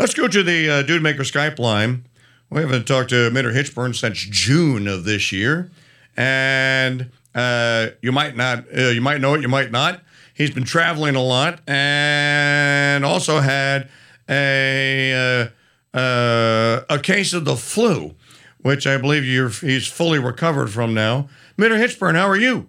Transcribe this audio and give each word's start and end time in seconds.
Let's 0.00 0.14
go 0.14 0.28
to 0.28 0.42
the 0.42 0.70
uh, 0.70 0.82
Dude 0.82 1.02
Maker 1.02 1.24
Skype 1.24 1.58
line. 1.58 2.06
We 2.48 2.62
haven't 2.62 2.86
talked 2.86 3.10
to 3.10 3.30
Mitter 3.30 3.52
Hichborn 3.52 3.94
since 3.94 4.20
June 4.20 4.88
of 4.88 5.04
this 5.04 5.30
year, 5.30 5.70
and 6.16 7.10
uh, 7.34 7.88
you 8.00 8.10
might 8.10 8.34
not, 8.34 8.64
uh, 8.74 8.88
you 8.88 9.02
might 9.02 9.20
know 9.20 9.34
it, 9.34 9.42
you 9.42 9.48
might 9.48 9.70
not. 9.70 10.00
He's 10.32 10.52
been 10.52 10.64
traveling 10.64 11.16
a 11.16 11.22
lot, 11.22 11.60
and 11.68 13.04
also 13.04 13.40
had 13.40 13.90
a 14.26 15.50
uh, 15.92 15.98
uh, 15.98 16.84
a 16.88 16.98
case 16.98 17.34
of 17.34 17.44
the 17.44 17.56
flu, 17.56 18.14
which 18.62 18.86
I 18.86 18.96
believe 18.96 19.26
you're, 19.26 19.50
he's 19.50 19.86
fully 19.86 20.18
recovered 20.18 20.70
from 20.70 20.94
now. 20.94 21.28
Mitter 21.58 21.76
Hichborn, 21.76 22.14
how 22.14 22.26
are 22.26 22.38
you? 22.38 22.68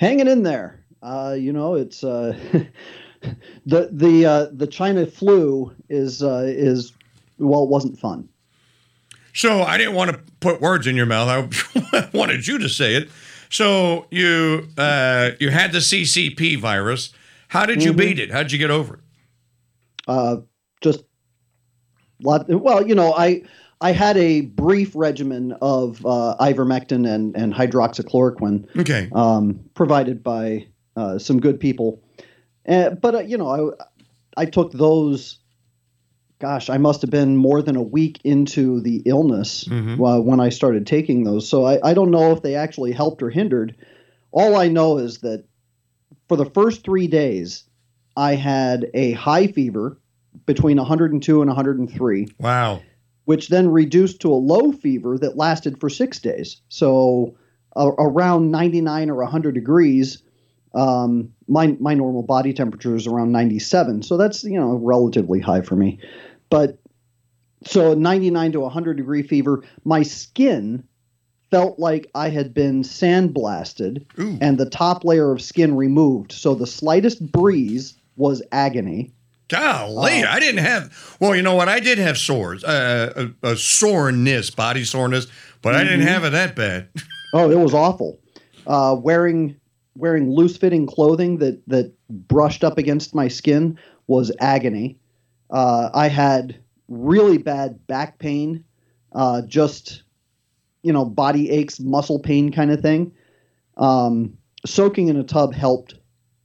Hanging 0.00 0.28
in 0.28 0.42
there. 0.42 0.84
Uh, 1.02 1.34
you 1.38 1.54
know, 1.54 1.76
it's 1.76 2.04
the 3.66 3.88
the 3.92 4.26
uh, 4.26 4.46
the 4.52 4.66
China 4.66 5.06
flu 5.06 5.74
is 5.88 6.22
uh, 6.22 6.44
is 6.46 6.92
well, 7.38 7.64
it 7.64 7.68
wasn't 7.68 7.98
fun. 7.98 8.28
So 9.34 9.62
I 9.62 9.76
didn't 9.76 9.94
want 9.94 10.10
to 10.12 10.20
put 10.40 10.60
words 10.62 10.86
in 10.86 10.96
your 10.96 11.06
mouth. 11.06 11.28
I 11.92 12.08
wanted 12.14 12.46
you 12.46 12.58
to 12.58 12.68
say 12.68 12.94
it. 12.94 13.10
So 13.50 14.06
you 14.10 14.68
uh, 14.78 15.30
you 15.40 15.50
had 15.50 15.72
the 15.72 15.78
CCP 15.78 16.58
virus. 16.58 17.12
How 17.48 17.66
did 17.66 17.82
you 17.84 17.92
Mhm. 17.92 17.96
beat 17.98 18.18
it? 18.18 18.30
How 18.32 18.42
did 18.42 18.52
you 18.52 18.58
get 18.58 18.70
over 18.70 18.94
it? 18.94 19.00
Uh, 20.08 20.36
just 20.80 21.04
lot. 22.22 22.46
Well, 22.48 22.86
you 22.86 22.94
know, 22.94 23.12
I 23.14 23.42
I 23.80 23.92
had 23.92 24.16
a 24.16 24.40
brief 24.42 24.92
regimen 24.94 25.52
of 25.60 26.04
uh, 26.06 26.34
ivermectin 26.40 27.06
and 27.06 27.36
and 27.36 27.52
hydroxychloroquine 27.54 28.66
Okay. 28.80 29.08
um, 29.12 29.60
provided 29.74 30.22
by 30.22 30.66
uh, 30.96 31.18
some 31.18 31.40
good 31.40 31.60
people. 31.60 32.02
Uh, 32.68 32.90
but 32.90 33.14
uh, 33.14 33.20
you 33.20 33.38
know, 33.38 33.74
I 34.36 34.42
I 34.42 34.44
took 34.46 34.72
those. 34.72 35.38
Gosh, 36.38 36.68
I 36.68 36.76
must 36.76 37.00
have 37.00 37.10
been 37.10 37.34
more 37.38 37.62
than 37.62 37.76
a 37.76 37.82
week 37.82 38.20
into 38.22 38.80
the 38.82 39.00
illness 39.06 39.64
Mhm. 39.64 39.98
uh, 39.98 40.20
when 40.20 40.38
I 40.38 40.50
started 40.50 40.86
taking 40.86 41.24
those. 41.24 41.48
So 41.48 41.64
I, 41.64 41.78
I 41.82 41.94
don't 41.94 42.10
know 42.10 42.32
if 42.32 42.42
they 42.42 42.54
actually 42.56 42.92
helped 42.92 43.22
or 43.22 43.30
hindered. 43.30 43.74
All 44.32 44.54
I 44.56 44.68
know 44.68 44.98
is 44.98 45.18
that 45.20 45.44
for 46.28 46.36
the 46.36 46.44
first 46.44 46.84
three 46.84 47.06
days, 47.06 47.64
I 48.18 48.34
had 48.34 48.90
a 48.92 49.12
high 49.12 49.46
fever 49.46 49.98
between 50.44 50.76
102 50.76 51.40
and 51.40 51.48
103 51.48 52.28
Wow. 52.38 52.82
which 53.24 53.48
then 53.48 53.68
reduced 53.68 54.20
to 54.20 54.30
a 54.30 54.34
low 54.36 54.72
fever 54.72 55.16
that 55.16 55.38
lasted 55.38 55.80
for 55.80 55.88
six 55.88 56.18
days. 56.20 56.60
So 56.68 57.34
uh, 57.74 57.92
around 57.98 58.50
99 58.50 59.08
or 59.08 59.16
100 59.22 59.54
degrees. 59.54 60.22
Um, 60.74 61.32
my 61.48 61.68
my 61.80 61.94
normal 61.94 62.22
body 62.22 62.52
temperature 62.52 62.94
is 62.96 63.06
around 63.06 63.32
97, 63.32 64.02
so 64.02 64.16
that's 64.16 64.44
you 64.44 64.58
know 64.58 64.74
relatively 64.76 65.40
high 65.40 65.60
for 65.62 65.76
me. 65.76 65.98
But 66.50 66.78
so 67.64 67.94
99 67.94 68.52
to 68.52 68.60
100 68.60 68.96
degree 68.96 69.22
fever, 69.22 69.62
my 69.84 70.02
skin 70.02 70.84
felt 71.50 71.78
like 71.78 72.10
I 72.14 72.28
had 72.28 72.52
been 72.52 72.82
sandblasted 72.82 74.04
Ooh. 74.18 74.38
and 74.40 74.58
the 74.58 74.68
top 74.68 75.04
layer 75.04 75.30
of 75.32 75.40
skin 75.40 75.76
removed. 75.76 76.32
So 76.32 76.54
the 76.54 76.66
slightest 76.66 77.30
breeze 77.32 77.94
was 78.16 78.42
agony. 78.52 79.12
Golly, 79.48 80.22
Uh, 80.24 80.32
I 80.32 80.40
didn't 80.40 80.64
have. 80.64 81.16
Well, 81.20 81.36
you 81.36 81.42
know 81.42 81.54
what? 81.54 81.68
I 81.68 81.78
did 81.78 81.98
have 81.98 82.18
sores, 82.18 82.64
uh, 82.64 83.30
a, 83.42 83.50
a 83.52 83.56
soreness, 83.56 84.50
body 84.50 84.82
soreness, 84.84 85.28
but 85.62 85.74
I 85.74 85.84
didn't 85.84 86.00
Mhm. 86.00 86.08
have 86.08 86.24
it 86.24 86.30
that 86.30 86.56
bad. 86.56 86.88
Oh, 87.34 87.50
it 87.50 87.58
was 87.58 87.74
awful. 87.74 88.18
Uh, 88.66 88.96
wearing 88.98 89.56
wearing 89.96 90.30
loose 90.30 90.56
fitting 90.56 90.86
clothing 90.86 91.38
that 91.38 91.60
that 91.68 91.92
brushed 92.08 92.64
up 92.64 92.78
against 92.78 93.14
my 93.14 93.28
skin 93.28 93.78
was 94.06 94.32
agony. 94.40 94.98
Uh, 95.50 95.90
I 95.94 96.08
had 96.08 96.60
really 96.88 97.38
bad 97.38 97.86
back 97.86 98.18
pain, 98.18 98.64
uh, 99.12 99.42
just 99.42 100.02
you 100.82 100.92
know 100.92 101.04
body 101.04 101.50
aches, 101.50 101.80
muscle 101.80 102.18
pain 102.18 102.52
kind 102.52 102.70
of 102.70 102.80
thing. 102.80 103.12
Um, 103.76 104.36
soaking 104.64 105.08
in 105.08 105.16
a 105.16 105.24
tub 105.24 105.54
helped 105.54 105.94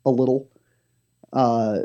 a 0.06 0.09
little. 0.09 0.50
Uh, 1.34 1.80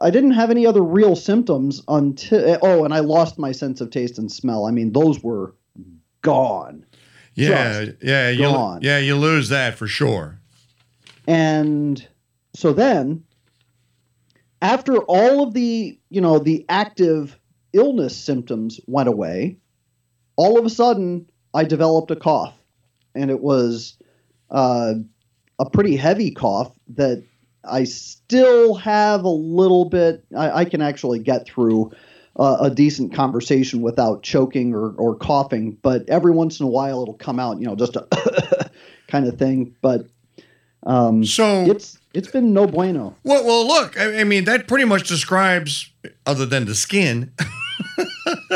I 0.00 0.10
didn't 0.10 0.32
have 0.32 0.50
any 0.50 0.66
other 0.66 0.82
real 0.82 1.16
symptoms 1.16 1.82
until 1.88 2.58
oh, 2.62 2.84
and 2.84 2.94
I 2.94 3.00
lost 3.00 3.38
my 3.38 3.52
sense 3.52 3.80
of 3.80 3.90
taste 3.90 4.18
and 4.18 4.30
smell. 4.30 4.66
I 4.66 4.70
mean, 4.70 4.92
those 4.92 5.22
were 5.22 5.54
gone. 6.22 6.86
Yeah, 7.34 7.86
yeah, 8.02 8.30
you, 8.30 8.40
gone. 8.40 8.80
yeah, 8.82 8.98
you 8.98 9.16
lose 9.16 9.48
that 9.50 9.76
for 9.76 9.86
sure. 9.86 10.39
And 11.26 12.06
so 12.54 12.72
then, 12.72 13.24
after 14.62 14.98
all 14.98 15.42
of 15.42 15.54
the, 15.54 15.98
you 16.10 16.20
know, 16.20 16.38
the 16.38 16.64
active 16.68 17.38
illness 17.72 18.16
symptoms 18.16 18.80
went 18.86 19.08
away, 19.08 19.58
all 20.36 20.58
of 20.58 20.64
a 20.64 20.70
sudden 20.70 21.26
I 21.54 21.64
developed 21.64 22.10
a 22.10 22.16
cough. 22.16 22.54
And 23.14 23.30
it 23.30 23.40
was 23.40 23.96
uh, 24.50 24.94
a 25.58 25.70
pretty 25.70 25.96
heavy 25.96 26.30
cough 26.30 26.72
that 26.94 27.24
I 27.64 27.84
still 27.84 28.74
have 28.74 29.24
a 29.24 29.28
little 29.28 29.84
bit, 29.84 30.24
I, 30.36 30.60
I 30.60 30.64
can 30.64 30.80
actually 30.80 31.18
get 31.18 31.46
through 31.46 31.92
uh, 32.36 32.56
a 32.60 32.70
decent 32.70 33.12
conversation 33.12 33.82
without 33.82 34.22
choking 34.22 34.74
or, 34.74 34.92
or 34.92 35.16
coughing. 35.16 35.76
But 35.82 36.08
every 36.08 36.32
once 36.32 36.60
in 36.60 36.66
a 36.66 36.70
while 36.70 37.02
it'll 37.02 37.14
come 37.14 37.38
out, 37.38 37.60
you 37.60 37.66
know, 37.66 37.76
just 37.76 37.96
a 37.96 38.70
kind 39.08 39.26
of 39.26 39.38
thing. 39.38 39.76
But 39.82 40.06
um, 40.84 41.24
So, 41.24 41.64
it's 41.70 41.98
it's 42.12 42.28
been 42.28 42.52
no 42.52 42.66
bueno. 42.66 43.14
well, 43.24 43.44
well, 43.44 43.66
look, 43.66 43.98
I, 43.98 44.20
I 44.20 44.24
mean, 44.24 44.44
that 44.44 44.66
pretty 44.66 44.84
much 44.84 45.06
describes, 45.08 45.90
other 46.26 46.44
than 46.46 46.64
the 46.64 46.74
skin, 46.74 47.32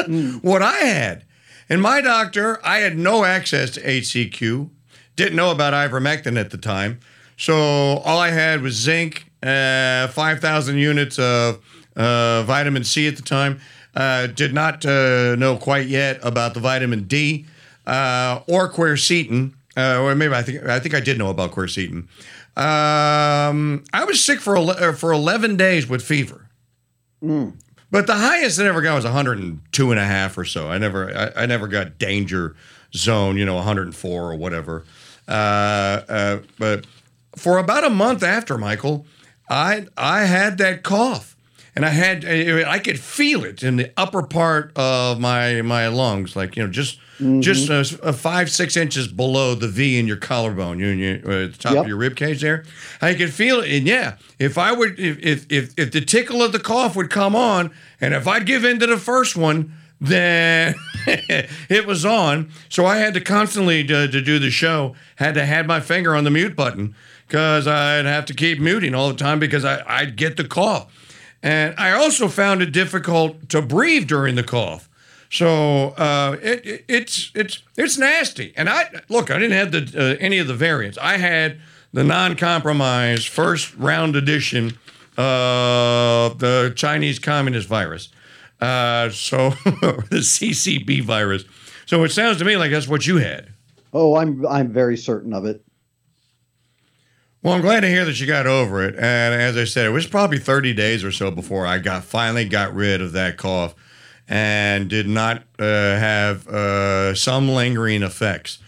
what 0.42 0.62
I 0.62 0.78
had. 0.78 1.24
And 1.68 1.80
my 1.80 2.00
doctor, 2.00 2.64
I 2.66 2.78
had 2.78 2.98
no 2.98 3.24
access 3.24 3.70
to 3.70 3.80
HCQ, 3.80 4.68
didn't 5.16 5.36
know 5.36 5.50
about 5.50 5.72
ivermectin 5.72 6.38
at 6.38 6.50
the 6.50 6.58
time. 6.58 7.00
So 7.36 7.54
all 7.54 8.18
I 8.18 8.30
had 8.30 8.60
was 8.62 8.74
zinc, 8.74 9.30
uh, 9.42 10.08
5,000 10.08 10.78
units 10.78 11.18
of 11.18 11.60
uh, 11.96 12.42
vitamin 12.42 12.84
C 12.84 13.06
at 13.08 13.16
the 13.16 13.22
time. 13.22 13.60
Uh, 13.94 14.26
did 14.26 14.52
not 14.52 14.84
uh, 14.84 15.36
know 15.36 15.56
quite 15.56 15.86
yet 15.86 16.18
about 16.22 16.54
the 16.54 16.60
vitamin 16.60 17.04
D 17.04 17.46
uh, 17.86 18.40
or 18.48 18.70
quercetin. 18.72 19.52
Uh, 19.76 20.00
or 20.00 20.14
maybe 20.14 20.34
I 20.34 20.42
think 20.42 20.64
I 20.64 20.78
think 20.78 20.94
I 20.94 21.00
did 21.00 21.18
know 21.18 21.30
about 21.30 21.52
quercetin. 21.52 22.06
Um, 22.56 23.82
I 23.92 24.04
was 24.04 24.22
sick 24.22 24.40
for 24.40 24.56
ele- 24.56 24.70
uh, 24.70 24.92
for 24.92 25.12
11 25.12 25.56
days 25.56 25.88
with 25.88 26.02
fever. 26.02 26.48
Mm. 27.22 27.54
But 27.90 28.06
the 28.06 28.14
highest 28.14 28.60
I 28.60 28.66
ever 28.66 28.82
got 28.82 28.94
was 28.94 29.04
102 29.04 29.90
and 29.90 30.00
a 30.00 30.04
half 30.04 30.36
or 30.38 30.44
so. 30.44 30.68
I 30.68 30.78
never, 30.78 31.16
I, 31.16 31.42
I 31.42 31.46
never 31.46 31.68
got 31.68 31.98
danger 31.98 32.54
zone, 32.94 33.36
you 33.36 33.44
know, 33.44 33.54
104 33.56 34.32
or 34.32 34.34
whatever. 34.36 34.84
Uh, 35.26 35.30
uh, 36.08 36.38
but 36.58 36.86
for 37.36 37.58
about 37.58 37.84
a 37.84 37.90
month 37.90 38.22
after 38.22 38.58
Michael, 38.58 39.06
I 39.48 39.86
I 39.96 40.24
had 40.24 40.58
that 40.58 40.82
cough, 40.82 41.33
and 41.76 41.84
I 41.84 41.90
had 41.90 42.24
I 42.24 42.78
could 42.78 43.00
feel 43.00 43.44
it 43.44 43.62
in 43.62 43.76
the 43.76 43.92
upper 43.96 44.22
part 44.22 44.72
of 44.76 45.18
my 45.18 45.62
my 45.62 45.88
lungs, 45.88 46.36
like 46.36 46.56
you 46.56 46.62
know, 46.64 46.70
just 46.70 46.98
just 47.40 47.68
mm-hmm. 47.68 47.72
uh, 47.72 48.06
a, 48.06 48.08
a 48.08 48.10
uh, 48.10 48.12
five 48.12 48.50
six 48.50 48.76
inches 48.76 49.08
below 49.08 49.54
the 49.54 49.68
V 49.68 49.98
in 49.98 50.06
your 50.06 50.16
collarbone, 50.16 50.78
you, 50.78 50.88
you 50.88 51.22
uh, 51.24 51.44
at 51.44 51.52
the 51.52 51.58
top 51.58 51.74
Yep. 51.74 51.82
of 51.82 51.88
your 51.88 51.96
rib 51.96 52.16
cage 52.16 52.40
there. 52.40 52.64
I 53.00 53.14
could 53.14 53.32
feel 53.32 53.60
it, 53.60 53.72
and 53.72 53.86
yeah, 53.86 54.16
if 54.38 54.58
I 54.58 54.72
would, 54.72 54.98
if 54.98 55.18
if 55.18 55.46
if, 55.50 55.78
if 55.78 55.92
the 55.92 56.00
tickle 56.00 56.42
of 56.42 56.52
the 56.52 56.60
cough 56.60 56.96
would 56.96 57.10
come 57.10 57.34
on, 57.34 57.72
and 58.00 58.14
if 58.14 58.26
I'd 58.26 58.46
give 58.46 58.64
in 58.64 58.78
to 58.80 58.86
the 58.86 58.98
first 58.98 59.36
one. 59.36 59.74
Then 60.00 60.74
it 61.06 61.86
was 61.86 62.04
on, 62.04 62.50
so 62.68 62.84
I 62.84 62.96
had 62.96 63.14
to 63.14 63.22
constantly 63.22 63.84
to, 63.84 64.06
to 64.08 64.20
do 64.20 64.38
the 64.38 64.50
show. 64.50 64.96
Had 65.16 65.34
to 65.34 65.46
had 65.46 65.66
my 65.66 65.80
finger 65.80 66.14
on 66.14 66.24
the 66.24 66.30
mute 66.30 66.54
button 66.54 66.94
because 67.26 67.66
I'd 67.66 68.04
have 68.04 68.26
to 68.26 68.34
keep 68.34 68.60
muting 68.60 68.94
all 68.94 69.08
the 69.08 69.14
time 69.14 69.38
because 69.38 69.64
I, 69.64 69.82
I'd 69.86 70.16
get 70.16 70.36
the 70.36 70.44
cough. 70.44 70.92
And 71.44 71.74
I 71.76 71.92
also 71.92 72.28
found 72.28 72.62
it 72.62 72.72
difficult 72.72 73.50
to 73.50 73.60
breathe 73.60 74.08
during 74.08 74.34
the 74.34 74.42
cough. 74.42 74.88
So 75.30 75.88
uh, 75.90 76.38
it, 76.42 76.64
it, 76.64 76.84
it's 76.88 77.30
it's 77.34 77.62
it's 77.76 77.98
nasty. 77.98 78.54
And 78.56 78.66
I 78.68 78.86
look, 79.10 79.30
I 79.30 79.38
didn't 79.38 79.52
have 79.52 79.70
the 79.70 80.00
uh, 80.00 80.16
any 80.20 80.38
of 80.38 80.46
the 80.46 80.54
variants. 80.54 80.96
I 80.96 81.18
had 81.18 81.60
the 81.92 82.02
non-compromised 82.02 83.28
first 83.28 83.76
round 83.76 84.16
edition 84.16 84.78
of 85.18 86.38
the 86.38 86.72
Chinese 86.76 87.18
Communist 87.18 87.68
virus. 87.68 88.08
Uh, 88.58 89.10
so 89.10 89.50
the 90.10 90.22
CCB 90.22 91.02
virus. 91.02 91.44
So 91.84 92.04
it 92.04 92.10
sounds 92.10 92.38
to 92.38 92.46
me 92.46 92.56
like 92.56 92.70
that's 92.70 92.88
what 92.88 93.06
you 93.06 93.18
had. 93.18 93.52
Oh, 93.92 94.16
I'm 94.16 94.46
I'm 94.46 94.72
very 94.72 94.96
certain 94.96 95.34
of 95.34 95.44
it. 95.44 95.62
Well, 97.44 97.52
I'm 97.52 97.60
glad 97.60 97.80
to 97.80 97.88
hear 97.88 98.06
that 98.06 98.18
you 98.18 98.26
got 98.26 98.46
over 98.46 98.82
it. 98.82 98.94
And 98.94 99.34
as 99.38 99.58
I 99.58 99.64
said, 99.64 99.84
it 99.84 99.90
was 99.90 100.06
probably 100.06 100.38
30 100.38 100.72
days 100.72 101.04
or 101.04 101.12
so 101.12 101.30
before 101.30 101.66
I 101.66 101.76
got 101.76 102.02
finally 102.02 102.46
got 102.46 102.74
rid 102.74 103.02
of 103.02 103.12
that 103.12 103.36
cough 103.36 103.74
and 104.26 104.88
did 104.88 105.06
not 105.06 105.42
uh, 105.58 105.62
have 105.64 106.48
uh, 106.48 107.14
some 107.14 107.50
lingering 107.50 108.02
effects. 108.02 108.60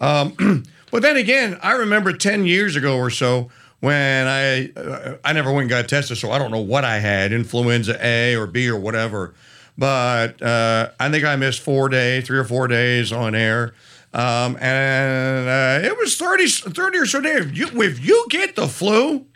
Um, 0.00 0.64
but 0.90 1.02
then 1.02 1.16
again, 1.16 1.60
I 1.62 1.74
remember 1.74 2.12
10 2.12 2.44
years 2.44 2.74
ago 2.74 2.98
or 2.98 3.08
so 3.08 3.52
when 3.78 4.26
I 4.26 4.72
uh, 4.76 5.18
I 5.24 5.32
never 5.32 5.52
went 5.52 5.62
and 5.62 5.70
got 5.70 5.88
tested, 5.88 6.16
so 6.18 6.32
I 6.32 6.38
don't 6.40 6.50
know 6.50 6.58
what 6.58 6.84
I 6.84 6.98
had, 6.98 7.32
influenza 7.32 8.04
A 8.04 8.34
or 8.34 8.48
B 8.48 8.68
or 8.68 8.80
whatever. 8.80 9.32
but 9.78 10.42
uh, 10.42 10.90
I 10.98 11.08
think 11.08 11.24
I 11.24 11.36
missed 11.36 11.60
four 11.60 11.88
days, 11.88 12.26
three 12.26 12.38
or 12.38 12.44
four 12.44 12.66
days 12.66 13.12
on 13.12 13.36
air. 13.36 13.74
Um, 14.14 14.56
and 14.60 15.48
uh, 15.48 15.86
it 15.86 15.98
was 15.98 16.16
30, 16.16 16.46
30 16.46 16.98
or 16.98 17.06
so 17.06 17.20
days. 17.20 17.46
If 17.46 17.58
you, 17.58 17.82
if 17.82 18.04
you 18.04 18.26
get 18.30 18.54
the 18.54 18.68
flu, 18.68 19.26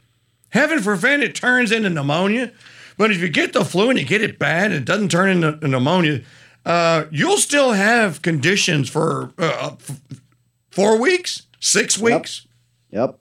heaven 0.51 0.81
forbid 0.81 1.21
it 1.21 1.35
turns 1.35 1.73
into 1.73 1.91
pneumonia. 1.91 2.53
But 2.97 3.11
if 3.11 3.21
you 3.21 3.29
get 3.29 3.53
the 3.53 3.65
flu 3.65 3.91
and 3.91 3.99
you 3.99 4.05
get 4.05 4.23
it 4.23 4.39
bad 4.39 4.73
it 4.73 4.85
doesn't 4.85 5.11
turn 5.11 5.31
into 5.31 5.69
pneumonia, 5.69 6.23
uh, 6.65 7.05
you'll 7.11 7.39
still 7.39 7.73
have 7.73 8.23
conditions 8.23 8.89
for 8.89 9.33
uh, 9.37 9.75
four 10.71 11.01
weeks, 11.01 11.43
six 11.59 11.99
weeks. 11.99 12.47
Yep. 12.91 13.01
yep. 13.01 13.19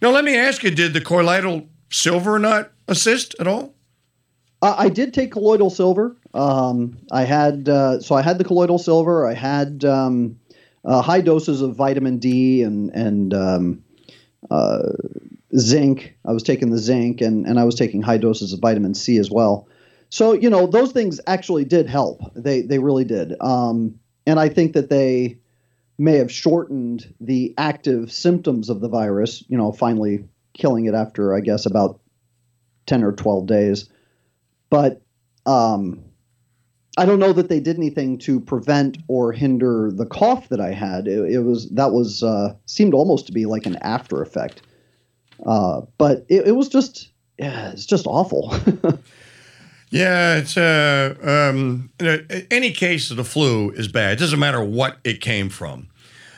Now, 0.00 0.10
let 0.10 0.24
me 0.24 0.36
ask 0.36 0.62
you 0.62 0.70
did 0.70 0.92
the 0.92 1.00
colloidal 1.00 1.68
silver 1.90 2.38
not 2.38 2.70
assist 2.88 3.34
at 3.40 3.46
all? 3.46 3.74
Uh, 4.62 4.74
I 4.78 4.88
did 4.88 5.14
take 5.14 5.32
colloidal 5.32 5.70
silver. 5.70 6.16
Um, 6.32 6.96
I 7.10 7.24
had 7.24 7.68
uh, 7.68 8.00
so 8.00 8.14
I 8.14 8.22
had 8.22 8.38
the 8.38 8.44
colloidal 8.44 8.78
silver. 8.78 9.26
I 9.26 9.34
had 9.34 9.84
um, 9.84 10.39
uh, 10.84 11.02
high 11.02 11.20
doses 11.20 11.62
of 11.62 11.76
vitamin 11.76 12.18
D 12.18 12.62
and 12.62 12.90
and 12.94 13.34
um, 13.34 13.84
uh, 14.50 14.92
zinc. 15.56 16.16
I 16.26 16.32
was 16.32 16.42
taking 16.42 16.70
the 16.70 16.78
zinc 16.78 17.20
and 17.20 17.46
and 17.46 17.58
I 17.58 17.64
was 17.64 17.74
taking 17.74 18.02
high 18.02 18.18
doses 18.18 18.52
of 18.52 18.60
vitamin 18.60 18.94
C 18.94 19.18
as 19.18 19.30
well. 19.30 19.68
So 20.08 20.32
you 20.32 20.50
know 20.50 20.66
those 20.66 20.92
things 20.92 21.20
actually 21.26 21.64
did 21.64 21.88
help. 21.88 22.20
They 22.34 22.62
they 22.62 22.78
really 22.78 23.04
did. 23.04 23.34
Um, 23.40 23.98
and 24.26 24.38
I 24.38 24.48
think 24.48 24.74
that 24.74 24.90
they 24.90 25.38
may 25.98 26.16
have 26.16 26.32
shortened 26.32 27.12
the 27.20 27.54
active 27.58 28.10
symptoms 28.10 28.70
of 28.70 28.80
the 28.80 28.88
virus. 28.88 29.44
You 29.48 29.58
know, 29.58 29.72
finally 29.72 30.24
killing 30.54 30.86
it 30.86 30.94
after 30.94 31.34
I 31.34 31.40
guess 31.40 31.66
about 31.66 32.00
ten 32.86 33.04
or 33.04 33.12
twelve 33.12 33.46
days. 33.46 33.88
But 34.70 35.02
um, 35.46 36.04
I 36.98 37.06
don't 37.06 37.20
know 37.20 37.32
that 37.32 37.48
they 37.48 37.60
did 37.60 37.76
anything 37.76 38.18
to 38.18 38.40
prevent 38.40 38.98
or 39.08 39.32
hinder 39.32 39.90
the 39.92 40.06
cough 40.06 40.48
that 40.48 40.60
I 40.60 40.72
had. 40.72 41.06
It, 41.06 41.32
it 41.32 41.38
was 41.40 41.68
that 41.70 41.92
was 41.92 42.22
uh, 42.22 42.54
seemed 42.66 42.94
almost 42.94 43.26
to 43.26 43.32
be 43.32 43.46
like 43.46 43.66
an 43.66 43.76
after 43.76 44.22
effect. 44.22 44.62
Uh, 45.46 45.82
but 45.98 46.26
it, 46.28 46.48
it, 46.48 46.52
was 46.52 46.68
just 46.68 47.10
yeah, 47.38 47.70
it's 47.70 47.86
just 47.86 48.06
awful. 48.06 48.52
yeah, 49.90 50.36
it's 50.36 50.56
uh, 50.56 51.14
um, 51.22 51.90
any 52.50 52.72
case 52.72 53.10
of 53.10 53.16
the 53.16 53.24
flu 53.24 53.70
is 53.70 53.88
bad. 53.88 54.14
It 54.14 54.18
doesn't 54.18 54.40
matter 54.40 54.62
what 54.62 54.98
it 55.04 55.20
came 55.20 55.48
from. 55.48 55.88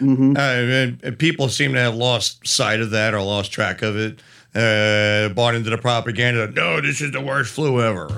Mm-hmm. 0.00 1.06
Uh, 1.06 1.12
people 1.16 1.48
seem 1.48 1.72
to 1.74 1.80
have 1.80 1.94
lost 1.94 2.46
sight 2.46 2.80
of 2.80 2.90
that 2.90 3.14
or 3.14 3.22
lost 3.22 3.52
track 3.52 3.82
of 3.82 3.96
it 3.96 4.20
uh, 4.54 5.28
bought 5.30 5.54
into 5.54 5.70
the 5.70 5.78
propaganda. 5.78 6.50
No, 6.50 6.80
this 6.80 7.00
is 7.00 7.12
the 7.12 7.20
worst 7.20 7.52
flu 7.52 7.80
ever. 7.80 8.08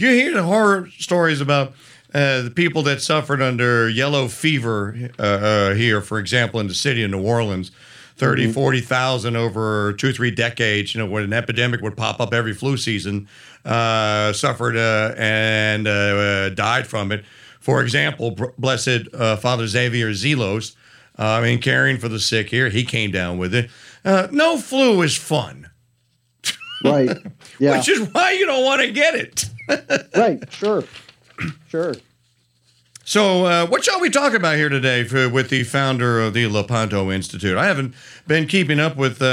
Uh, 0.00 0.06
you 0.06 0.14
hear 0.14 0.34
the 0.34 0.42
horror 0.42 0.88
stories 0.98 1.40
about 1.40 1.72
uh, 2.14 2.42
the 2.42 2.50
people 2.50 2.82
that 2.84 3.02
suffered 3.02 3.42
under 3.42 3.88
yellow 3.88 4.28
fever 4.28 5.10
uh, 5.18 5.22
uh, 5.22 5.74
here, 5.74 6.00
for 6.00 6.18
example, 6.18 6.60
in 6.60 6.66
the 6.68 6.74
city 6.74 7.02
of 7.02 7.10
New 7.10 7.22
Orleans. 7.22 7.70
30, 8.16 8.44
mm-hmm. 8.44 8.52
40,000 8.52 9.34
over 9.34 9.94
two, 9.94 10.12
three 10.12 10.30
decades, 10.30 10.94
you 10.94 11.00
know, 11.00 11.06
when 11.06 11.22
an 11.22 11.32
epidemic 11.32 11.80
would 11.80 11.96
pop 11.96 12.20
up 12.20 12.34
every 12.34 12.52
flu 12.52 12.76
season, 12.76 13.26
uh, 13.64 14.30
suffered 14.34 14.76
and 14.76 15.84
died 16.54 16.86
from 16.86 17.12
it. 17.12 17.24
For 17.60 17.82
example, 17.82 18.36
blessed 18.58 19.10
Father 19.40 19.66
Xavier 19.66 20.10
Seelos, 20.10 20.76
I 21.16 21.40
mean, 21.40 21.62
caring 21.62 21.96
for 21.96 22.08
the 22.08 22.20
sick 22.20 22.50
here, 22.50 22.68
he 22.68 22.84
came 22.84 23.10
down 23.10 23.38
with 23.38 23.54
it. 23.54 23.70
Uh, 24.04 24.28
no 24.30 24.58
flu 24.58 25.00
is 25.02 25.16
fun. 25.16 25.70
Right. 26.82 27.10
Yeah. 27.58 27.76
Which 27.76 27.90
is 27.90 28.08
why 28.12 28.32
you 28.32 28.46
don't 28.46 28.64
want 28.64 28.80
to 28.80 28.90
get 28.90 29.14
it. 29.14 29.44
Right. 30.16 30.52
Sure. 30.52 30.84
Sure. 31.68 31.94
So, 33.04 33.44
uh, 33.44 33.66
what 33.66 33.82
shall 33.82 34.00
we 34.00 34.08
talk 34.08 34.34
about 34.34 34.56
here 34.56 34.68
today 34.68 35.02
for, 35.04 35.28
with 35.28 35.50
the 35.50 35.64
founder 35.64 36.20
of 36.20 36.34
the 36.34 36.46
Lepanto 36.46 37.10
Institute? 37.10 37.56
I 37.56 37.66
haven't 37.66 37.94
been 38.26 38.46
keeping 38.46 38.78
up 38.78 38.96
with, 38.96 39.20
uh, 39.20 39.26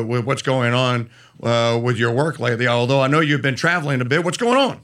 uh, 0.00 0.02
with 0.02 0.26
what's 0.26 0.42
going 0.42 0.74
on 0.74 1.08
uh, 1.42 1.80
with 1.82 1.96
your 1.96 2.12
work 2.12 2.38
lately, 2.38 2.66
although 2.66 3.00
I 3.00 3.06
know 3.06 3.20
you've 3.20 3.40
been 3.40 3.56
traveling 3.56 4.00
a 4.00 4.04
bit. 4.04 4.24
What's 4.24 4.36
going 4.36 4.58
on? 4.58 4.80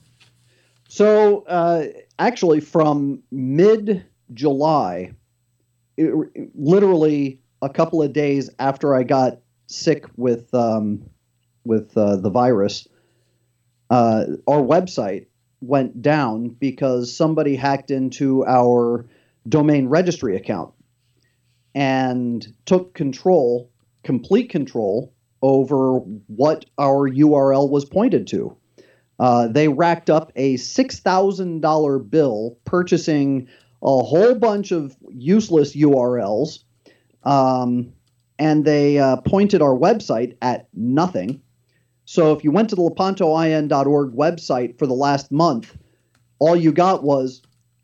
So, 0.88 1.42
uh, 1.42 1.86
actually, 2.18 2.60
from 2.60 3.22
mid 3.30 4.06
July, 4.32 5.12
literally 5.98 7.40
a 7.62 7.68
couple 7.68 8.02
of 8.02 8.12
days 8.12 8.48
after 8.58 8.94
I 8.94 9.02
got 9.02 9.40
sick 9.66 10.06
with 10.16 10.52
um, 10.54 11.02
with 11.64 11.96
uh, 11.96 12.16
the 12.16 12.30
virus, 12.30 12.88
uh, 13.90 14.24
our 14.46 14.62
website 14.62 15.26
went 15.60 16.00
down 16.00 16.48
because 16.48 17.14
somebody 17.14 17.56
hacked 17.56 17.90
into 17.90 18.44
our 18.46 19.06
domain 19.48 19.88
registry 19.88 20.36
account 20.36 20.72
and 21.74 22.46
took 22.64 22.94
control, 22.94 23.70
complete 24.02 24.48
control 24.48 25.12
over 25.42 25.98
what 25.98 26.64
our 26.78 27.08
URL 27.08 27.68
was 27.68 27.84
pointed 27.84 28.26
to. 28.28 28.56
Uh, 29.18 29.48
they 29.48 29.68
racked 29.68 30.08
up 30.08 30.32
a 30.34 30.54
$6,000 30.54 32.10
bill 32.10 32.58
purchasing 32.64 33.48
a 33.82 34.02
whole 34.02 34.34
bunch 34.34 34.72
of 34.72 34.96
useless 35.10 35.74
URLs 35.76 36.60
um, 37.22 37.92
and 38.38 38.64
they 38.64 38.98
uh, 38.98 39.16
pointed 39.16 39.60
our 39.60 39.74
website 39.74 40.36
at 40.40 40.68
nothing. 40.74 41.42
So 42.10 42.32
if 42.32 42.42
you 42.42 42.50
went 42.50 42.68
to 42.70 42.74
the 42.74 42.82
lepantoin.org 42.82 44.14
website 44.14 44.76
for 44.80 44.88
the 44.88 44.94
last 44.94 45.30
month, 45.30 45.78
all 46.40 46.56
you 46.56 46.72
got 46.72 47.04
was 47.04 47.40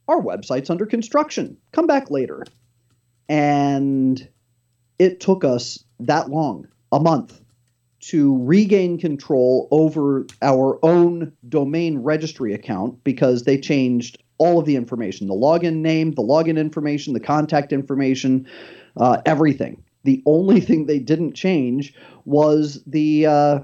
our 0.09 0.21
website's 0.21 0.69
under 0.69 0.85
construction. 0.85 1.57
Come 1.71 1.87
back 1.87 2.11
later. 2.11 2.43
And 3.29 4.29
it 4.99 5.21
took 5.21 5.45
us 5.45 5.85
that 6.01 6.29
long, 6.29 6.67
a 6.91 6.99
month, 6.99 7.41
to 8.01 8.37
regain 8.43 8.99
control 8.99 9.69
over 9.71 10.27
our 10.43 10.85
own 10.85 11.31
domain 11.49 11.99
registry 11.99 12.53
account 12.53 13.05
because 13.05 13.45
they 13.45 13.57
changed 13.57 14.21
all 14.39 14.59
of 14.59 14.67
the 14.67 14.75
information 14.75 15.29
the 15.29 15.35
login 15.35 15.77
name, 15.77 16.11
the 16.11 16.23
login 16.23 16.59
information, 16.59 17.13
the 17.13 17.21
contact 17.21 17.73
information, 17.73 18.49
uh, 18.97 19.23
everything. 19.25 19.85
The 20.03 20.21
only 20.27 20.59
thing 20.69 20.87
they 20.87 20.99
didn't 20.99 21.35
change 21.35 21.95
was 22.25 22.83
the 22.89 23.27
uh, 23.27 23.59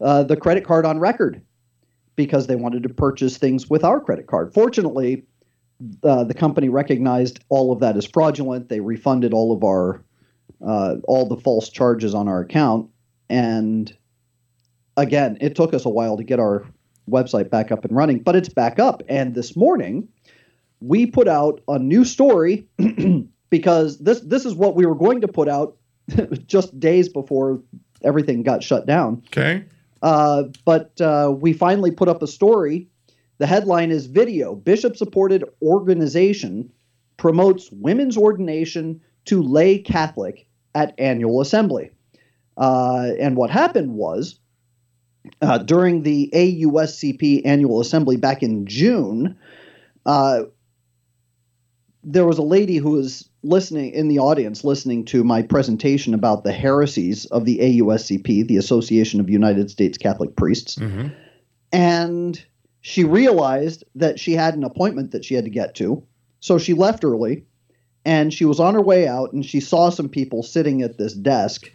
uh, 0.00 0.22
the 0.22 0.36
credit 0.36 0.64
card 0.64 0.84
on 0.86 0.98
record 0.98 1.42
because 2.16 2.46
they 2.46 2.56
wanted 2.56 2.82
to 2.82 2.88
purchase 2.88 3.36
things 3.36 3.68
with 3.68 3.84
our 3.84 4.00
credit 4.00 4.26
card. 4.26 4.52
Fortunately, 4.52 5.24
uh, 6.02 6.24
the 6.24 6.34
company 6.34 6.68
recognized 6.68 7.40
all 7.48 7.72
of 7.72 7.80
that 7.80 7.96
as 7.96 8.06
fraudulent. 8.06 8.68
They 8.68 8.80
refunded 8.80 9.32
all 9.32 9.52
of 9.52 9.62
our 9.62 10.02
uh, 10.66 10.96
all 11.04 11.28
the 11.28 11.36
false 11.36 11.68
charges 11.68 12.14
on 12.14 12.28
our 12.28 12.40
account, 12.40 12.88
and 13.28 13.94
again, 14.96 15.36
it 15.40 15.54
took 15.54 15.74
us 15.74 15.84
a 15.84 15.90
while 15.90 16.16
to 16.16 16.24
get 16.24 16.40
our 16.40 16.64
website 17.08 17.50
back 17.50 17.70
up 17.70 17.84
and 17.84 17.94
running, 17.94 18.20
but 18.20 18.34
it's 18.34 18.48
back 18.48 18.78
up. 18.78 19.02
And 19.08 19.34
this 19.34 19.54
morning, 19.54 20.08
we 20.80 21.06
put 21.06 21.28
out 21.28 21.60
a 21.68 21.78
new 21.78 22.04
story 22.04 22.66
because 23.50 23.98
this 23.98 24.20
this 24.20 24.44
is 24.44 24.54
what 24.54 24.76
we 24.76 24.86
were 24.86 24.94
going 24.94 25.20
to 25.20 25.28
put 25.28 25.48
out 25.48 25.76
just 26.46 26.78
days 26.78 27.08
before 27.08 27.62
everything 28.02 28.42
got 28.42 28.62
shut 28.62 28.86
down. 28.86 29.22
Okay. 29.26 29.64
Uh, 30.02 30.44
but 30.64 31.00
uh, 31.00 31.34
we 31.36 31.52
finally 31.52 31.90
put 31.90 32.08
up 32.08 32.22
a 32.22 32.26
story. 32.26 32.88
The 33.38 33.46
headline 33.46 33.90
is 33.90 34.06
Video 34.06 34.54
Bishop 34.54 34.96
supported 34.96 35.44
organization 35.62 36.70
promotes 37.16 37.70
women's 37.72 38.16
ordination 38.16 39.00
to 39.26 39.42
lay 39.42 39.78
Catholic 39.78 40.46
at 40.74 40.94
annual 40.98 41.40
assembly. 41.40 41.90
Uh, 42.56 43.10
and 43.18 43.36
what 43.36 43.50
happened 43.50 43.94
was 43.94 44.38
uh, 45.42 45.58
during 45.58 46.02
the 46.02 46.30
AUSCP 46.34 47.42
annual 47.44 47.80
assembly 47.80 48.16
back 48.16 48.42
in 48.42 48.66
June, 48.66 49.36
uh, 50.04 50.42
there 52.04 52.26
was 52.26 52.38
a 52.38 52.42
lady 52.42 52.76
who 52.76 52.92
was 52.92 53.28
listening 53.46 53.92
in 53.92 54.08
the 54.08 54.18
audience 54.18 54.64
listening 54.64 55.04
to 55.06 55.24
my 55.24 55.42
presentation 55.42 56.14
about 56.14 56.44
the 56.44 56.52
heresies 56.52 57.26
of 57.26 57.44
the 57.44 57.58
AUSCP, 57.58 58.46
the 58.46 58.56
Association 58.56 59.20
of 59.20 59.30
United 59.30 59.70
States 59.70 59.96
Catholic 59.98 60.36
Priests. 60.36 60.76
Mm-hmm. 60.76 61.08
And 61.72 62.44
she 62.80 63.04
realized 63.04 63.84
that 63.94 64.18
she 64.18 64.32
had 64.32 64.54
an 64.54 64.64
appointment 64.64 65.12
that 65.12 65.24
she 65.24 65.34
had 65.34 65.44
to 65.44 65.50
get 65.50 65.74
to. 65.76 66.02
So 66.40 66.58
she 66.58 66.74
left 66.74 67.04
early 67.04 67.44
and 68.04 68.32
she 68.32 68.44
was 68.44 68.60
on 68.60 68.74
her 68.74 68.82
way 68.82 69.08
out 69.08 69.32
and 69.32 69.44
she 69.44 69.60
saw 69.60 69.90
some 69.90 70.08
people 70.08 70.42
sitting 70.42 70.82
at 70.82 70.98
this 70.98 71.14
desk 71.14 71.70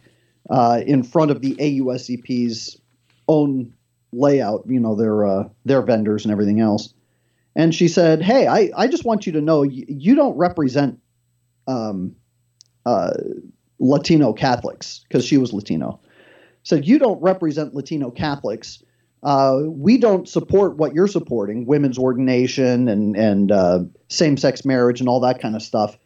uh, 0.50 0.82
in 0.86 1.04
front 1.04 1.32
of 1.32 1.42
the 1.42 1.56
AUSCP's 1.56 2.80
own 3.28 3.74
layout, 4.12 4.64
you 4.68 4.80
know, 4.80 4.96
their 4.96 5.26
uh, 5.26 5.50
their 5.66 5.82
vendors 5.82 6.26
and 6.26 6.32
everything 6.32 6.60
else 6.60 6.94
and 7.56 7.76
she 7.76 7.88
said, 7.88 8.22
"Hey, 8.22 8.48
I, 8.48 8.72
I 8.76 8.88
just 8.88 9.06
want 9.06 9.26
you 9.26 9.34
to 9.34 9.42
know 9.42 9.64
you, 9.64 9.86
you 9.88 10.16
don't 10.16 10.38
represent 10.38 11.00
um, 11.68 12.16
uh, 12.86 13.12
Latino 13.80 14.34
Catholics 14.34 15.06
because 15.08 15.26
she 15.26 15.38
was 15.38 15.54
Latino. 15.54 16.00
Said 16.64 16.86
you 16.88 17.00
don't 17.00 17.22
represent 17.22 17.74
Latino 17.74 18.12
Catholics. 18.12 18.84
uh, 19.24 19.62
we 19.68 19.98
don't 19.98 20.28
support 20.28 20.78
what 20.78 20.94
you're 20.94 21.08
supporting, 21.08 21.66
women's 21.66 21.98
ordination 21.98 22.88
and 22.88 23.16
and 23.16 23.52
uh, 23.52 23.80
same-sex 24.10 24.66
marriage 24.66 25.00
and 25.00 25.08
all 25.08 25.20
that 25.20 25.42
kind 25.42 25.56
of 25.56 25.62
stuff. 25.62 25.98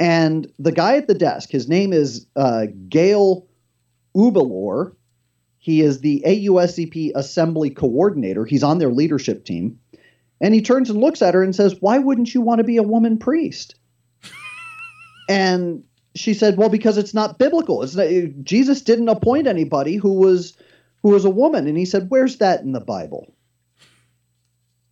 And 0.00 0.50
the 0.58 0.72
guy 0.72 0.96
at 0.96 1.06
the 1.06 1.14
desk, 1.14 1.50
his 1.50 1.68
name 1.68 1.92
is 1.92 2.26
uh, 2.34 2.66
Gale 2.88 3.46
Uebelhor. 4.16 4.94
He 5.58 5.80
is 5.80 6.00
the 6.00 6.24
AUSCP 6.26 7.12
Assembly 7.14 7.70
Coordinator. 7.70 8.44
He's 8.44 8.64
on 8.64 8.78
their 8.78 8.90
leadership 8.90 9.44
team. 9.44 9.78
And 10.40 10.52
he 10.54 10.60
turns 10.60 10.90
and 10.90 11.00
looks 11.00 11.22
at 11.22 11.34
her 11.34 11.42
and 11.44 11.54
says, 11.54 11.76
Why 11.78 11.98
wouldn't 11.98 12.34
you 12.34 12.40
want 12.40 12.58
to 12.58 12.64
be 12.64 12.78
a 12.78 12.82
woman 12.82 13.16
priest? 13.18 13.76
And 15.32 15.84
she 16.14 16.34
said, 16.34 16.58
Well, 16.58 16.68
because 16.68 16.98
it's 16.98 17.14
not 17.14 17.38
biblical. 17.38 17.82
It's 17.82 17.94
not, 17.94 18.06
Jesus 18.44 18.82
didn't 18.82 19.08
appoint 19.08 19.46
anybody 19.46 19.96
who 19.96 20.12
was 20.12 20.54
who 21.02 21.08
was 21.08 21.24
a 21.24 21.30
woman. 21.30 21.66
And 21.66 21.78
he 21.78 21.86
said, 21.86 22.10
Where's 22.10 22.36
that 22.36 22.60
in 22.60 22.72
the 22.72 22.80
Bible? 22.80 23.34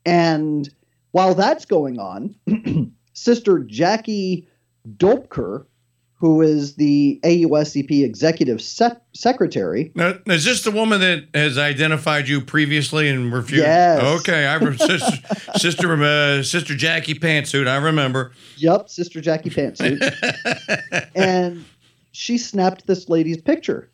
And 0.07 0.67
while 1.11 1.35
that's 1.35 1.67
going 1.67 1.99
on, 1.99 2.37
Sister 3.13 3.59
Jackie 3.59 4.49
Doepker, 4.97 5.67
who 6.21 6.43
is 6.43 6.75
the 6.75 7.19
AUSCP 7.25 8.05
executive 8.05 8.61
sec- 8.61 9.01
secretary. 9.15 9.91
Now, 9.95 10.19
is 10.27 10.45
this 10.45 10.63
the 10.63 10.71
woman 10.71 11.01
that 11.01 11.25
has 11.33 11.57
identified 11.57 12.29
you 12.29 12.43
previously 12.43 13.09
and 13.09 13.33
refused? 13.33 13.65
Yes. 13.65 14.21
Okay, 14.21 14.47
I 14.47 14.57
re- 14.57 14.77
sister 14.77 15.17
sister, 15.57 15.91
uh, 15.91 16.43
sister 16.43 16.77
Jackie 16.77 17.15
Pantsuit. 17.15 17.67
I 17.67 17.77
remember. 17.77 18.33
Yep, 18.59 18.91
Sister 18.91 19.23
Jackie 19.23 19.49
Pantsuit. 19.49 21.11
and 21.15 21.65
she 22.13 22.37
snapped 22.37 22.87
this 22.87 23.09
lady's 23.09 23.41
picture. 23.41 23.91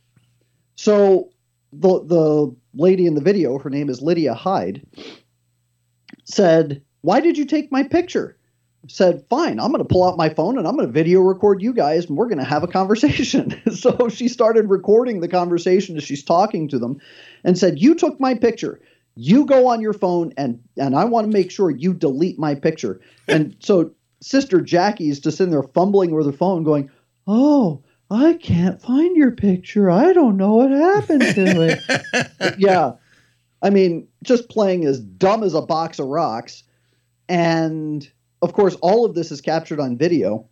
So 0.75 1.30
the 1.73 2.02
the 2.04 2.56
lady 2.75 3.06
in 3.06 3.14
the 3.14 3.21
video, 3.21 3.56
her 3.61 3.71
name 3.71 3.88
is 3.88 4.02
Lydia 4.02 4.35
Hyde, 4.35 4.85
said, 6.25 6.83
"Why 7.02 7.21
did 7.21 7.38
you 7.38 7.45
take 7.45 7.71
my 7.71 7.85
picture?" 7.85 8.37
Said, 8.88 9.25
"Fine, 9.28 9.59
I'm 9.59 9.73
going 9.73 9.83
to 9.83 9.85
pull 9.85 10.05
out 10.05 10.16
my 10.16 10.28
phone 10.28 10.59
and 10.59 10.66
I'm 10.66 10.76
going 10.76 10.87
to 10.87 10.93
video 10.93 11.21
record 11.21 11.62
you 11.62 11.73
guys, 11.73 12.07
and 12.07 12.16
we're 12.16 12.28
going 12.28 12.38
to 12.38 12.45
have 12.45 12.62
a 12.62 12.69
conversation." 12.69 13.61
so 13.75 14.09
she 14.09 14.28
started 14.28 14.71
recording 14.71 15.21
the 15.21 15.28
conversation 15.28 15.97
as 15.97 16.05
she's 16.05 16.25
talking 16.25 16.69
to 16.69 16.78
them, 16.78 17.00
and 17.45 17.59
said, 17.59 17.81
"You 17.81 17.95
took 17.95 18.21
my 18.21 18.35
picture." 18.35 18.81
You 19.19 19.47
go 19.47 19.66
on 19.69 19.81
your 19.81 19.95
phone 19.95 20.35
and 20.37 20.61
and 20.76 20.95
I 20.95 21.07
want 21.07 21.26
to 21.26 21.33
make 21.33 21.50
sure 21.50 21.71
you 21.71 21.95
delete 21.95 22.38
my 22.38 22.55
picture. 22.55 23.00
And 23.28 23.57
so 23.61 23.90
Sister 24.21 24.61
Jackie's 24.61 25.21
just 25.21 25.40
in 25.40 25.50
there 25.50 25.62
fumbling 25.62 26.14
with 26.14 26.26
her 26.26 26.33
phone, 26.33 26.64
going, 26.64 26.90
"Oh, 27.26 27.83
I 28.11 28.35
can't 28.35 28.81
find 28.81 29.16
your 29.16 29.31
picture. 29.31 29.90
I 29.90 30.12
don't 30.12 30.37
know 30.37 30.57
what 30.57 30.71
happened 30.71 31.23
to 31.23 31.62
it." 31.62 32.59
yeah, 32.59 32.93
I 33.62 33.71
mean, 33.71 34.07
just 34.23 34.49
playing 34.49 34.85
as 34.85 35.00
dumb 35.00 35.43
as 35.43 35.55
a 35.55 35.62
box 35.62 35.99
of 35.99 36.07
rocks. 36.07 36.62
And 37.28 38.09
of 38.47 38.55
course, 38.55 38.76
all 38.76 39.05
of 39.05 39.15
this 39.15 39.31
is 39.31 39.41
captured 39.41 39.81
on 39.81 39.99
video. 39.99 40.47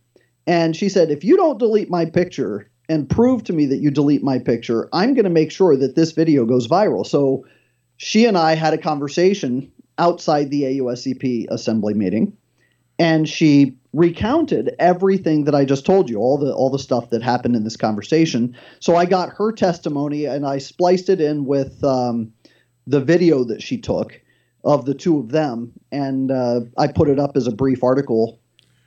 And 0.45 0.75
she 0.75 0.89
said, 0.89 1.09
"If 1.09 1.23
you 1.23 1.37
don't 1.37 1.57
delete 1.57 1.89
my 1.89 2.05
picture 2.05 2.69
and 2.87 3.09
prove 3.09 3.43
to 3.45 3.53
me 3.53 3.65
that 3.67 3.77
you 3.77 3.89
delete 3.89 4.23
my 4.23 4.37
picture, 4.37 4.89
I'm 4.93 5.13
going 5.13 5.23
to 5.23 5.29
make 5.31 5.49
sure 5.49 5.75
that 5.75 5.95
this 5.95 6.11
video 6.11 6.45
goes 6.45 6.67
viral." 6.67 7.05
So 7.05 7.45
she 7.97 8.25
and 8.25 8.37
I 8.37 8.55
had 8.55 8.73
a 8.73 8.77
conversation 8.77 9.71
outside 9.97 10.51
the 10.51 10.63
AUSCP 10.63 11.47
assembly 11.49 11.93
meeting 11.93 12.35
and 12.99 13.27
she 13.27 13.77
recounted 13.93 14.75
everything 14.79 15.45
that 15.45 15.55
I 15.55 15.65
just 15.65 15.85
told 15.85 16.09
you, 16.09 16.17
all 16.17 16.37
the 16.37 16.53
all 16.53 16.69
the 16.69 16.79
stuff 16.79 17.09
that 17.09 17.21
happened 17.21 17.55
in 17.55 17.63
this 17.63 17.77
conversation. 17.77 18.55
So 18.79 18.95
I 18.95 19.05
got 19.05 19.29
her 19.29 19.51
testimony 19.51 20.25
and 20.25 20.45
I 20.45 20.57
spliced 20.57 21.09
it 21.09 21.21
in 21.21 21.45
with 21.45 21.83
um, 21.83 22.33
the 22.87 23.01
video 23.01 23.43
that 23.45 23.61
she 23.61 23.77
took 23.77 24.19
of 24.65 24.85
the 24.85 24.93
two 24.93 25.19
of 25.19 25.29
them, 25.29 25.71
and 25.91 26.31
uh, 26.31 26.61
I 26.77 26.87
put 26.87 27.07
it 27.07 27.19
up 27.19 27.37
as 27.37 27.47
a 27.47 27.51
brief 27.51 27.83
article 27.83 28.39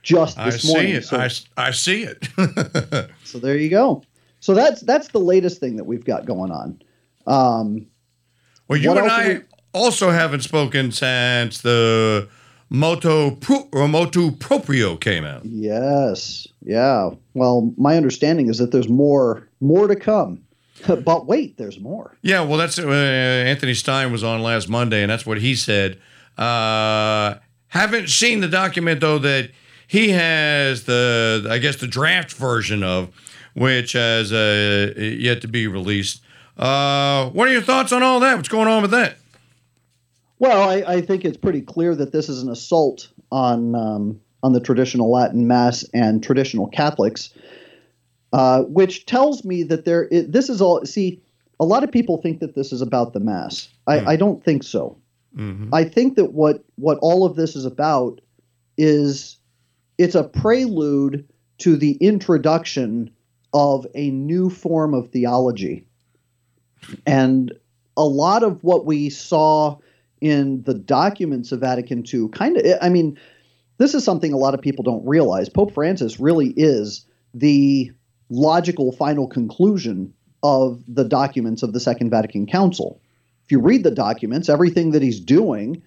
just 0.03 0.37
this 0.43 0.61
see 0.61 0.67
morning. 0.73 0.95
it. 0.95 1.05
So, 1.05 1.17
I, 1.17 1.29
I 1.57 1.71
see 1.71 2.03
it. 2.03 2.27
so 3.23 3.39
there 3.39 3.57
you 3.57 3.69
go. 3.69 4.03
So 4.41 4.53
that's 4.53 4.81
that's 4.81 5.09
the 5.09 5.19
latest 5.19 5.59
thing 5.59 5.77
that 5.77 5.85
we've 5.85 6.05
got 6.05 6.25
going 6.25 6.51
on. 6.51 6.81
Um, 7.27 7.87
well, 8.67 8.79
you 8.79 8.91
and 8.91 8.99
I 8.99 9.27
we- 9.29 9.39
also 9.73 10.11
haven't 10.11 10.41
spoken 10.41 10.91
since 10.91 11.61
the 11.61 12.27
Moto 12.69 13.31
Pro, 13.31 13.67
or 13.71 13.87
Motu 13.87 14.31
Proprio 14.31 14.95
came 14.95 15.25
out. 15.25 15.43
Yes. 15.45 16.47
Yeah. 16.61 17.11
Well, 17.33 17.73
my 17.77 17.97
understanding 17.97 18.49
is 18.49 18.57
that 18.59 18.71
there's 18.71 18.89
more 18.89 19.47
more 19.61 19.87
to 19.87 19.95
come. 19.95 20.41
But 20.87 21.25
wait, 21.25 21.57
there's 21.57 21.79
more. 21.79 22.17
Yeah, 22.21 22.41
well, 22.41 22.57
that's 22.57 22.79
uh, 22.79 22.89
Anthony 22.89 23.73
Stine 23.73 24.11
was 24.11 24.23
on 24.23 24.41
last 24.41 24.69
Monday, 24.69 25.01
and 25.01 25.11
that's 25.11 25.25
what 25.25 25.39
he 25.39 25.55
said. 25.55 25.99
Uh, 26.37 27.35
haven't 27.67 28.09
seen 28.09 28.39
the 28.39 28.47
document 28.47 29.01
though 29.01 29.19
that 29.19 29.51
he 29.87 30.09
has 30.09 30.83
the, 30.83 31.47
I 31.49 31.57
guess, 31.57 31.77
the 31.77 31.87
draft 31.87 32.31
version 32.33 32.83
of, 32.83 33.09
which 33.55 33.93
has 33.93 34.31
uh, 34.31 34.93
yet 34.97 35.41
to 35.41 35.47
be 35.47 35.67
released. 35.67 36.21
Uh, 36.57 37.29
what 37.31 37.47
are 37.47 37.51
your 37.51 37.61
thoughts 37.61 37.91
on 37.91 38.03
all 38.03 38.19
that? 38.19 38.35
What's 38.35 38.49
going 38.49 38.67
on 38.67 38.83
with 38.83 38.91
that? 38.91 39.17
Well, 40.37 40.69
I, 40.69 40.75
I 40.87 41.01
think 41.01 41.25
it's 41.25 41.37
pretty 41.37 41.61
clear 41.61 41.95
that 41.95 42.11
this 42.11 42.29
is 42.29 42.43
an 42.43 42.49
assault 42.49 43.09
on 43.31 43.75
um, 43.75 44.21
on 44.41 44.53
the 44.53 44.59
traditional 44.59 45.11
Latin 45.11 45.47
Mass 45.47 45.83
and 45.93 46.23
traditional 46.23 46.67
Catholics, 46.67 47.33
uh, 48.33 48.63
which 48.63 49.05
tells 49.05 49.43
me 49.43 49.63
that 49.63 49.85
there. 49.85 50.07
This 50.11 50.49
is 50.49 50.61
all. 50.61 50.85
See, 50.85 51.21
a 51.59 51.65
lot 51.65 51.83
of 51.83 51.91
people 51.91 52.21
think 52.21 52.39
that 52.39 52.55
this 52.55 52.71
is 52.71 52.81
about 52.81 53.13
the 53.13 53.19
Mass. 53.19 53.69
I, 53.87 53.99
Hmm. 53.99 54.07
I 54.09 54.15
don't 54.15 54.43
think 54.43 54.63
so. 54.63 54.97
Mhm. 55.35 55.69
I 55.71 55.83
think 55.83 56.15
that 56.15 56.33
what 56.33 56.63
what 56.75 56.97
all 57.01 57.25
of 57.25 57.35
this 57.35 57.55
is 57.55 57.65
about 57.65 58.21
is 58.77 59.37
it's 59.97 60.15
a 60.15 60.23
prelude 60.23 61.27
to 61.59 61.75
the 61.75 61.93
introduction 61.99 63.11
of 63.53 63.85
a 63.95 64.09
new 64.11 64.49
form 64.49 64.93
of 64.93 65.09
theology. 65.09 65.85
And 67.05 67.51
a 67.97 68.05
lot 68.05 68.43
of 68.43 68.63
what 68.63 68.85
we 68.85 69.09
saw 69.09 69.77
in 70.21 70.63
the 70.63 70.73
documents 70.73 71.51
of 71.51 71.59
Vatican 71.59 72.03
II 72.11 72.29
kind 72.29 72.57
of 72.57 72.65
I 72.81 72.89
mean 72.89 73.17
this 73.77 73.93
is 73.93 74.03
something 74.03 74.33
a 74.33 74.37
lot 74.37 74.53
of 74.53 74.61
people 74.61 74.83
don't 74.83 75.05
realize. 75.05 75.47
Pope 75.49 75.73
Francis 75.73 76.19
really 76.19 76.53
is 76.57 77.05
the 77.33 77.91
logical 78.29 78.91
final 78.91 79.27
conclusion 79.27 80.13
of 80.43 80.83
the 80.87 81.03
documents 81.03 81.63
of 81.63 81.73
the 81.73 81.79
Second 81.79 82.09
Vatican 82.09 82.45
Council 82.45 83.01
if 83.49 83.53
you 83.53 83.61
read 83.61 83.83
the 83.83 83.89
documents, 83.89 84.47
everything 84.47 84.91
that 84.91 85.01
he's 85.01 85.19
doing 85.19 85.81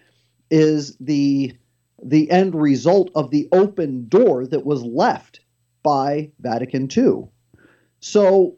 is 0.50 0.96
the 0.98 1.54
the 2.02 2.28
end 2.28 2.56
result 2.56 3.12
of 3.14 3.30
the 3.30 3.48
open 3.52 4.08
door 4.08 4.44
that 4.48 4.66
was 4.66 4.82
left 4.82 5.38
by 5.84 6.32
Vatican 6.40 6.88
II. 6.90 7.28
So 8.00 8.56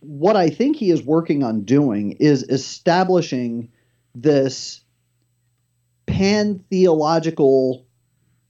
what 0.00 0.34
I 0.34 0.50
think 0.50 0.74
he 0.74 0.90
is 0.90 1.04
working 1.04 1.44
on 1.44 1.62
doing 1.62 2.16
is 2.18 2.42
establishing 2.42 3.70
this 4.16 4.80
pan-theological 6.06 7.86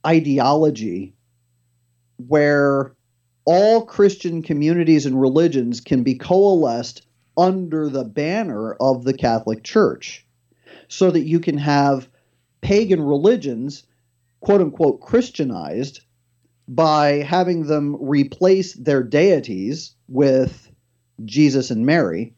ideology 0.06 1.12
where 2.16 2.93
all 3.44 3.84
Christian 3.84 4.42
communities 4.42 5.06
and 5.06 5.20
religions 5.20 5.80
can 5.80 6.02
be 6.02 6.14
coalesced 6.14 7.06
under 7.36 7.88
the 7.88 8.04
banner 8.04 8.74
of 8.74 9.04
the 9.04 9.14
Catholic 9.14 9.62
Church 9.62 10.26
so 10.88 11.10
that 11.10 11.24
you 11.24 11.40
can 11.40 11.58
have 11.58 12.08
pagan 12.60 13.02
religions, 13.02 13.84
quote 14.40 14.60
unquote, 14.60 15.00
Christianized 15.00 16.00
by 16.66 17.16
having 17.16 17.66
them 17.66 17.96
replace 18.00 18.74
their 18.74 19.02
deities 19.02 19.94
with 20.08 20.70
Jesus 21.24 21.70
and 21.70 21.84
Mary, 21.84 22.34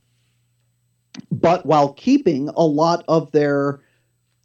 but 1.30 1.64
while 1.64 1.92
keeping 1.92 2.48
a 2.48 2.64
lot 2.64 3.04
of 3.08 3.30
their 3.32 3.80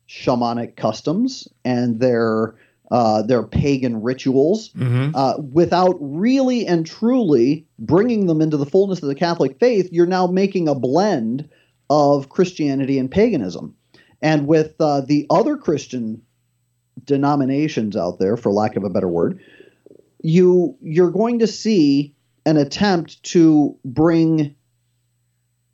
shamanic 0.08 0.75
customs 0.75 1.48
and 1.65 2.00
their 2.00 2.56
uh, 2.91 3.21
their 3.24 3.43
pagan 3.43 4.01
rituals 4.01 4.69
Mm-hmm. 4.74 5.15
uh, 5.15 5.38
without 5.38 5.95
really 6.00 6.67
and 6.67 6.86
truly 6.86 7.65
bringing 7.79 8.27
them 8.27 8.41
into 8.41 8.57
the 8.57 8.65
fullness 8.65 9.01
of 9.01 9.07
the 9.07 9.15
Catholic 9.15 9.60
faith, 9.60 9.89
you're 9.91 10.05
now 10.05 10.27
making 10.27 10.67
a 10.67 10.75
blend 10.75 11.50
of 11.89 12.29
Christianity 12.29 13.00
and 13.00 13.10
paganism. 13.10 13.75
And 14.21 14.45
with 14.45 14.75
uh, 14.79 15.01
the 15.01 15.25
other 15.29 15.57
Christian 15.57 16.21
denominations 17.03 17.95
out 17.95 18.19
there, 18.19 18.38
for 18.38 18.51
lack 18.51 18.75
of 18.75 18.83
a 18.83 18.89
better 18.89 19.07
word, 19.07 19.39
you 20.21 20.77
you're 20.81 21.12
going 21.12 21.39
to 21.39 21.48
see 21.48 22.13
an 22.45 22.57
attempt 22.57 23.24
to 23.24 23.77
bring 23.83 24.55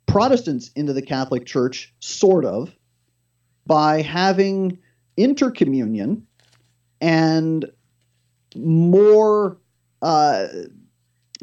Protestants 0.06 0.70
into 0.74 0.94
the 0.94 1.02
Catholic 1.02 1.44
Church, 1.44 1.92
sort 2.00 2.46
of, 2.46 2.74
by 3.66 4.00
having 4.00 4.78
intercommunion 5.18 6.22
and 7.00 7.70
more 8.56 9.56
uh, 10.02 10.46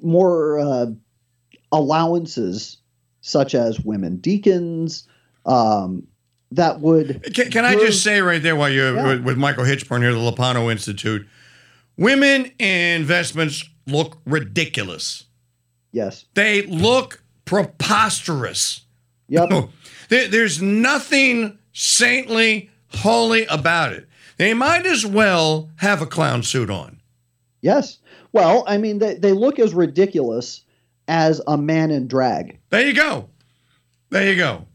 more 0.02 0.60
uh, 0.60 0.86
allowances 1.72 2.78
such 3.22 3.56
as 3.56 3.80
women 3.82 4.18
deacons, 4.18 5.08
um, 5.46 6.06
that 6.52 6.80
would. 6.80 7.34
Can, 7.34 7.50
can 7.52 7.66
I 7.66 7.76
just 7.76 8.04
say 8.04 8.22
right 8.22 8.42
there 8.42 8.56
while 8.56 8.70
you're 8.70 8.96
Yeah. 8.96 9.16
with, 9.16 9.38
Michael 9.38 9.64
Hichborn 9.64 10.02
here, 10.02 10.12
at 10.12 10.14
the 10.14 10.20
Lepanto 10.20 10.70
Institute, 10.70 11.28
women 11.98 12.52
investments 12.60 13.68
look 13.88 14.20
ridiculous. 14.26 15.26
Yes. 15.92 16.26
They 16.34 16.64
look 16.64 17.24
preposterous. 17.46 18.82
Yep. 19.30 19.50
There- 20.08 20.28
there's 20.28 20.62
nothing 20.62 21.58
saintly, 21.74 22.70
holy 22.90 23.46
about 23.46 23.92
it. 23.92 24.08
They 24.38 24.54
might 24.54 24.86
as 24.86 25.06
well 25.06 25.70
have 25.78 26.02
a 26.02 26.06
clown 26.06 26.44
suit 26.44 26.70
on. 26.70 27.02
Yes. 27.62 28.00
Well, 28.32 28.64
I 28.68 28.78
mean, 28.78 29.00
they, 29.00 29.16
they 29.16 29.32
look 29.32 29.60
as 29.60 29.74
ridiculous 29.74 30.62
as 31.08 31.42
a 31.48 31.58
man 31.58 31.92
in 31.92 32.08
drag. 32.08 32.60
There 32.70 32.86
you 32.86 32.94
go. 32.94 33.30
There 34.10 34.30
you 34.30 34.36
go. 34.36 34.66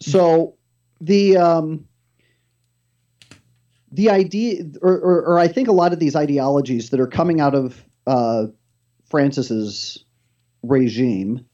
So 0.00 0.54
the 1.00 1.36
um, 1.38 1.86
the 3.90 4.10
idea, 4.10 4.64
or, 4.82 4.92
or, 4.92 5.24
or 5.24 5.38
I 5.38 5.48
think 5.48 5.68
a 5.68 5.72
lot 5.72 5.92
of 5.92 5.98
these 5.98 6.14
ideologies 6.14 6.90
that 6.90 7.00
are 7.00 7.06
coming 7.06 7.40
out 7.40 7.54
of 7.54 7.82
uh, 8.06 8.46
Francis's 9.08 10.04
regime 10.62 11.46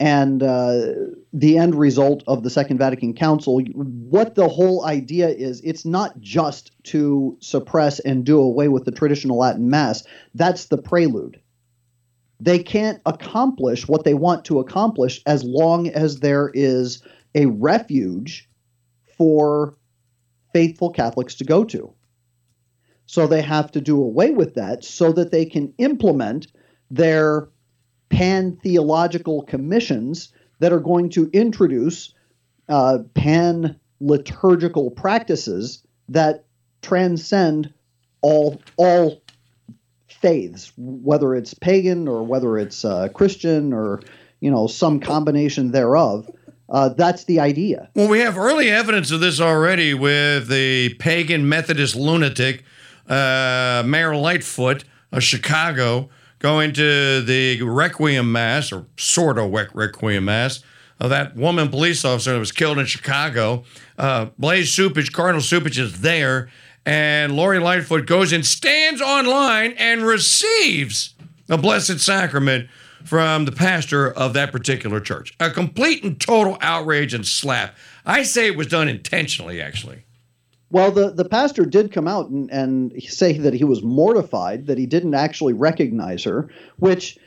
and 0.00 0.42
uh, 0.42 0.94
the 1.32 1.58
end 1.58 1.74
result 1.74 2.22
of 2.26 2.42
the 2.42 2.50
Second 2.50 2.78
Vatican 2.78 3.14
Council, 3.14 3.60
what 3.74 4.34
the 4.34 4.48
whole 4.48 4.84
idea 4.86 5.28
is, 5.28 5.60
it's 5.62 5.84
not 5.84 6.18
just 6.20 6.72
to 6.84 7.36
suppress 7.40 7.98
and 8.00 8.24
do 8.24 8.40
away 8.40 8.68
with 8.68 8.84
the 8.84 8.92
traditional 8.92 9.38
Latin 9.38 9.68
Mass. 9.68 10.04
That's 10.34 10.66
the 10.66 10.78
prelude. 10.78 11.40
They 12.40 12.60
can't 12.60 13.00
accomplish 13.04 13.88
what 13.88 14.04
they 14.04 14.14
want 14.14 14.44
to 14.46 14.60
accomplish 14.60 15.20
as 15.26 15.44
long 15.44 15.88
as 15.88 16.20
there 16.20 16.50
is 16.54 17.02
a 17.34 17.46
refuge 17.46 18.48
for 19.16 19.76
faithful 20.52 20.90
Catholics 20.90 21.34
to 21.36 21.44
go 21.44 21.64
to. 21.64 21.92
So 23.06 23.26
they 23.26 23.42
have 23.42 23.72
to 23.72 23.80
do 23.80 24.00
away 24.00 24.30
with 24.30 24.54
that 24.54 24.84
so 24.84 25.12
that 25.12 25.30
they 25.30 25.44
can 25.44 25.74
implement 25.78 26.46
their 26.90 27.48
pan 28.08 28.58
theological 28.62 29.42
commissions 29.42 30.32
that 30.60 30.72
are 30.72 30.80
going 30.80 31.10
to 31.10 31.30
introduce 31.32 32.14
uh, 32.68 32.98
pan 33.14 33.78
liturgical 34.00 34.90
practices 34.90 35.82
that 36.08 36.44
transcend 36.82 37.72
all 38.20 38.60
all 38.76 39.22
faiths, 40.08 40.72
whether 40.76 41.34
it's 41.34 41.54
pagan 41.54 42.08
or 42.08 42.22
whether 42.22 42.58
it's 42.58 42.84
uh, 42.84 43.08
Christian 43.08 43.72
or 43.72 44.00
you 44.40 44.50
know 44.50 44.66
some 44.66 45.00
combination 45.00 45.70
thereof. 45.72 46.30
Uh, 46.70 46.90
that's 46.90 47.24
the 47.24 47.40
idea. 47.40 47.88
Well, 47.94 48.08
we 48.08 48.20
have 48.20 48.36
early 48.36 48.70
evidence 48.70 49.10
of 49.10 49.20
this 49.20 49.40
already 49.40 49.94
with 49.94 50.48
the 50.48 50.94
pagan 50.98 51.48
Methodist 51.48 51.96
lunatic, 51.96 52.62
uh, 53.08 53.82
Mayor 53.86 54.14
Lightfoot 54.14 54.84
of 55.10 55.22
Chicago, 55.22 56.10
going 56.38 56.72
to 56.74 57.22
the 57.22 57.62
Requiem 57.62 58.30
Mass, 58.30 58.72
or 58.72 58.86
sort 58.96 59.38
of 59.38 59.52
Requiem 59.52 60.24
Mass, 60.24 60.62
of 61.00 61.10
that 61.10 61.36
woman 61.36 61.68
police 61.68 62.04
officer 62.04 62.32
that 62.32 62.38
was 62.38 62.52
killed 62.52 62.78
in 62.78 62.86
Chicago. 62.86 63.64
Uh, 63.96 64.26
Blaise 64.38 64.74
Cupich, 64.74 65.12
Cardinal 65.12 65.40
Cupich 65.40 65.78
is 65.78 66.00
there, 66.00 66.50
and 66.84 67.36
Lori 67.36 67.58
Lightfoot 67.58 68.06
goes 68.06 68.32
and 68.32 68.44
stands 68.44 69.00
online 69.00 69.72
and 69.78 70.02
receives 70.02 71.14
the 71.46 71.56
Blessed 71.56 72.00
Sacrament 72.00 72.68
from 73.04 73.44
the 73.44 73.52
pastor 73.52 74.10
of 74.10 74.34
that 74.34 74.52
particular 74.52 75.00
church. 75.00 75.34
A 75.40 75.50
complete 75.50 76.04
and 76.04 76.20
total 76.20 76.58
outrage 76.60 77.14
and 77.14 77.26
slap. 77.26 77.74
I 78.04 78.22
say 78.22 78.46
it 78.46 78.56
was 78.56 78.66
done 78.66 78.88
intentionally, 78.88 79.60
actually. 79.60 80.04
Well, 80.70 80.90
the, 80.90 81.10
the 81.10 81.24
pastor 81.24 81.64
did 81.64 81.92
come 81.92 82.06
out 82.06 82.28
and, 82.28 82.50
and 82.50 82.92
say 83.04 83.38
that 83.38 83.54
he 83.54 83.64
was 83.64 83.82
mortified 83.82 84.66
that 84.66 84.76
he 84.76 84.84
didn't 84.86 85.14
actually 85.14 85.54
recognize 85.54 86.24
her, 86.24 86.50
which, 86.78 87.18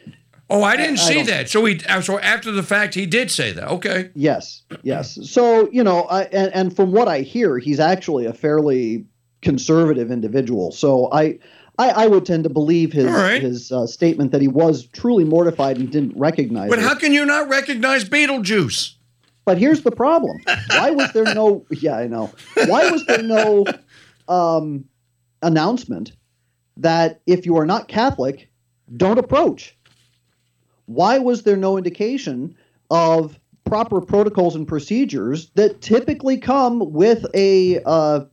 Oh, 0.50 0.64
I 0.64 0.76
didn't 0.76 1.00
I- 1.00 1.04
I 1.04 1.06
see 1.06 1.14
don't- 1.16 1.28
that. 1.28 1.50
So 1.50 1.64
he, 1.66 1.80
so 2.02 2.20
after 2.20 2.52
the 2.52 2.62
fact, 2.62 2.94
he 2.94 3.06
did 3.06 3.32
say 3.32 3.52
that. 3.54 3.68
Okay. 3.70 4.10
yes, 4.16 4.62
yes. 4.84 5.18
So, 5.30 5.70
you 5.72 5.84
know, 5.84 6.04
I, 6.04 6.24
and, 6.26 6.54
and 6.54 6.76
from 6.76 6.92
what 6.92 7.08
I 7.08 7.22
hear, 7.22 7.58
he's 7.58 7.80
actually 7.80 8.26
a 8.26 8.34
fairly 8.34 9.06
conservative 9.42 10.12
individual. 10.12 10.72
So 10.72 11.10
I, 11.12 11.40
I, 11.80 11.90
I 11.90 12.08
would 12.08 12.26
tend 12.26 12.44
to 12.44 12.50
believe 12.50 12.92
his, 12.94 13.06
right. 13.06 13.42
his 13.42 13.72
uh, 13.72 13.88
statement 13.88 14.32
that 14.34 14.42
he 14.42 14.48
was 14.50 14.86
truly 14.88 15.24
mortified 15.24 15.78
and 15.78 15.90
didn't 15.92 16.16
recognize 16.16 16.70
But 16.70 16.80
how 16.80 16.94
can 16.96 17.12
you 17.14 17.26
not 17.26 17.50
recognize 17.50 18.04
Beetlejuice? 18.08 18.96
But 19.46 19.58
here's 19.58 19.82
the 19.82 19.92
problem. 19.92 20.40
Why 20.70 20.92
was 20.92 21.12
there 21.14 21.34
no 21.34 21.66
yeah, 21.72 21.98
I 21.98 22.08
know. 22.08 22.32
Why 22.68 22.90
was 22.92 23.06
there 23.06 23.24
no 23.24 23.66
um, 24.28 24.86
announcement 25.42 26.14
that 26.78 27.22
if 27.26 27.46
you 27.46 27.58
are 27.58 27.66
not 27.66 27.88
Catholic, 27.88 28.50
don't 28.96 29.18
approach? 29.18 29.78
Why 30.86 31.20
was 31.20 31.44
there 31.44 31.58
no 31.58 31.78
indication 31.78 32.56
of 32.90 33.40
proper 33.66 34.02
protocols 34.02 34.56
and 34.56 34.68
procedures 34.68 35.50
that 35.56 35.82
typically 35.82 36.38
come 36.38 36.92
with 36.92 37.26
a 37.34 37.82
uh, 37.86 38.26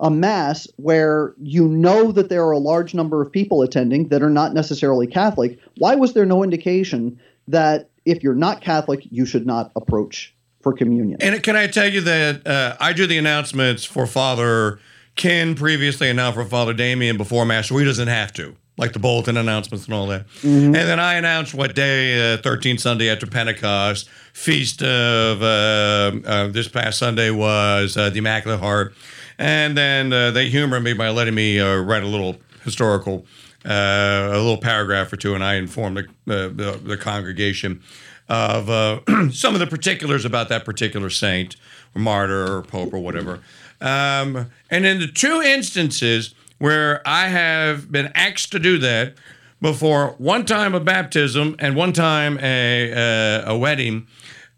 a 0.00 0.10
mass 0.10 0.66
where 0.76 1.34
you 1.40 1.68
know 1.68 2.10
that 2.12 2.28
there 2.28 2.44
are 2.44 2.52
a 2.52 2.58
large 2.58 2.94
number 2.94 3.22
of 3.22 3.30
people 3.30 3.62
attending 3.62 4.08
that 4.08 4.22
are 4.22 4.30
not 4.30 4.52
necessarily 4.52 5.06
Catholic? 5.06 5.58
Why 5.78 5.94
was 5.94 6.12
there 6.12 6.26
no 6.26 6.42
indication 6.42 7.18
that 7.48 7.90
if 8.04 8.22
you're 8.22 8.34
not 8.34 8.60
Catholic, 8.60 9.06
you 9.10 9.26
should 9.26 9.46
not 9.46 9.72
approach 9.76 10.34
for 10.60 10.72
communion? 10.72 11.18
And 11.20 11.42
can 11.42 11.56
I 11.56 11.66
tell 11.66 11.88
you 11.88 12.00
that 12.02 12.46
uh, 12.46 12.76
I 12.80 12.92
do 12.92 13.06
the 13.06 13.18
announcements 13.18 13.84
for 13.84 14.06
Father 14.06 14.78
Ken 15.16 15.54
previously 15.54 16.08
and 16.08 16.16
now 16.16 16.32
for 16.32 16.44
Father 16.44 16.72
Damien 16.72 17.16
before 17.16 17.44
Mass, 17.44 17.68
so 17.68 17.76
he 17.76 17.84
doesn't 17.84 18.08
have 18.08 18.32
to, 18.34 18.56
like 18.76 18.92
the 18.92 18.98
bulletin 18.98 19.36
announcements 19.36 19.84
and 19.84 19.94
all 19.94 20.06
that. 20.08 20.26
And 20.42 20.74
then 20.74 20.98
I 20.98 21.14
announce 21.14 21.54
what 21.54 21.74
day, 21.74 22.34
uh, 22.34 22.38
13th 22.38 22.80
Sunday 22.80 23.08
after 23.08 23.26
Pentecost, 23.26 24.08
feast 24.32 24.82
of 24.82 25.42
uh, 25.42 26.12
uh, 26.26 26.48
this 26.48 26.66
past 26.66 26.98
Sunday 26.98 27.30
was 27.30 27.96
uh, 27.96 28.10
the 28.10 28.18
Immaculate 28.18 28.60
Heart. 28.60 28.94
And 29.38 29.76
then 29.76 30.12
uh, 30.12 30.30
they 30.30 30.48
humor 30.48 30.80
me 30.80 30.92
by 30.92 31.10
letting 31.10 31.34
me 31.34 31.60
uh, 31.60 31.76
write 31.76 32.02
a 32.02 32.08
little 32.08 32.36
historical, 32.64 33.26
uh, 33.64 34.30
a 34.32 34.38
little 34.38 34.58
paragraph 34.58 35.12
or 35.12 35.16
two, 35.16 35.34
and 35.34 35.42
I 35.42 35.54
inform 35.54 35.94
the, 35.94 36.02
uh, 36.02 36.48
the, 36.48 36.80
the 36.82 36.96
congregation 36.96 37.82
of 38.28 38.70
uh, 38.70 39.00
some 39.32 39.54
of 39.54 39.60
the 39.60 39.66
particulars 39.66 40.24
about 40.24 40.48
that 40.48 40.64
particular 40.64 41.10
saint, 41.10 41.56
or 41.94 42.00
martyr, 42.00 42.56
or 42.56 42.62
pope, 42.62 42.92
or 42.92 42.98
whatever. 42.98 43.40
Um, 43.80 44.50
and 44.70 44.86
in 44.86 45.00
the 45.00 45.06
two 45.06 45.42
instances 45.42 46.34
where 46.58 47.02
I 47.06 47.28
have 47.28 47.90
been 47.90 48.10
asked 48.14 48.52
to 48.52 48.58
do 48.58 48.78
that 48.78 49.14
before, 49.60 50.14
one 50.18 50.44
time 50.44 50.74
a 50.74 50.80
baptism 50.80 51.56
and 51.58 51.74
one 51.76 51.92
time 51.92 52.38
a, 52.40 52.92
uh, 52.92 53.52
a 53.52 53.58
wedding, 53.58 54.06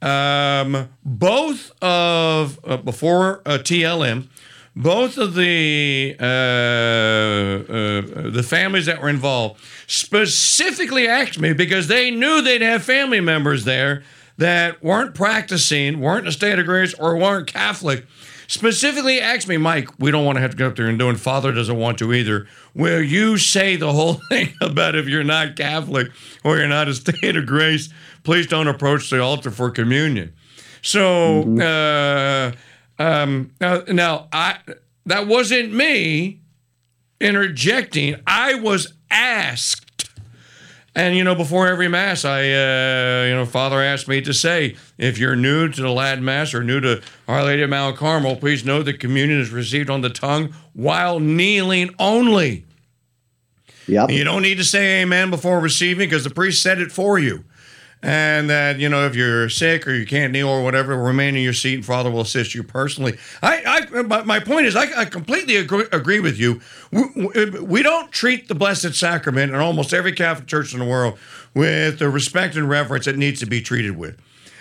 um, 0.03 0.89
both 1.05 1.73
of 1.83 2.61
uh, 2.65 2.77
before 2.77 3.41
a 3.47 3.59
TLM, 3.59 4.29
both 4.77 5.17
of 5.17 5.35
the 5.35 6.15
uh, 6.21 6.25
uh, 7.73 8.31
the 8.31 8.45
families 8.47 8.85
that 8.87 9.01
were 9.01 9.09
involved 9.09 9.59
specifically 9.87 11.09
asked 11.09 11.41
me 11.41 11.55
because 11.55 11.89
they 11.89 12.11
knew 12.11 12.43
they'd 12.43 12.61
have 12.61 12.85
family 12.85 13.21
members 13.21 13.65
there 13.65 14.03
that 14.37 14.83
weren't 14.83 15.15
practicing, 15.15 15.99
weren't 15.99 16.25
in 16.25 16.29
a 16.29 16.33
state 16.33 16.59
of 16.59 16.67
grace, 16.67 16.93
or 16.95 17.17
weren't 17.17 17.47
Catholic. 17.47 18.05
Specifically 18.49 19.21
asked 19.21 19.49
me, 19.49 19.57
Mike, 19.57 19.89
we 19.99 20.13
don't 20.13 20.25
want 20.25 20.37
to 20.37 20.41
have 20.41 20.53
to 20.53 20.57
go 20.57 20.69
up 20.69 20.77
there 20.77 20.87
and 20.87 20.99
do 20.99 21.09
it. 21.11 21.19
Father 21.19 21.51
doesn't 21.51 21.77
want 21.77 21.99
to 21.99 22.13
either. 22.13 22.47
Will 22.75 23.03
you 23.03 23.39
say 23.39 23.75
the 23.77 23.93
whole 23.93 24.15
thing 24.29 24.53
about 24.61 24.95
if 24.95 25.09
you're 25.09 25.25
not 25.25 25.57
Catholic 25.57 26.09
or 26.45 26.59
you're 26.59 26.69
not 26.69 26.87
a 26.87 26.95
state 26.95 27.35
of 27.35 27.47
grace, 27.47 27.89
please 28.23 28.47
don't 28.47 28.69
approach 28.69 29.11
the 29.11 29.21
altar 29.21 29.51
for 29.51 29.71
communion. 29.71 30.33
So 30.83 31.43
uh, 31.59 32.53
um, 32.99 33.53
now, 33.61 33.83
now 33.89 34.29
I 34.33 34.59
that 35.07 35.27
wasn't 35.27 35.73
me 35.73 36.41
interjecting. 37.21 38.17
I 38.27 38.55
was 38.55 38.95
asked, 39.11 40.11
and 40.95 41.17
you 41.17 41.25
know, 41.25 41.35
before 41.35 41.69
every 41.69 41.89
mass, 41.89 42.25
I 42.25 42.41
uh, 42.41 43.25
you 43.29 43.35
know, 43.35 43.47
Father 43.47 43.83
asked 43.83 44.09
me 44.09 44.21
to 44.23 44.33
say, 44.33 44.77
if 44.99 45.19
you're 45.19 45.37
new 45.37 45.69
to 45.69 45.83
the 45.83 45.91
Latin 45.91 46.25
Mass 46.25 46.55
or 46.55 46.65
new 46.65 46.81
to 46.81 47.03
Our 47.29 47.45
Lady 47.45 47.63
of 47.63 47.71
Mount 47.71 47.97
Carmel, 47.97 48.37
please 48.37 48.65
know 48.65 48.83
that 48.83 49.01
communion 49.01 49.41
is 49.41 49.51
received 49.51 49.91
on 49.91 50.01
the 50.01 50.11
tongue 50.11 50.55
while 50.73 51.21
kneeling 51.21 51.95
only. 51.99 52.65
Yep. 53.89 54.11
You 54.11 54.25
don't 54.25 54.43
need 54.43 54.57
to 54.57 54.65
say 54.65 55.03
amen 55.03 55.31
before 55.31 55.61
receiving 55.61 56.09
because 56.09 56.25
the 56.25 56.31
priest 56.31 56.63
said 56.63 56.81
it 56.81 56.91
for 56.91 57.19
you. 57.19 57.45
And 58.03 58.49
that, 58.51 58.79
you 58.79 58.89
know, 58.89 59.07
if 59.07 59.17
you're 59.17 59.49
sick 59.49 59.87
or 59.89 59.95
you 59.95 60.07
can't 60.07 60.33
kneel 60.33 60.49
or 60.49 60.63
whatever, 60.63 60.97
remain 60.97 61.35
in 61.35 61.43
your 61.43 61.55
seat 61.55 61.75
and 61.75 61.85
Father 61.85 62.11
will 62.11 62.21
assist 62.21 62.55
you 62.55 62.63
personally. 62.63 63.17
I, 63.43 63.87
I 63.93 64.03
my, 64.03 64.23
my 64.23 64.39
point 64.39 64.67
is, 64.67 64.77
I, 64.77 65.01
I 65.01 65.05
completely 65.07 65.57
agree, 65.57 65.87
agree 65.91 66.21
with 66.21 66.39
you. 66.39 66.61
We, 66.93 67.47
we 67.61 67.83
don't 67.83 68.13
treat 68.13 68.49
the 68.49 68.55
Blessed 68.55 68.95
Sacrament 68.95 69.53
in 69.53 69.59
almost 69.59 69.93
every 69.93 70.13
Catholic 70.13 70.47
church 70.47 70.73
in 70.73 70.79
the 70.79 70.85
world 70.85 71.19
with 71.55 71.99
the 71.99 72.09
respect 72.11 72.55
and 72.55 72.69
reverence 72.69 73.07
it 73.07 73.17
needs 73.17 73.41
to 73.41 73.47
be 73.47 73.61
treated 73.63 73.97
with. 73.97 74.17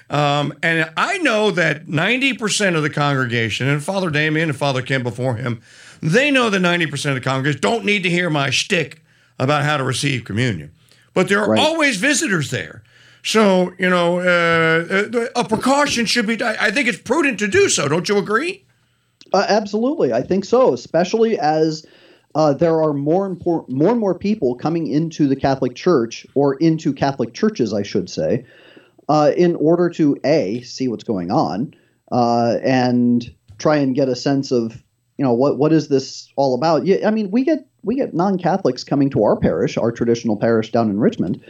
Um, 0.09 0.53
and 0.63 0.89
I 0.95 1.17
know 1.19 1.51
that 1.51 1.87
90% 1.87 2.75
of 2.75 2.83
the 2.83 2.89
congregation, 2.89 3.67
and 3.67 3.83
Father 3.83 4.09
Damien 4.09 4.49
and 4.49 4.57
Father 4.57 4.81
Kim 4.81 5.03
before 5.03 5.35
him, 5.35 5.61
they 6.01 6.31
know 6.31 6.49
that 6.49 6.61
90% 6.61 7.09
of 7.09 7.15
the 7.15 7.21
congregation 7.21 7.59
don't 7.61 7.85
need 7.85 8.03
to 8.03 8.09
hear 8.09 8.29
my 8.29 8.49
shtick 8.49 9.03
about 9.39 9.63
how 9.63 9.77
to 9.77 9.83
receive 9.83 10.23
communion. 10.23 10.71
But 11.13 11.27
there 11.27 11.41
are 11.41 11.49
Right. 11.51 11.59
always 11.59 11.97
visitors 11.97 12.49
there. 12.51 12.83
So, 13.25 13.73
you 13.79 13.89
know, 13.89 14.19
uh, 14.19 15.07
uh, 15.11 15.25
a 15.35 15.43
precaution 15.43 16.05
should 16.05 16.27
be, 16.27 16.41
I 16.43 16.69
think 16.69 16.87
it's 16.87 16.99
prudent 16.99 17.39
to 17.39 17.47
do 17.47 17.69
so. 17.69 17.87
Don't 17.87 18.07
you 18.07 18.19
agree? 18.19 18.63
Uh, 19.33 19.43
absolutely, 19.49 20.13
I 20.13 20.21
think 20.21 20.45
so. 20.45 20.73
Especially 20.73 21.39
as 21.39 21.87
uh, 22.35 22.53
there 22.53 22.83
are 22.83 22.93
more 22.93 23.25
and 23.25 23.41
more, 23.43 23.65
more 23.67 23.89
and 23.89 23.99
more 23.99 24.13
people 24.13 24.53
coming 24.53 24.85
into 24.85 25.27
the 25.27 25.35
Catholic 25.35 25.73
Church 25.73 26.27
or 26.35 26.53
into 26.57 26.93
Catholic 26.93 27.33
churches, 27.33 27.73
I 27.73 27.81
should 27.81 28.11
say, 28.11 28.45
uh, 29.09 29.31
in 29.35 29.55
order 29.55 29.89
to 29.89 30.15
a 30.23 30.61
see 30.61 30.87
what's 30.87 31.03
going 31.03 31.31
on 31.31 31.73
uh, 32.11 32.57
and 32.63 33.27
try 33.57 33.77
and 33.77 33.95
get 33.95 34.07
a 34.07 34.15
sense 34.15 34.51
of 34.51 34.83
you 35.17 35.25
know 35.25 35.33
what 35.33 35.57
what 35.57 35.73
is 35.73 35.87
this 35.87 36.31
all 36.35 36.53
about. 36.53 36.85
Yeah, 36.85 37.07
I 37.07 37.11
mean 37.11 37.31
we 37.31 37.43
get 37.43 37.65
we 37.81 37.95
get 37.95 38.13
non 38.13 38.37
Catholics 38.37 38.83
coming 38.83 39.09
to 39.11 39.23
our 39.23 39.35
parish, 39.35 39.77
our 39.77 39.91
traditional 39.91 40.37
parish 40.37 40.71
down 40.71 40.91
in 40.91 40.99
Richmond, 40.99 41.41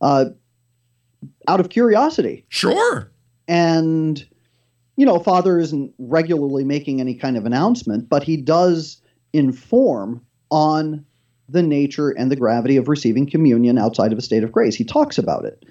uh, 0.00 0.26
out 1.48 1.60
of 1.60 1.68
curiosity. 1.68 2.44
Sure. 2.48 3.10
and 3.48 4.26
you 4.96 5.06
know 5.06 5.18
father 5.18 5.58
isn't 5.58 5.92
regularly 5.98 6.64
making 6.64 7.00
any 7.00 7.14
kind 7.14 7.36
of 7.36 7.46
announcement 7.46 8.08
but 8.08 8.22
he 8.22 8.36
does 8.36 9.00
inform 9.32 10.24
on 10.50 11.04
the 11.52 11.62
nature 11.62 12.10
and 12.10 12.30
the 12.30 12.36
gravity 12.36 12.76
of 12.76 12.88
receiving 12.88 13.28
communion 13.28 13.78
outside 13.78 14.12
of 14.12 14.18
a 14.18 14.22
state 14.22 14.44
of 14.44 14.52
grace. 14.52 14.74
He 14.76 14.84
talks 14.84 15.18
about 15.18 15.44
it. 15.44 15.64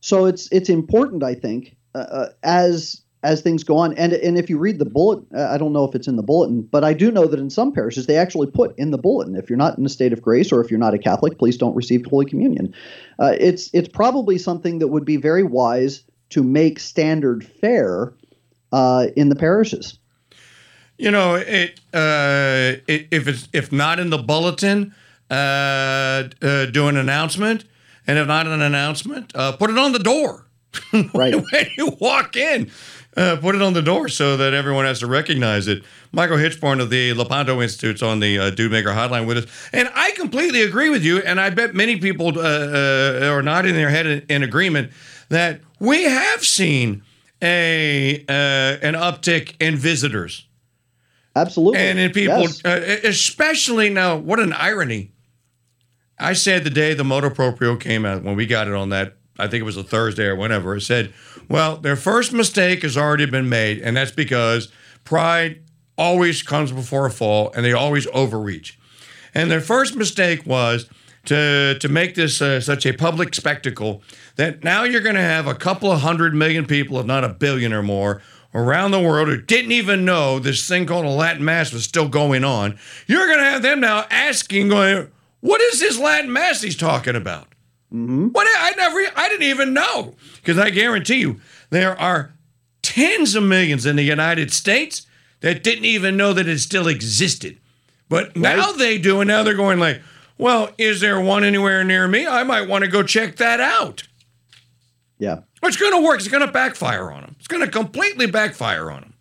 So 0.00 0.24
it's 0.24 0.50
it's 0.50 0.68
important 0.68 1.22
i 1.22 1.34
think 1.34 1.76
uh, 1.94 1.98
uh, 1.98 2.28
as 2.42 3.01
as 3.22 3.40
things 3.40 3.62
go 3.64 3.76
on 3.76 3.92
and 3.94 4.12
and 4.12 4.38
if 4.38 4.50
you 4.50 4.58
read 4.58 4.78
the 4.78 4.84
bullet 4.84 5.22
uh, 5.36 5.48
i 5.50 5.58
don't 5.58 5.72
know 5.72 5.84
if 5.84 5.94
it's 5.94 6.08
in 6.08 6.16
the 6.16 6.22
bulletin 6.22 6.62
but 6.62 6.84
i 6.84 6.92
do 6.92 7.10
know 7.10 7.26
that 7.26 7.38
in 7.38 7.50
some 7.50 7.72
parishes 7.72 8.06
they 8.06 8.16
actually 8.16 8.46
put 8.46 8.76
in 8.78 8.90
the 8.90 8.98
bulletin 8.98 9.36
if 9.36 9.48
you're 9.48 9.56
not 9.56 9.78
in 9.78 9.86
a 9.86 9.88
state 9.88 10.12
of 10.12 10.20
grace 10.20 10.50
or 10.52 10.60
if 10.62 10.70
you're 10.70 10.80
not 10.80 10.94
a 10.94 10.98
catholic 10.98 11.38
please 11.38 11.56
don't 11.56 11.74
receive 11.74 12.04
holy 12.06 12.26
communion 12.26 12.74
uh, 13.18 13.34
it's 13.38 13.70
it's 13.72 13.88
probably 13.88 14.38
something 14.38 14.78
that 14.78 14.88
would 14.88 15.04
be 15.04 15.16
very 15.16 15.42
wise 15.42 16.04
to 16.32 16.42
make 16.42 16.80
standard 16.80 17.44
fare 17.44 18.14
uh, 18.72 19.08
in 19.16 19.28
the 19.28 19.36
parishes. 19.36 19.98
You 20.98 21.10
know, 21.10 21.34
it, 21.34 21.80
uh, 21.92 22.80
it 22.86 23.08
if 23.10 23.28
it's 23.28 23.48
if 23.52 23.70
not 23.72 23.98
in 23.98 24.10
the 24.10 24.18
bulletin, 24.18 24.94
uh, 25.30 25.34
uh, 25.34 26.66
do 26.66 26.88
an 26.88 26.96
announcement, 26.96 27.64
and 28.06 28.18
if 28.18 28.26
not 28.26 28.46
an 28.46 28.62
announcement, 28.62 29.32
uh, 29.34 29.52
put 29.52 29.70
it 29.70 29.78
on 29.78 29.92
the 29.92 29.98
door. 29.98 30.46
Right. 31.14 31.34
when 31.34 31.66
you 31.76 31.96
walk 32.00 32.34
in, 32.36 32.70
uh, 33.16 33.36
put 33.40 33.54
it 33.54 33.62
on 33.62 33.72
the 33.74 33.82
door 33.82 34.08
so 34.08 34.36
that 34.36 34.54
everyone 34.54 34.84
has 34.84 35.00
to 35.00 35.06
recognize 35.06 35.68
it. 35.68 35.82
Michael 36.12 36.36
Hichborn 36.38 36.80
of 36.80 36.90
the 36.90 37.12
Lepanto 37.12 37.60
Institute's 37.60 38.02
on 38.02 38.20
the 38.20 38.38
uh, 38.38 38.50
Dude 38.50 38.72
Maker 38.72 38.90
Hotline 38.90 39.26
with 39.26 39.38
us, 39.38 39.68
and 39.72 39.88
I 39.94 40.12
completely 40.12 40.62
agree 40.62 40.88
with 40.90 41.02
you. 41.04 41.18
And 41.18 41.40
I 41.40 41.50
bet 41.50 41.74
many 41.74 41.96
people 41.98 42.28
uh, 42.38 42.42
uh, 42.42 43.30
are 43.32 43.42
nodding 43.42 43.74
their 43.74 43.90
head 43.90 44.06
in, 44.06 44.26
in 44.28 44.42
agreement 44.42 44.92
that 45.28 45.60
we 45.78 46.04
have 46.04 46.44
seen 46.44 47.02
a 47.42 48.24
uh, 48.28 48.32
an 48.86 48.94
uptick 48.94 49.54
in 49.60 49.76
visitors 49.76 50.46
Absolutely. 51.34 51.80
and 51.80 51.98
in 51.98 52.12
people, 52.12 52.40
Yes. 52.42 52.64
uh, 52.64 52.98
especially 53.04 53.90
now. 53.90 54.16
What 54.16 54.38
an 54.40 54.52
irony! 54.52 55.12
I 56.18 56.34
said 56.34 56.64
the 56.64 56.70
day 56.70 56.94
the 56.94 57.04
motu 57.04 57.30
proprio 57.30 57.76
came 57.76 58.04
out 58.04 58.22
when 58.22 58.36
we 58.36 58.46
got 58.46 58.68
it 58.68 58.74
on 58.74 58.90
that. 58.90 59.16
I 59.38 59.48
think 59.48 59.62
it 59.62 59.64
was 59.64 59.76
a 59.76 59.82
Thursday 59.82 60.26
or 60.26 60.36
whenever. 60.36 60.74
I 60.74 60.78
said, 60.78 61.12
"Well, 61.48 61.76
their 61.76 61.96
first 61.96 62.32
mistake 62.32 62.82
has 62.82 62.96
already 62.96 63.26
been 63.26 63.48
made, 63.48 63.78
and 63.80 63.96
that's 63.96 64.10
because 64.12 64.68
pride 65.04 65.60
always 65.96 66.42
comes 66.42 66.72
before 66.72 67.06
a 67.06 67.10
fall, 67.10 67.52
and 67.54 67.64
they 67.64 67.72
always 67.72 68.06
overreach. 68.12 68.78
And 69.34 69.50
their 69.50 69.60
first 69.60 69.96
mistake 69.96 70.46
was 70.46 70.88
to 71.26 71.78
to 71.78 71.88
make 71.88 72.14
this 72.14 72.42
uh, 72.42 72.60
such 72.60 72.86
a 72.86 72.92
public 72.92 73.34
spectacle 73.34 74.02
that 74.36 74.64
now 74.64 74.84
you're 74.84 75.00
going 75.00 75.14
to 75.14 75.20
have 75.20 75.46
a 75.46 75.54
couple 75.54 75.90
of 75.90 76.00
hundred 76.00 76.34
million 76.34 76.66
people, 76.66 76.98
if 76.98 77.06
not 77.06 77.24
a 77.24 77.28
billion 77.28 77.72
or 77.72 77.82
more, 77.82 78.22
around 78.54 78.90
the 78.90 79.00
world 79.00 79.28
who 79.28 79.40
didn't 79.40 79.72
even 79.72 80.04
know 80.04 80.38
this 80.38 80.66
thing 80.66 80.86
called 80.86 81.04
a 81.04 81.08
Latin 81.08 81.44
Mass 81.44 81.72
was 81.72 81.84
still 81.84 82.08
going 82.08 82.44
on. 82.44 82.78
You're 83.06 83.26
going 83.26 83.38
to 83.38 83.44
have 83.44 83.62
them 83.62 83.80
now 83.80 84.06
asking, 84.10 84.68
going, 84.68 85.08
"What 85.40 85.60
is 85.60 85.80
this 85.80 85.98
Latin 85.98 86.32
Mass 86.32 86.62
he's 86.62 86.76
talking 86.76 87.16
about?" 87.16 87.48
What 87.92 88.46
I 88.46 88.72
never, 88.76 88.98
I 89.16 89.28
didn't 89.28 89.48
even 89.48 89.74
know 89.74 90.14
because 90.36 90.58
I 90.58 90.70
guarantee 90.70 91.20
you 91.20 91.40
there 91.70 91.98
are 92.00 92.32
tens 92.82 93.34
of 93.34 93.42
millions 93.42 93.84
in 93.84 93.96
the 93.96 94.02
United 94.02 94.52
States 94.52 95.06
that 95.40 95.62
didn't 95.62 95.84
even 95.84 96.16
know 96.16 96.32
that 96.32 96.48
it 96.48 96.58
still 96.60 96.88
existed. 96.88 97.58
But 98.08 98.36
now 98.36 98.72
they 98.72 98.98
do, 98.98 99.20
and 99.20 99.28
now 99.28 99.42
they're 99.42 99.54
going 99.54 99.78
like, 99.78 100.02
"Well, 100.36 100.70
is 100.76 101.00
there 101.00 101.20
one 101.20 101.44
anywhere 101.44 101.82
near 101.84 102.06
me? 102.06 102.26
I 102.26 102.42
might 102.42 102.68
want 102.68 102.84
to 102.84 102.90
go 102.90 103.02
check 103.02 103.36
that 103.36 103.60
out." 103.60 104.04
yeah. 105.22 105.38
It's 105.62 105.76
going 105.76 105.92
to 105.92 106.02
work. 106.02 106.18
It's 106.18 106.26
going 106.26 106.44
to 106.44 106.52
backfire 106.52 107.12
on 107.12 107.20
them. 107.20 107.36
It's 107.38 107.46
going 107.46 107.64
to 107.64 107.70
completely 107.70 108.26
backfire 108.26 108.90
on 108.90 109.02
them. 109.02 109.14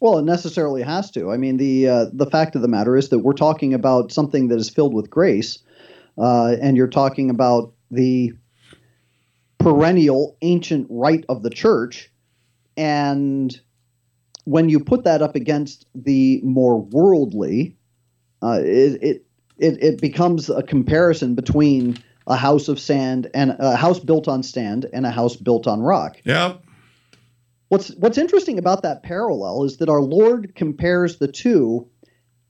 Well, 0.00 0.16
it 0.16 0.24
necessarily 0.24 0.82
has 0.82 1.10
to. 1.10 1.30
I 1.30 1.36
mean, 1.36 1.58
the 1.58 1.88
uh, 1.88 2.06
the 2.12 2.24
fact 2.26 2.56
of 2.56 2.62
the 2.62 2.68
matter 2.68 2.96
is 2.96 3.10
that 3.10 3.18
we're 3.18 3.34
talking 3.34 3.74
about 3.74 4.12
something 4.12 4.48
that 4.48 4.58
is 4.58 4.70
filled 4.70 4.94
with 4.94 5.10
grace, 5.10 5.58
uh, 6.16 6.56
and 6.60 6.76
you're 6.76 6.88
talking 6.88 7.28
about 7.28 7.72
the 7.90 8.32
perennial 9.58 10.36
ancient 10.42 10.86
rite 10.90 11.24
of 11.28 11.42
the 11.42 11.50
church, 11.50 12.10
and 12.76 13.58
when 14.44 14.68
you 14.68 14.78
put 14.78 15.04
that 15.04 15.22
up 15.22 15.34
against 15.34 15.86
the 15.94 16.40
more 16.42 16.80
worldly, 16.80 17.76
uh, 18.42 18.60
it, 18.62 19.02
it 19.02 19.26
it 19.58 19.82
it 19.82 20.00
becomes 20.00 20.48
a 20.48 20.62
comparison 20.62 21.34
between 21.34 21.98
a 22.26 22.36
house 22.36 22.68
of 22.68 22.78
sand 22.80 23.30
and 23.34 23.56
a 23.58 23.76
house 23.76 24.00
built 24.00 24.28
on 24.28 24.42
sand 24.42 24.86
and 24.92 25.06
a 25.06 25.10
house 25.10 25.36
built 25.36 25.66
on 25.66 25.80
rock. 25.80 26.16
Yeah. 26.24 26.54
What's 27.68 27.88
what's 27.96 28.18
interesting 28.18 28.58
about 28.58 28.82
that 28.82 29.02
parallel 29.02 29.64
is 29.64 29.78
that 29.78 29.88
our 29.88 30.02
Lord 30.02 30.54
compares 30.54 31.18
the 31.18 31.28
two, 31.28 31.88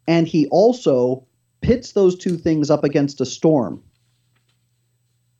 and 0.06 0.28
he 0.28 0.46
also 0.48 1.26
pits 1.62 1.92
those 1.92 2.16
two 2.16 2.36
things 2.36 2.70
up 2.70 2.84
against 2.84 3.20
a 3.20 3.26
storm. 3.26 3.82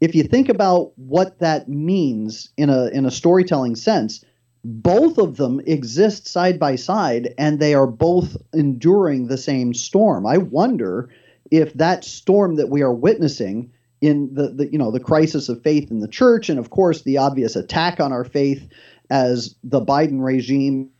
If 0.01 0.15
you 0.15 0.23
think 0.25 0.49
about 0.49 0.93
what 0.97 1.39
that 1.39 1.69
means 1.69 2.51
in 2.57 2.71
a 2.71 2.87
in 2.89 3.07
a 3.07 3.11
storytelling 3.11 3.77
sense, 3.77 4.25
both 4.65 5.17
of 5.19 5.37
them 5.37 5.61
exist 5.61 6.27
side 6.27 6.59
by 6.59 6.77
side 6.77 7.35
and 7.39 7.59
they 7.59 7.75
are 7.75 7.87
both 7.87 8.37
enduring 8.53 9.29
the 9.29 9.39
same 9.39 9.73
storm. 9.73 10.27
I 10.27 10.39
wonder 10.39 11.09
if 11.51 11.73
that 11.75 12.05
storm 12.05 12.57
that 12.57 12.69
we 12.69 12.83
are 12.83 12.93
witnessing 12.93 13.73
in 14.01 14.35
the, 14.35 14.49
the 14.49 14.71
you 14.71 14.79
know 14.79 14.91
the 14.91 15.01
crisis 15.01 15.49
of 15.49 15.63
faith 15.63 15.91
in 15.91 16.01
the 16.01 16.09
church 16.09 16.49
and 16.49 16.59
of 16.59 16.71
course 16.71 17.03
the 17.03 17.19
obvious 17.19 17.57
attack 17.57 18.01
on 18.01 18.13
our 18.13 18.25
faith 18.25 18.69
as 19.09 19.55
the 19.63 19.81
Biden 19.81 20.23
regime 20.23 20.91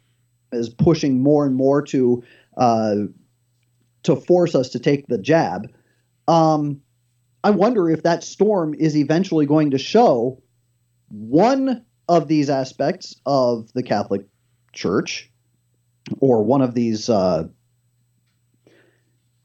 is 0.53 0.69
pushing 0.69 1.23
more 1.23 1.45
and 1.45 1.57
more 1.57 1.83
to 1.83 2.23
uh, 2.57 2.95
to 4.05 4.17
force 4.17 4.55
us 4.55 4.71
to 4.71 4.79
take 4.79 5.07
the 5.09 5.19
jab. 5.19 5.69
Um, 6.29 6.81
I 7.47 7.51
wonder 7.51 7.89
if 7.89 8.03
that 8.03 8.25
storm 8.25 8.75
is 8.75 8.97
eventually 8.97 9.47
going 9.47 9.71
to 9.71 9.79
show 9.79 10.43
one 11.11 11.85
of 12.09 12.27
these 12.27 12.51
aspects 12.51 13.15
of 13.25 13.73
the 13.73 13.85
Catholic 13.85 14.27
Church, 14.73 15.31
or 16.19 16.43
one 16.43 16.61
of 16.61 16.75
these 16.75 17.09
uh, 17.09 17.45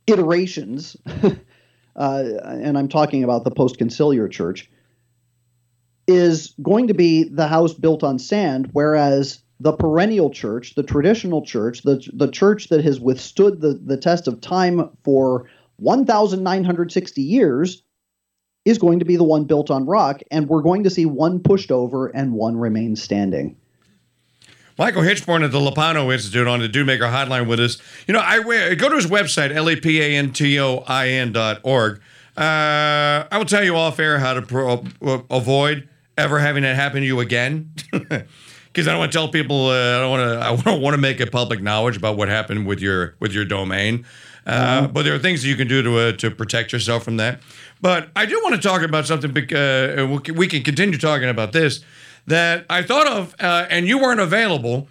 iterations, 0.08 0.98
uh, 1.96 2.24
and 2.44 2.76
I'm 2.76 2.88
talking 2.88 3.24
about 3.24 3.44
the 3.44 3.52
post 3.52 3.78
conciliar 3.78 4.32
church, 4.32 4.68
is 6.08 6.56
going 6.60 6.88
to 6.88 6.96
be 6.96 7.26
the 7.26 7.48
house 7.48 7.76
built 7.76 8.04
on 8.04 8.18
sand, 8.18 8.70
whereas 8.74 9.44
the 9.60 9.74
perennial 9.74 10.32
church, 10.32 10.74
the 10.74 10.82
traditional 10.82 11.46
church, 11.46 11.84
the, 11.84 12.04
the 12.14 12.32
church 12.32 12.70
that 12.70 12.84
has 12.84 13.00
withstood 13.00 13.62
the, 13.62 13.80
the 13.86 13.98
test 13.98 14.28
of 14.28 14.42
time 14.42 14.90
for 15.04 15.48
1,960 15.76 17.22
years, 17.22 17.84
is 18.65 18.78
going 18.78 19.00
to 19.00 19.06
be 19.06 19.15
the 19.15 19.24
one 19.24 19.45
built 19.45 19.71
on 19.71 19.86
rock, 19.86 20.21
and 20.30 20.47
we're 20.47 20.62
going 20.62 20.84
to 20.84 20.89
see 20.89 21.06
one 21.06 21.39
pushed 21.39 21.71
over 21.71 22.08
and 22.08 22.34
one 22.34 22.58
remain 22.58 22.95
standing. 22.95 23.56
Michael 24.78 25.02
Hichborn 25.02 25.43
at 25.43 25.52
the 25.52 25.60
Lepanto 25.60 26.12
Institute 26.12 26.47
on 26.47 26.60
the 26.60 26.67
Dude 26.67 26.88
Maker 26.88 27.06
Hotline 27.06 27.47
with 27.47 27.60
us. 27.60 27.78
You 28.08 28.13
know, 28.13 28.19
I 28.19 28.74
go 28.76 28.89
to 28.89 28.95
his 28.95 29.08
website, 29.08 29.54
L-E-P-A-N-T-O-I-N 29.54 31.32
dot 31.34 31.60
org. 31.63 32.02
Uh, 32.38 33.28
I 33.30 33.38
will 33.38 33.45
tell 33.45 33.63
you 33.63 33.76
off 33.76 34.00
air 34.00 34.17
how 34.17 34.34
to 34.34 34.41
pro- 34.41 34.86
uh, 35.02 35.19
avoid 35.30 35.88
ever 36.17 36.39
having 36.39 36.63
that 36.63 36.76
happen 36.76 37.02
to 37.02 37.08
you 37.08 37.19
again. 37.19 37.74
Because 38.74 38.88
I 38.88 38.91
don't 38.91 39.00
want 39.00 39.12
to 39.12 39.17
tell 39.17 39.28
people. 39.28 39.67
Uh, 39.67 39.97
I 39.97 40.00
don't 40.00 40.10
want 40.12 40.30
to. 40.30 40.45
I 40.45 40.56
don't 40.71 40.82
want 40.82 40.93
to 40.93 40.97
make 40.97 41.19
it 41.19 41.30
public 41.30 41.62
knowledge 41.62 41.97
about 41.97 42.15
what 42.15 42.30
happened 42.30 42.65
with 42.65 42.80
your 42.80 43.15
with 43.19 43.34
your 43.34 43.43
domain. 43.43 44.06
Uh, 44.45 44.88
But 44.88 45.04
there 45.04 45.13
are 45.13 45.19
things 45.19 45.41
that 45.43 45.47
you 45.49 45.56
can 45.56 45.67
do 45.67 45.82
to 45.84 45.97
uh, 45.99 46.12
to 46.13 46.32
protect 46.32 46.71
yourself 46.73 47.04
from 47.04 47.17
that. 47.17 47.39
But 47.82 48.10
I 48.15 48.25
do 48.25 48.39
want 48.43 48.56
to 48.56 48.67
talk 48.67 48.82
about 48.82 49.06
something. 49.08 49.32
bec- 49.32 49.51
Uh, 49.54 50.08
we 50.36 50.47
can- 50.47 50.63
continue 50.63 50.97
talking 50.97 51.30
about 51.30 51.51
this. 51.51 51.82
that 52.27 52.65
I 52.69 52.84
thought 52.84 53.08
of, 53.08 53.36
uh, 53.39 53.65
and 53.69 53.88
you 53.88 53.97
weren't 53.99 54.19
available 54.19 54.88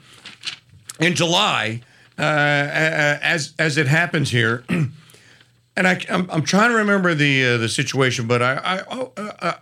in 0.99 1.15
July, 1.15 1.81
as 2.19 3.55
as 3.59 3.77
it 3.77 3.87
happens 3.87 4.31
here. 4.31 4.63
and 4.69 5.87
I, 5.89 6.01
I'm, 6.11 6.29
I'm 6.31 6.43
trying 6.43 6.71
to 6.71 6.77
remember 6.77 7.15
the 7.15 7.45
uh, 7.55 7.57
the 7.59 7.69
situation, 7.69 8.27
but 8.27 8.43
I, 8.43 8.55
I, 8.57 8.83
oh, 8.91 9.13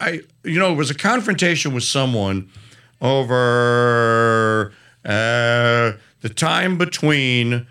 I, 0.00 0.20
you 0.44 0.58
know, 0.58 0.72
it 0.72 0.76
was 0.76 0.90
a 0.90 0.94
confrontation 0.94 1.74
with 1.74 1.84
someone 1.84 2.48
over 3.00 4.72
uh, 5.04 5.92
the 6.20 6.28
time 6.34 6.76
between 6.78 7.66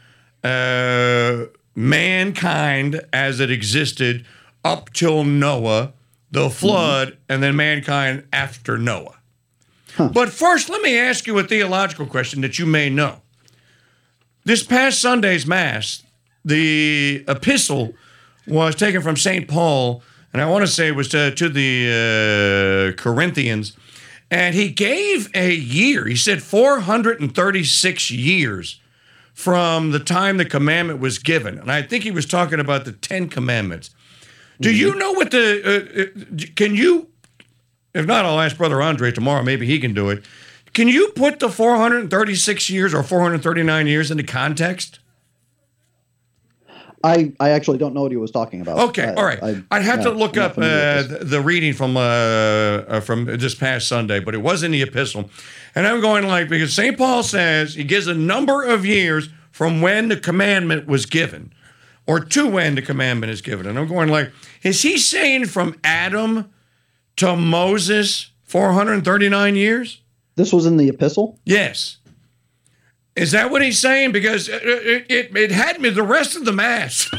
mankind 1.78 3.00
as 3.13 3.40
it 3.40 3.52
existed 3.52 4.26
up 4.66 4.92
till 4.94 5.24
Noah, 5.24 5.94
the 6.32 6.50
flood, 6.50 7.10
mm-hmm. 7.10 7.18
and 7.30 7.44
then 7.44 7.56
mankind 7.56 8.26
after 8.34 8.80
Noah. 8.80 9.20
Huh. 9.94 10.10
But 10.12 10.30
first, 10.30 10.70
let 10.70 10.82
me 10.82 10.98
ask 10.98 11.28
you 11.28 11.38
a 11.38 11.44
theological 11.44 12.08
question 12.08 12.42
that 12.42 12.58
you 12.58 12.66
may 12.66 12.90
know. 12.90 13.22
This 14.44 14.63
past 14.63 15.00
Sunday's 15.00 15.46
Mass, 15.46 16.02
the 16.44 17.24
epistle 17.28 17.94
was 18.48 18.76
taken 18.76 19.02
from 19.02 19.16
St. 19.16 19.48
Paul, 19.48 20.02
and 20.34 20.42
I 20.42 20.50
want 20.50 20.66
to 20.66 20.72
say 20.72 20.88
it 20.88 20.96
was 20.96 21.10
to, 21.10 21.30
to 21.36 21.48
the 21.48 22.96
uh, 22.98 23.02
Corinthians, 23.02 23.78
and 24.32 24.56
he 24.56 24.70
gave 24.70 25.30
a 25.36 25.54
year. 25.54 26.06
He 26.06 26.16
said 26.16 26.42
436 26.42 28.12
years 28.12 28.80
from 29.38 29.91
the 29.91 30.00
time 30.00 30.38
the 30.38 30.45
commandment 30.45 31.00
was 31.00 31.19
given. 31.19 31.60
And 31.60 31.71
I 31.71 31.84
think 31.84 32.04
he 32.04 32.10
was 32.10 32.26
talking 32.26 32.60
about 32.60 32.86
the 32.86 32.91
Ten 32.91 33.30
Commandments. 33.30 33.91
Do 34.60 34.69
mm-hmm. 34.69 34.78
you 34.80 34.95
know 34.95 35.12
what 35.12 35.30
the, 35.30 35.62
uh, 35.63 36.02
uh, 36.02 36.47
can 36.56 36.73
you, 36.73 37.10
if 37.93 38.08
not, 38.08 38.26
I'll 38.26 38.39
ask 38.39 38.58
Brother 38.58 38.82
Andre 38.82 39.12
tomorrow, 39.12 39.43
maybe 39.43 39.67
he 39.67 39.78
can 39.78 39.93
do 39.93 40.10
it. 40.10 40.26
Can 40.73 40.88
you 40.88 41.10
put 41.10 41.39
the 41.39 41.50
436 41.50 42.67
years 42.71 42.95
or 42.95 43.04
439 43.04 43.86
years 43.86 44.10
into 44.10 44.23
context? 44.23 44.97
I, 47.04 47.32
I 47.40 47.50
actually 47.50 47.78
don't 47.78 47.94
know 47.94 48.02
what 48.02 48.12
he 48.12 48.18
was 48.18 48.32
talking 48.32 48.62
about. 48.62 48.90
Okay, 48.90 49.06
I, 49.06 49.14
all 49.14 49.24
right. 49.24 49.42
I, 49.42 49.52
would 49.52 49.86
have 49.86 50.00
yeah, 50.00 50.04
to 50.04 50.12
look 50.12 50.36
up 50.36 50.58
uh, 50.58 51.04
the 51.22 51.42
reading 51.44 51.74
from 51.74 51.96
uh, 51.96 52.00
uh, 52.00 53.00
from 53.02 53.26
this 53.26 53.54
past 53.54 53.88
Sunday, 53.88 54.20
but 54.20 54.34
it 54.34 54.40
was 54.40 54.64
in 54.64 54.72
the 54.72 54.82
epistle, 54.82 55.30
and 55.76 55.86
I'm 55.86 56.02
going 56.02 56.28
like 56.28 56.50
because 56.50 56.74
St. 56.74 56.98
Paul 56.98 57.24
says 57.24 57.76
he 57.76 57.84
gives 57.84 58.08
a 58.08 58.16
number 58.16 58.64
of 58.64 58.86
years 58.86 59.30
from 59.52 59.82
when 59.82 60.08
the 60.10 60.18
commandment 60.18 60.88
was 60.88 61.06
given, 61.06 61.54
or 62.08 62.20
to 62.20 62.48
when 62.48 62.76
the 62.76 62.82
commandment 62.82 63.32
is 63.32 63.42
given, 63.42 63.68
and 63.68 63.78
I'm 63.78 63.88
going 63.88 64.10
like, 64.10 64.32
is 64.64 64.82
he 64.82 64.98
saying 64.98 65.46
from 65.46 65.76
Adam 65.84 66.52
to 67.18 67.36
Moses 67.36 68.32
439 68.44 69.56
years? 69.56 70.02
This 70.36 70.54
was 70.54 70.66
in 70.66 70.78
the 70.78 70.88
epistle. 70.90 71.40
Yes. 71.46 71.98
Is 73.17 73.32
that 73.32 73.49
what 73.49 73.62
he's 73.62 73.80
saying? 73.80 74.12
Because 74.12 74.47
it, 74.47 74.62
it, 74.63 75.36
it 75.36 75.51
had 75.51 75.82
me 75.82 75.89
the 75.89 76.03
rest 76.03 76.36
of 76.36 76.45
the 76.45 76.53
mass. 76.53 77.10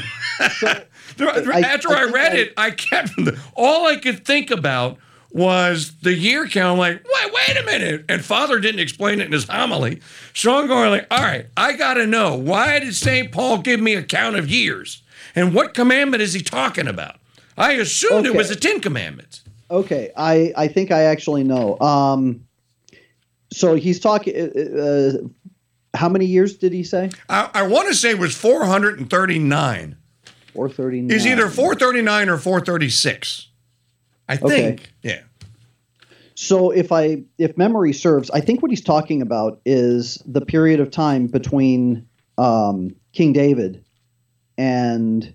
So, 1.18 1.28
After 1.28 1.90
I, 1.90 2.02
I 2.02 2.04
read 2.04 2.32
I, 2.32 2.37
it, 2.37 2.54
I 2.56 2.70
kept 2.70 3.11
all 3.56 3.87
I 3.87 3.96
could 3.96 4.24
think 4.24 4.52
about 4.52 4.98
was 5.32 5.96
the 6.02 6.14
year 6.14 6.46
count. 6.46 6.74
I'm 6.74 6.78
like, 6.78 7.04
wait, 7.04 7.32
wait 7.32 7.56
a 7.56 7.64
minute. 7.64 8.04
And 8.08 8.24
Father 8.24 8.61
didn't 8.61 8.80
explain 8.80 9.20
it 9.20 9.26
in 9.26 9.32
his 9.32 9.48
homily. 9.48 10.00
So 10.32 10.56
I'm 10.56 10.68
going 10.68 10.90
like, 10.90 11.06
all 11.11 11.22
right, 11.22 11.46
I 11.56 11.72
got 11.72 11.94
to 11.94 12.06
know 12.06 12.37
why 12.37 12.78
did 12.78 12.94
St. 12.94 13.32
Paul 13.32 13.58
give 13.58 13.80
me 13.80 13.94
a 13.94 14.02
count 14.02 14.37
of 14.37 14.48
years? 14.48 15.02
And 15.34 15.54
what 15.54 15.74
commandment 15.74 16.22
is 16.22 16.32
he 16.34 16.40
talking 16.40 16.87
about? 16.87 17.16
I 17.56 17.72
assumed 17.72 18.26
okay. 18.26 18.28
it 18.28 18.37
was 18.37 18.48
the 18.48 18.56
Ten 18.56 18.80
Commandments. 18.80 19.42
Okay, 19.70 20.11
I, 20.16 20.52
I 20.56 20.68
think 20.68 20.92
I 20.92 21.02
actually 21.02 21.42
know. 21.42 21.78
Um, 21.80 22.46
so 23.52 23.74
he's 23.74 23.98
talking. 23.98 24.37
Uh, 24.37 24.80
uh 24.80 25.12
how 25.98 26.08
many 26.08 26.26
years 26.26 26.56
did 26.56 26.72
he 26.72 26.84
say? 26.84 27.11
I, 27.28 27.50
I 27.52 27.62
want 27.66 27.88
to 27.88 27.94
say 27.94 28.11
it 28.11 28.18
was 28.18 28.34
439. 28.34 29.96
439. 30.54 31.16
Is 31.16 31.26
either 31.26 31.48
439 31.48 32.28
or 32.28 32.38
436. 32.38 33.48
I 34.28 34.37
think. 34.37 34.80
Okay. 34.80 34.90
Yeah. 35.02 35.20
So 36.34 36.70
if 36.70 36.92
I 36.92 37.24
if 37.37 37.56
memory 37.58 37.92
serves, 37.92 38.30
I 38.30 38.40
think 38.40 38.62
what 38.62 38.70
he's 38.70 38.84
talking 38.84 39.22
about 39.22 39.61
is 39.64 40.22
the 40.24 40.40
period 40.40 40.78
of 40.78 40.90
time 40.90 41.26
between 41.26 42.06
um, 42.37 42.94
King 43.12 43.32
David 43.32 43.84
and 44.56 45.34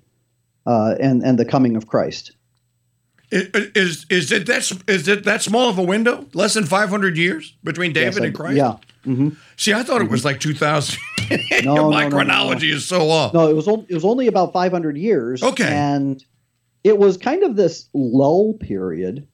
uh, 0.65 0.95
and 1.02 1.21
and 1.23 1.38
the 1.38 1.43
coming 1.45 1.76
of 1.76 1.88
Christ. 1.88 2.32
Is 3.32 4.06
is 4.10 4.32
it 4.32 4.45
that 4.45 4.71
is 4.88 5.08
it 5.08 5.26
that 5.26 5.41
small 5.41 5.67
of 5.67 5.78
a 5.78 5.84
window? 5.84 6.28
Less 6.34 6.54
than 6.54 6.65
500 6.65 7.17
years 7.17 7.54
between 7.63 7.91
David 7.91 8.15
yes, 8.15 8.23
and 8.23 8.36
Christ? 8.36 8.56
Yeah. 8.56 8.78
Mm-hmm. 9.06 9.30
See, 9.58 9.74
I 9.74 9.84
thought 9.84 10.02
it 10.02 10.10
was 10.10 10.22
mm-hmm. 10.22 10.28
like 10.28 10.39
2000. 10.39 11.00
no, 11.63 11.89
my 11.89 12.06
no, 12.06 12.10
chronology 12.10 12.70
no, 12.70 12.78
is 12.78 12.88
so 12.88 13.10
off. 13.10 13.34
No, 13.34 13.50
it 13.50 13.54
was 13.54 13.68
it 13.68 13.94
was 13.94 14.06
only 14.06 14.28
about 14.28 14.54
500 14.54 14.98
years. 14.98 15.44
Okay, 15.44 15.68
and 15.68 16.24
it 16.84 16.98
was 16.98 17.18
kind 17.18 17.44
of 17.44 17.56
this 17.56 17.89
lull 17.94 18.54
period 18.54 19.28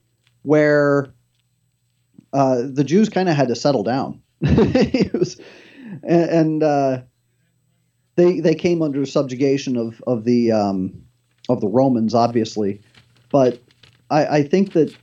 where 0.43 1.13
uh, 2.33 2.63
the 2.65 2.83
Jews 2.83 3.09
kind 3.09 3.29
of 3.29 3.35
had 3.35 3.47
to 3.49 3.55
settle 3.55 3.83
down. 3.83 4.21
was, 4.41 5.39
and, 6.03 6.29
and 6.29 6.63
uh, 6.63 7.01
they 8.15 8.39
they 8.39 8.55
came 8.55 8.81
under 8.81 9.05
subjugation 9.05 9.77
of 9.77 10.01
of 10.07 10.23
the 10.23 10.51
um, 10.51 11.03
of 11.47 11.61
the 11.61 11.67
Romans, 11.67 12.13
obviously, 12.13 12.81
but 13.31 13.61
I, 14.09 14.25
I 14.25 14.43
think 14.43 14.73
that 14.73 14.95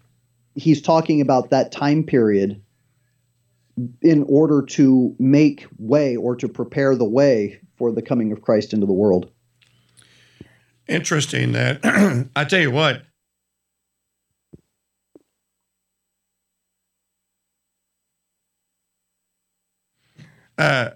he's 0.55 0.81
talking 0.81 1.21
about 1.21 1.51
that 1.51 1.71
time 1.71 2.03
period 2.03 2.61
in 4.01 4.25
order 4.29 4.63
to 4.63 5.15
make 5.19 5.67
way 5.79 6.17
or 6.17 6.35
to 6.37 6.49
prepare 6.49 6.97
the 6.97 7.05
way 7.05 7.61
for 7.77 7.93
the 7.93 8.03
coming 8.03 8.33
of 8.33 8.43
Christ 8.43 8.73
into 8.73 8.87
the 8.87 8.93
world. 8.93 9.31
Interesting 10.89 11.53
that 11.53 11.81
I 12.37 12.45
tell 12.45 12.61
you 12.61 12.71
what. 12.71 13.03
Uh, 20.59 20.91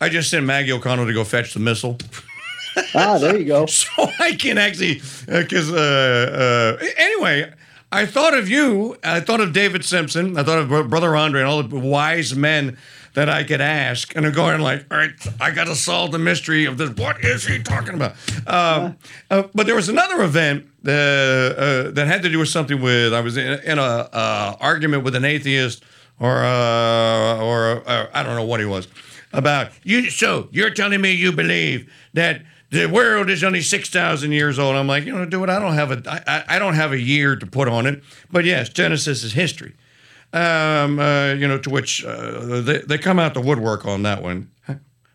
I 0.00 0.08
just 0.08 0.30
sent 0.30 0.44
Maggie 0.44 0.72
O'Connell 0.72 1.06
to 1.06 1.12
go 1.12 1.24
fetch 1.24 1.54
the 1.54 1.60
missal. 1.60 1.98
ah, 2.94 3.18
there 3.18 3.36
you 3.38 3.44
go. 3.44 3.66
so 3.66 3.88
I 4.18 4.34
can 4.34 4.58
actually, 4.58 5.00
because 5.26 5.72
uh, 5.72 6.76
uh, 6.80 6.84
uh, 6.84 6.86
anyway, 6.96 7.52
I 7.92 8.06
thought 8.06 8.34
of 8.34 8.48
you. 8.48 8.96
I 9.02 9.20
thought 9.20 9.40
of 9.40 9.52
David 9.52 9.84
Simpson. 9.84 10.38
I 10.38 10.44
thought 10.44 10.58
of 10.58 10.90
Brother 10.90 11.16
Andre 11.16 11.40
and 11.40 11.48
all 11.48 11.62
the 11.62 11.78
wise 11.78 12.36
men 12.36 12.78
that 13.14 13.28
I 13.28 13.42
could 13.42 13.60
ask. 13.60 14.14
And 14.14 14.24
I'm 14.24 14.32
going 14.32 14.60
like, 14.60 14.86
all 14.90 14.98
right, 14.98 15.12
I 15.40 15.50
got 15.50 15.64
to 15.64 15.74
solve 15.74 16.12
the 16.12 16.18
mystery 16.18 16.66
of 16.66 16.78
this. 16.78 16.90
What 16.90 17.24
is 17.24 17.44
he 17.46 17.60
talking 17.62 17.94
about? 17.94 18.14
Uh, 18.46 18.92
uh, 19.30 19.44
but 19.54 19.66
there 19.66 19.74
was 19.74 19.88
another 19.88 20.22
event 20.22 20.66
uh, 20.86 20.90
uh 20.90 21.90
that 21.90 22.06
had 22.06 22.22
to 22.22 22.28
do 22.28 22.38
with 22.38 22.48
something 22.48 22.80
with, 22.80 23.12
I 23.12 23.20
was 23.20 23.36
in, 23.36 23.58
in 23.60 23.78
a 23.78 23.82
uh, 23.82 24.56
argument 24.60 25.02
with 25.02 25.16
an 25.16 25.24
atheist 25.24 25.82
or, 26.20 26.44
uh, 26.44 27.42
or 27.42 27.82
I 28.14 28.22
don't 28.22 28.36
know 28.36 28.44
what 28.44 28.60
he 28.60 28.66
was 28.66 28.86
about 29.32 29.72
you. 29.82 30.10
So 30.10 30.48
you're 30.52 30.70
telling 30.70 31.00
me 31.00 31.12
you 31.12 31.32
believe 31.32 31.92
that 32.14 32.42
the 32.70 32.86
world 32.86 33.28
is 33.30 33.42
only 33.42 33.60
6,000 33.60 34.32
years 34.32 34.58
old. 34.58 34.76
I'm 34.76 34.86
like, 34.86 35.04
you 35.04 35.12
know, 35.12 35.24
do 35.24 35.42
it. 35.42 35.50
I 35.50 35.58
don't 35.58 35.74
have 35.74 35.90
a, 35.90 36.02
I, 36.08 36.56
I 36.56 36.58
don't 36.58 36.74
have 36.74 36.92
a 36.92 37.00
year 37.00 37.36
to 37.36 37.46
put 37.46 37.68
on 37.68 37.86
it. 37.86 38.02
But 38.30 38.44
yes, 38.44 38.68
Genesis 38.68 39.24
is 39.24 39.32
history. 39.32 39.74
Um, 40.32 41.00
uh, 41.00 41.32
you 41.32 41.48
know, 41.48 41.58
to 41.58 41.70
which 41.70 42.04
uh, 42.04 42.60
they, 42.60 42.78
they 42.78 42.98
come 42.98 43.18
out 43.18 43.34
the 43.34 43.40
woodwork 43.40 43.84
on 43.86 44.04
that 44.04 44.22
one. 44.22 44.50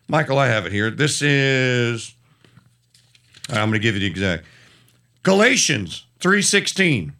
Michael, 0.08 0.38
I 0.38 0.48
have 0.48 0.66
it 0.66 0.72
here. 0.72 0.90
This 0.90 1.22
is, 1.22 2.14
I'm 3.48 3.70
going 3.70 3.72
to 3.72 3.78
give 3.78 3.94
you 3.94 4.00
the 4.00 4.06
exact. 4.06 4.44
Galatians 5.22 6.04
3.16. 6.20 7.12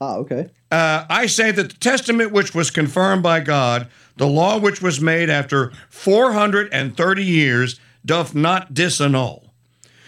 Ah, 0.00 0.16
okay. 0.16 0.50
Uh, 0.70 1.06
I 1.08 1.26
say 1.26 1.50
that 1.50 1.70
the 1.70 1.78
testament 1.78 2.32
which 2.32 2.54
was 2.54 2.70
confirmed 2.70 3.22
by 3.22 3.40
God, 3.40 3.88
the 4.16 4.26
law 4.26 4.58
which 4.58 4.82
was 4.82 5.00
made 5.00 5.30
after 5.30 5.72
430 5.88 7.24
years, 7.24 7.80
doth 8.08 8.34
not 8.34 8.74
disannul. 8.74 9.50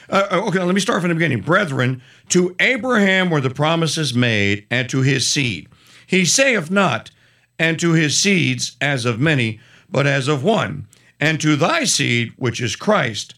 Uh, 0.09 0.27
uh, 0.33 0.41
okay, 0.47 0.59
let 0.59 0.75
me 0.75 0.81
start 0.81 1.03
from 1.03 1.11
the 1.11 1.15
beginning. 1.15 1.43
Brethren, 1.43 2.03
to 2.31 2.57
Abraham 2.59 3.31
were 3.31 3.41
the 3.41 3.51
promises 3.51 4.13
made, 4.13 4.67
and 4.71 4.89
to 4.89 5.03
his 5.03 5.29
seed. 5.29 5.69
He 6.05 6.25
saith 6.25 6.71
not, 6.71 7.13
and 7.59 7.79
to 7.79 7.93
his 7.93 8.19
seeds 8.19 8.77
as 8.81 9.05
of 9.05 9.21
many, 9.21 9.61
but 9.89 10.07
as 10.07 10.27
of 10.27 10.43
one, 10.43 10.89
and 11.21 11.41
to 11.41 11.55
thy 11.55 11.85
seed, 11.85 12.33
which 12.37 12.61
is 12.61 12.75
Christ. 12.75 13.35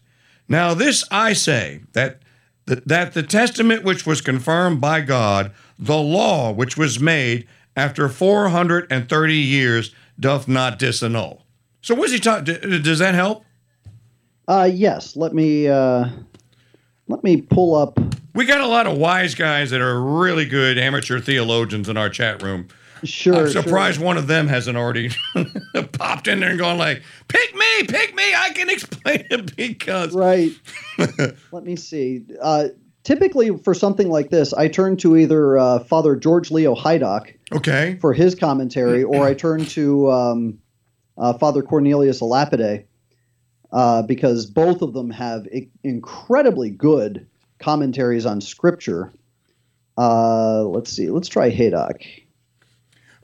Now 0.47 0.73
this 0.73 1.03
I 1.11 1.33
say, 1.33 1.81
that, 1.91 2.21
that, 2.65 2.87
that 2.87 3.13
the 3.13 3.23
testament 3.23 3.83
which 3.83 4.07
was 4.07 4.21
confirmed 4.21 4.81
by 4.81 5.01
God, 5.01 5.51
the 5.77 5.97
law 5.97 6.51
which 6.51 6.77
was 6.77 6.99
made 6.99 7.47
after 7.75 8.07
430 8.07 9.35
years, 9.35 9.93
doth 10.19 10.47
not 10.47 10.79
disannul. 10.79 11.41
So 11.81 11.95
what's 11.95 12.13
he 12.13 12.19
talking? 12.19 12.81
Does 12.81 12.99
that 12.99 13.13
help? 13.13 13.43
Uh, 14.47 14.69
yes. 14.71 15.15
Let 15.15 15.33
me 15.33 15.67
uh, 15.67 16.09
let 17.07 17.23
me 17.23 17.41
pull 17.41 17.75
up. 17.75 17.99
We 18.35 18.45
got 18.45 18.61
a 18.61 18.67
lot 18.67 18.87
of 18.87 18.97
wise 18.97 19.35
guys 19.35 19.69
that 19.69 19.81
are 19.81 20.01
really 20.01 20.45
good 20.45 20.77
amateur 20.77 21.19
theologians 21.19 21.87
in 21.87 21.97
our 21.97 22.09
chat 22.09 22.41
room. 22.41 22.67
Sure. 23.03 23.33
I'm 23.35 23.51
sure. 23.51 23.61
surprised 23.63 23.99
one 23.99 24.17
of 24.17 24.27
them 24.27 24.47
hasn't 24.47 24.77
already 24.77 25.09
popped 25.91 26.27
in 26.27 26.39
there 26.39 26.49
and 26.51 26.57
gone 26.59 26.77
like, 26.77 27.03
"Pick 27.27 27.53
me, 27.53 27.83
pick 27.87 28.15
me. 28.15 28.33
I 28.33 28.49
can 28.53 28.69
explain 28.69 29.25
it 29.29 29.55
because." 29.55 30.13
Right. 30.15 30.51
Let 31.51 31.63
me 31.65 31.75
see. 31.75 32.23
Uh, 32.41 32.69
typically, 33.03 33.57
for 33.57 33.73
something 33.73 34.09
like 34.09 34.29
this, 34.29 34.53
I 34.53 34.67
turn 34.69 34.95
to 34.97 35.17
either 35.17 35.57
uh, 35.57 35.79
Father 35.79 36.15
George 36.15 36.49
Leo 36.49 36.75
Haydock 36.75 37.33
Okay. 37.51 37.97
for 37.99 38.13
his 38.13 38.35
commentary, 38.35 39.03
or 39.03 39.25
I 39.27 39.33
turn 39.45 39.65
to 39.65 40.09
um, 40.11 40.59
uh, 41.17 41.33
Father 41.33 41.61
Cornelius 41.61 42.21
Lapide 42.21 42.85
uh, 43.73 44.03
because 44.03 44.45
both 44.45 44.81
of 44.81 44.93
them 44.93 45.09
have 45.09 45.47
I- 45.53 45.67
incredibly 45.83 46.69
good 46.69 47.27
commentaries 47.59 48.25
on 48.25 48.39
Scripture. 48.39 49.11
Uh, 49.97 50.63
let's 50.63 50.91
see. 50.91 51.09
Let's 51.09 51.27
try 51.27 51.49
Haydock. 51.49 52.01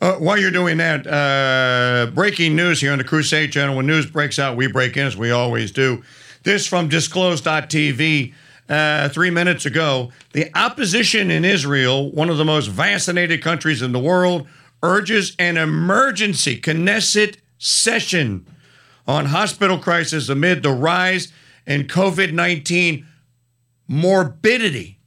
Uh, 0.01 0.13
while 0.15 0.37
you're 0.37 0.51
doing 0.51 0.77
that, 0.77 1.05
uh, 1.05 2.09
breaking 2.11 2.55
news 2.55 2.81
here 2.81 2.91
on 2.91 2.97
the 2.97 3.03
Crusade 3.03 3.51
Channel. 3.51 3.75
When 3.75 3.85
news 3.85 4.09
breaks 4.09 4.39
out, 4.39 4.57
we 4.57 4.67
break 4.67 4.97
in 4.97 5.05
as 5.05 5.15
we 5.15 5.29
always 5.29 5.71
do. 5.71 6.03
This 6.43 6.65
from 6.65 6.89
Disclose.tv. 6.89 8.33
Uh, 8.69 9.09
three 9.09 9.31
minutes 9.31 9.65
ago, 9.65 10.11
the 10.33 10.55
opposition 10.55 11.31
in 11.31 11.43
Israel, 11.43 12.11
one 12.11 12.29
of 12.29 12.37
the 12.37 12.45
most 12.45 12.67
vaccinated 12.67 13.41
countries 13.41 13.81
in 13.81 13.93
the 13.93 13.99
world, 13.99 14.47
urges 14.83 15.35
an 15.39 15.57
emergency 15.57 16.61
Knesset 16.61 17.37
session 17.57 18.45
on 19.09 19.25
hospital 19.25 19.79
crisis 19.79 20.29
amid 20.29 20.61
the 20.61 20.69
rise 20.69 21.33
in 21.65 21.85
COVID 21.85 22.31
19 22.31 23.07
morbidity. 23.87 24.99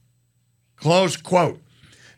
Close 0.75 1.15
quote. 1.15 1.61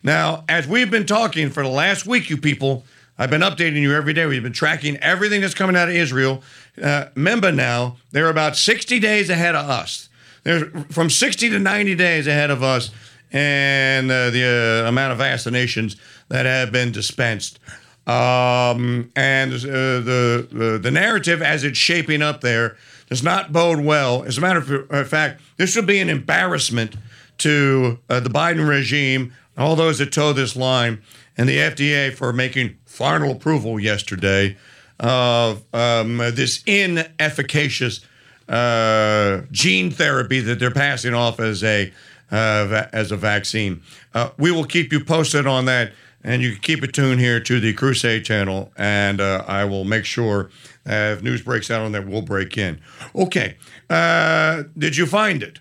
Now, 0.01 0.43
as 0.49 0.67
we've 0.67 0.89
been 0.89 1.05
talking 1.05 1.51
for 1.51 1.61
the 1.61 1.69
last 1.69 2.07
week, 2.07 2.27
you 2.27 2.37
people, 2.37 2.85
I've 3.19 3.29
been 3.29 3.41
updating 3.41 3.81
you 3.81 3.93
every 3.93 4.13
day. 4.13 4.25
We've 4.25 4.41
been 4.41 4.51
tracking 4.51 4.97
everything 4.97 5.41
that's 5.41 5.53
coming 5.53 5.75
out 5.75 5.87
of 5.87 5.93
Israel. 5.93 6.41
Uh, 6.81 7.05
remember 7.15 7.51
now, 7.51 7.97
they're 8.11 8.29
about 8.29 8.57
60 8.57 8.99
days 8.99 9.29
ahead 9.29 9.53
of 9.53 9.69
us. 9.69 10.09
They're 10.41 10.65
from 10.89 11.11
60 11.11 11.51
to 11.51 11.59
90 11.59 11.93
days 11.93 12.25
ahead 12.25 12.49
of 12.49 12.63
us 12.63 12.89
and 13.31 14.09
uh, 14.09 14.31
the 14.31 14.83
uh, 14.85 14.89
amount 14.89 15.13
of 15.13 15.19
vaccinations 15.19 15.97
that 16.29 16.47
have 16.47 16.71
been 16.71 16.91
dispensed. 16.91 17.59
Um, 18.07 19.11
and 19.15 19.51
uh, 19.51 19.57
the, 19.57 20.47
the 20.51 20.79
the 20.81 20.91
narrative 20.91 21.41
as 21.41 21.63
it's 21.63 21.77
shaping 21.77 22.21
up 22.21 22.41
there 22.41 22.77
does 23.09 23.23
not 23.23 23.51
bode 23.51 23.79
well. 23.79 24.23
As 24.23 24.37
a 24.37 24.41
matter 24.41 24.85
of 24.89 25.09
fact, 25.09 25.41
this 25.57 25.75
would 25.75 25.87
be 25.87 25.99
an 25.99 26.09
embarrassment 26.09 26.95
to 27.39 27.99
uh, 28.09 28.19
the 28.19 28.29
Biden 28.29 28.67
regime, 28.67 29.33
all 29.57 29.75
those 29.75 29.97
that 29.97 30.11
toe 30.11 30.33
this 30.33 30.55
line, 30.55 31.01
and 31.37 31.49
the 31.49 31.57
FDA 31.57 32.13
for 32.13 32.31
making 32.31 32.77
final 32.85 33.31
approval 33.31 33.79
yesterday 33.79 34.55
of 34.99 35.63
um, 35.73 36.17
this 36.17 36.63
inefficacious 36.63 38.05
uh, 38.47 39.41
gene 39.51 39.91
therapy 39.91 40.39
that 40.39 40.59
they're 40.59 40.71
passing 40.71 41.13
off 41.13 41.39
as 41.39 41.63
a 41.63 41.91
uh, 42.31 42.87
as 42.91 43.11
a 43.11 43.17
vaccine. 43.17 43.81
Uh, 44.13 44.29
we 44.37 44.51
will 44.51 44.63
keep 44.63 44.91
you 44.91 45.03
posted 45.03 45.45
on 45.45 45.65
that, 45.65 45.93
and 46.25 46.41
you 46.41 46.53
can 46.53 46.61
keep 46.61 46.83
it 46.83 46.91
tuned 46.91 47.21
here 47.21 47.39
to 47.39 47.59
the 47.59 47.71
Crusade 47.71 48.25
channel, 48.25 48.73
and 48.75 49.21
uh, 49.21 49.45
I 49.47 49.63
will 49.63 49.85
make 49.85 50.03
sure 50.03 50.49
if 50.85 51.21
news 51.21 51.41
breaks 51.41 51.71
out 51.71 51.81
on 51.81 51.91
that, 51.93 52.07
we'll 52.07 52.23
break 52.23 52.57
in. 52.57 52.81
Okay, 53.15 53.55
uh, 53.89 54.63
did 54.77 54.97
you 54.97 55.05
find 55.05 55.43
it? 55.43 55.59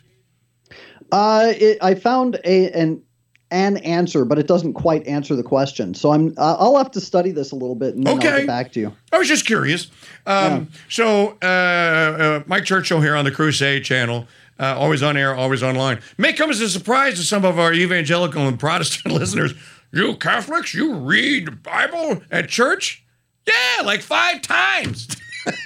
Uh, 1.13 1.53
it, 1.55 1.79
I 1.83 1.95
found 1.95 2.41
a 2.45 2.71
an 2.73 3.03
an 3.51 3.77
answer, 3.79 4.25
but 4.25 4.39
it 4.39 4.49
doesn't 4.49 4.73
quite 4.73 5.07
answer 5.07 5.37
the 5.37 5.43
question. 5.43 5.95
So 5.95 6.13
I'm 6.13 6.35
uh, 6.39 6.57
I'll 6.59 6.77
have 6.79 6.91
to 6.93 7.01
study 7.01 7.31
this 7.31 7.53
a 7.53 7.55
little 7.55 7.77
bit 7.77 7.95
and 7.95 8.07
then 8.07 8.15
I'll 8.15 8.21
get 8.21 8.47
back 8.47 8.73
to 8.73 8.81
you. 8.81 8.93
I 9.13 9.19
was 9.19 9.29
just 9.29 9.47
curious. 9.47 9.91
Um, 10.27 10.69
So, 10.89 11.39
uh, 11.43 11.45
uh, 11.45 12.43
Mike 12.47 12.65
Churchill 12.65 13.01
here 13.01 13.15
on 13.15 13.25
the 13.25 13.31
Crusade 13.31 13.85
channel, 13.85 14.27
uh, 14.59 14.75
always 14.77 15.03
on 15.03 15.17
air, 15.17 15.35
always 15.35 15.63
online. 15.63 16.01
May 16.19 16.33
come 16.33 16.51
as 16.51 16.61
a 16.61 16.69
surprise 16.69 17.15
to 17.17 17.23
some 17.23 17.45
of 17.45 17.59
our 17.59 17.73
evangelical 17.73 18.49
and 18.49 18.59
Protestant 18.59 19.15
listeners. 19.21 19.55
You 19.95 20.17
Catholics, 20.17 20.75
you 20.75 20.95
read 20.95 21.47
the 21.47 21.53
Bible 21.53 22.23
at 22.29 22.49
church? 22.49 23.05
Yeah, 23.47 23.85
like 23.85 24.03
five 24.03 24.43
times. 24.43 25.09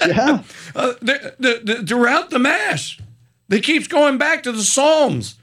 Yeah. 0.04 0.42
Uh, 0.74 0.94
the, 1.00 1.34
the, 1.38 1.60
the, 1.62 1.86
throughout 1.86 2.30
the 2.30 2.38
Mass, 2.38 2.98
they 3.48 3.60
keeps 3.60 3.86
going 3.86 4.18
back 4.18 4.42
to 4.42 4.50
the 4.50 4.62
Psalms. 4.62 5.36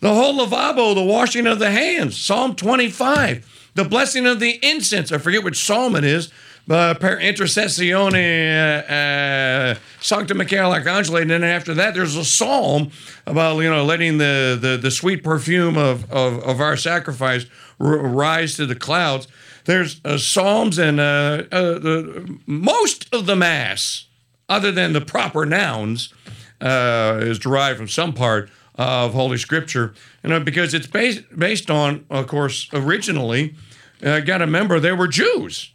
The 0.00 0.12
whole 0.12 0.34
lavabo, 0.34 0.94
the 0.94 1.02
washing 1.02 1.46
of 1.46 1.58
the 1.58 1.70
hands, 1.70 2.18
Psalm 2.18 2.54
25, 2.54 3.70
the 3.74 3.84
blessing 3.84 4.26
of 4.26 4.40
the 4.40 4.58
incense. 4.62 5.10
I 5.10 5.18
forget 5.18 5.42
which 5.42 5.62
psalm 5.62 5.96
it 5.96 6.04
is, 6.04 6.30
but 6.66 7.00
per 7.00 7.18
intercessione 7.18 8.14
uh, 8.14 8.92
uh, 8.92 9.74
Sancta 10.00 10.34
Michael 10.34 10.70
Arcangeli. 10.70 11.22
And 11.22 11.30
then 11.30 11.42
after 11.42 11.72
that, 11.74 11.94
there's 11.94 12.14
a 12.14 12.24
psalm 12.24 12.90
about, 13.26 13.58
you 13.58 13.70
know, 13.70 13.84
letting 13.84 14.18
the, 14.18 14.58
the, 14.60 14.76
the 14.76 14.90
sweet 14.90 15.24
perfume 15.24 15.78
of, 15.78 16.10
of, 16.12 16.42
of 16.44 16.60
our 16.60 16.76
sacrifice 16.76 17.46
rise 17.78 18.56
to 18.56 18.66
the 18.66 18.74
clouds. 18.74 19.28
There's 19.64 20.00
uh, 20.04 20.18
psalms 20.18 20.78
and 20.78 20.98
uh, 20.98 21.44
uh, 21.52 21.78
the, 21.78 22.38
most 22.46 23.12
of 23.14 23.26
the 23.26 23.36
Mass, 23.36 24.06
other 24.48 24.72
than 24.72 24.92
the 24.92 25.00
proper 25.00 25.44
nouns, 25.44 26.12
uh, 26.60 27.20
is 27.22 27.38
derived 27.38 27.78
from 27.78 27.88
some 27.88 28.12
part 28.12 28.50
of 28.74 29.12
Holy 29.12 29.38
Scripture, 29.38 29.94
you 30.22 30.30
know, 30.30 30.40
because 30.40 30.72
it's 30.72 30.86
based 30.86 31.24
based 31.36 31.70
on, 31.70 32.06
of 32.10 32.26
course, 32.26 32.68
originally. 32.72 33.54
Uh, 34.02 34.20
Got 34.20 34.38
to 34.38 34.44
remember 34.44 34.78
they 34.78 34.92
were 34.92 35.08
Jews. 35.08 35.72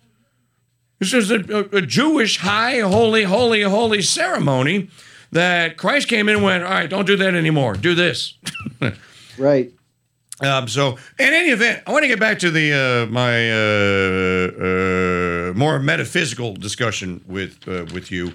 This 0.99 1.13
is 1.13 1.31
a, 1.31 1.67
a 1.75 1.81
Jewish 1.81 2.37
high, 2.37 2.79
holy, 2.79 3.23
holy, 3.23 3.61
holy 3.61 4.01
ceremony 4.01 4.89
that 5.33 5.75
Christ 5.77 6.07
came 6.07 6.29
in 6.29 6.35
and 6.35 6.43
went, 6.43 6.63
all 6.63 6.69
right, 6.69 6.89
don't 6.89 7.05
do 7.05 7.17
that 7.17 7.35
anymore. 7.35 7.75
Do 7.75 7.93
this. 7.95 8.37
Right. 9.35 9.71
Um, 10.41 10.67
so, 10.67 10.97
in 11.19 11.33
any 11.33 11.49
event, 11.49 11.83
I 11.85 11.91
want 11.91 12.03
to 12.03 12.07
get 12.07 12.19
back 12.19 12.39
to 12.39 12.49
the 12.49 12.73
uh, 12.73 13.05
my 13.11 13.51
uh, 13.51 15.51
uh, 15.51 15.53
more 15.53 15.79
metaphysical 15.79 16.55
discussion 16.55 17.23
with 17.27 17.59
uh, 17.67 17.85
with 17.93 18.11
you, 18.11 18.33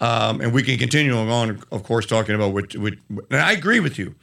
um, 0.00 0.40
and 0.40 0.54
we 0.54 0.62
can 0.62 0.78
continue 0.78 1.14
on, 1.14 1.62
of 1.70 1.82
course, 1.82 2.06
talking 2.06 2.34
about 2.34 2.52
what. 2.52 2.74
and 2.74 2.98
I 3.30 3.52
agree 3.52 3.80
with 3.80 3.98
you 3.98 4.14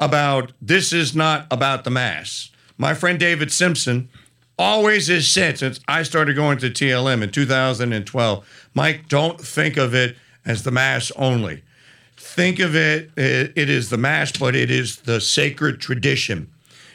about 0.00 0.52
this 0.60 0.92
is 0.92 1.14
not 1.14 1.46
about 1.50 1.84
the 1.84 1.90
mass. 1.90 2.50
My 2.76 2.92
friend 2.92 3.18
David 3.18 3.52
Simpson 3.52 4.08
always 4.58 5.06
has 5.06 5.28
said 5.28 5.58
since 5.58 5.78
I 5.86 6.02
started 6.02 6.34
going 6.34 6.58
to 6.58 6.70
TLM 6.70 7.22
in 7.22 7.30
2012, 7.30 8.70
Mike, 8.74 9.08
don't 9.08 9.40
think 9.40 9.76
of 9.76 9.94
it 9.94 10.16
as 10.44 10.64
the 10.64 10.72
mass 10.72 11.12
only 11.12 11.62
think 12.38 12.60
of 12.60 12.76
it, 12.76 13.10
it, 13.16 13.52
it 13.56 13.68
is 13.68 13.90
the 13.90 13.96
mass, 13.96 14.30
but 14.30 14.54
it 14.54 14.70
is 14.70 14.98
the 14.98 15.20
sacred 15.20 15.80
tradition. 15.80 16.48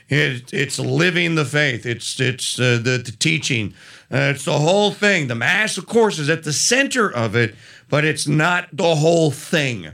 It, 0.07 0.53
it's 0.53 0.79
living 0.79 1.35
the 1.35 1.43
faith. 1.43 1.85
It's 1.85 2.17
it's 2.21 2.57
uh, 2.57 2.79
the, 2.81 3.01
the 3.03 3.11
teaching. 3.11 3.73
Uh, 4.09 4.31
it's 4.33 4.45
the 4.45 4.57
whole 4.59 4.91
thing. 4.91 5.27
The 5.27 5.35
mass, 5.35 5.77
of 5.77 5.85
course, 5.85 6.17
is 6.17 6.29
at 6.29 6.43
the 6.43 6.53
center 6.53 7.13
of 7.13 7.35
it, 7.35 7.55
but 7.89 8.05
it's 8.05 8.25
not 8.25 8.69
the 8.71 8.95
whole 8.95 9.31
thing. 9.31 9.87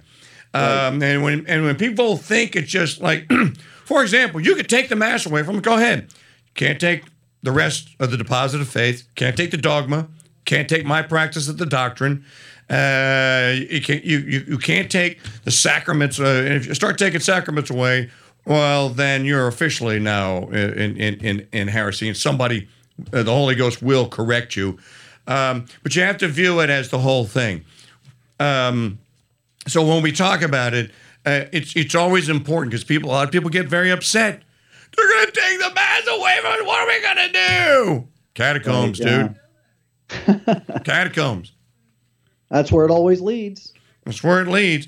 Um, 0.53 1.01
and 1.01 1.23
when 1.23 1.47
and 1.47 1.63
when 1.63 1.77
people 1.77 2.15
think 2.17 2.55
it's 2.55 2.69
just 2.69 3.01
like, 3.01 3.27
for 3.85 4.03
example, 4.03 4.41
you 4.41 4.55
could 4.55 4.69
take 4.69 4.89
the 4.89 4.95
mass 4.95 5.25
away 5.25 5.41
from 5.41 5.55
them. 5.55 5.63
Go 5.63 5.77
ahead. 5.77 6.13
Can't 6.53 6.79
take 6.79 7.05
the 7.41 7.51
rest 7.51 7.89
of 7.99 8.11
the 8.11 8.17
deposit 8.17 8.61
of 8.61 8.69
faith. 8.69 9.07
Can't 9.15 9.35
take 9.35 9.49
the 9.49 9.57
dogma. 9.57 10.09
Can't 10.45 10.69
take 10.69 10.85
my 10.85 11.01
practice 11.01 11.47
of 11.47 11.57
the 11.57 11.65
doctrine. 11.65 12.23
Uh, 12.69 13.55
you 13.69 13.81
can't 13.81 14.03
you, 14.03 14.19
you, 14.19 14.45
you 14.47 14.57
can't 14.57 14.91
take 14.91 15.19
the 15.43 15.51
sacraments. 15.51 16.19
Uh, 16.19 16.43
and 16.45 16.53
if 16.53 16.67
you 16.67 16.75
start 16.75 16.97
taking 16.97 17.19
sacraments 17.19 17.69
away, 17.71 18.09
well, 18.45 18.89
then 18.89 19.25
you're 19.25 19.47
officially 19.47 19.99
now 19.99 20.43
in 20.49 20.97
in 20.97 21.15
in, 21.25 21.47
in 21.51 21.67
heresy, 21.67 22.07
and 22.07 22.15
somebody, 22.15 22.67
uh, 23.11 23.23
the 23.23 23.33
Holy 23.33 23.55
Ghost 23.55 23.81
will 23.81 24.07
correct 24.07 24.55
you. 24.55 24.77
Um, 25.27 25.65
but 25.83 25.95
you 25.95 26.03
have 26.03 26.17
to 26.19 26.27
view 26.27 26.59
it 26.59 26.69
as 26.69 26.89
the 26.89 26.99
whole 26.99 27.25
thing. 27.25 27.65
Um, 28.39 28.99
so 29.67 29.85
when 29.85 30.01
we 30.01 30.11
talk 30.11 30.41
about 30.41 30.73
it, 30.73 30.91
uh, 31.25 31.45
it's 31.51 31.75
it's 31.75 31.95
always 31.95 32.29
important 32.29 32.71
because 32.71 32.83
people 32.83 33.09
a 33.09 33.13
lot 33.13 33.25
of 33.25 33.31
people 33.31 33.49
get 33.49 33.67
very 33.67 33.91
upset. 33.91 34.41
They're 34.95 35.09
gonna 35.09 35.31
take 35.31 35.59
the 35.59 35.71
mass 35.73 36.07
away 36.07 36.37
from 36.41 36.51
us. 36.51 36.59
What 36.65 36.79
are 36.79 36.87
we 36.87 37.01
gonna 37.01 37.31
do? 37.31 38.07
Catacombs, 38.33 38.99
yeah. 38.99 39.29
dude. 40.09 40.83
Catacombs. 40.85 41.51
That's 42.49 42.71
where 42.71 42.85
it 42.85 42.91
always 42.91 43.21
leads. 43.21 43.73
That's 44.05 44.23
where 44.23 44.41
it 44.41 44.47
leads. 44.47 44.87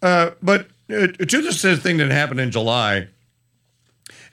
Uh, 0.00 0.30
but 0.42 0.66
uh, 0.90 1.06
to 1.06 1.42
this 1.42 1.62
thing 1.80 1.98
that 1.98 2.10
happened 2.10 2.40
in 2.40 2.50
July, 2.50 3.08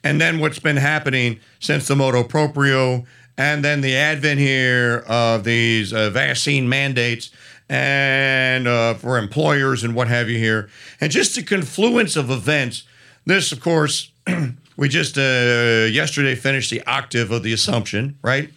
and 0.04 0.20
then 0.20 0.40
what's 0.40 0.60
been 0.60 0.78
happening 0.78 1.40
since 1.60 1.88
the 1.88 1.96
motu 1.96 2.24
proprio, 2.24 3.06
and 3.38 3.64
then 3.64 3.82
the 3.82 3.96
advent 3.96 4.40
here 4.40 5.04
of 5.08 5.44
these 5.44 5.94
uh, 5.94 6.10
vaccine 6.10 6.68
mandates 6.68 7.32
and 7.70 8.68
uh, 8.68 8.96
for 8.96 9.18
employers 9.18 9.84
and 9.84 9.94
what 9.94 10.08
have 10.08 10.30
you 10.30 10.38
here, 10.38 10.70
and 11.00 11.12
just 11.12 11.36
the 11.36 11.44
confluence 11.44 12.16
of 12.16 12.32
events. 12.32 12.84
This, 13.26 13.52
of 13.52 13.60
course, 13.60 14.12
we 14.78 14.90
just 14.90 15.18
uh, 15.18 15.88
yesterday 15.92 16.36
finished 16.36 16.72
the 16.72 16.82
octave 16.88 17.32
of 17.32 17.44
the 17.44 17.54
Assumption, 17.54 18.18
right? 18.24 18.50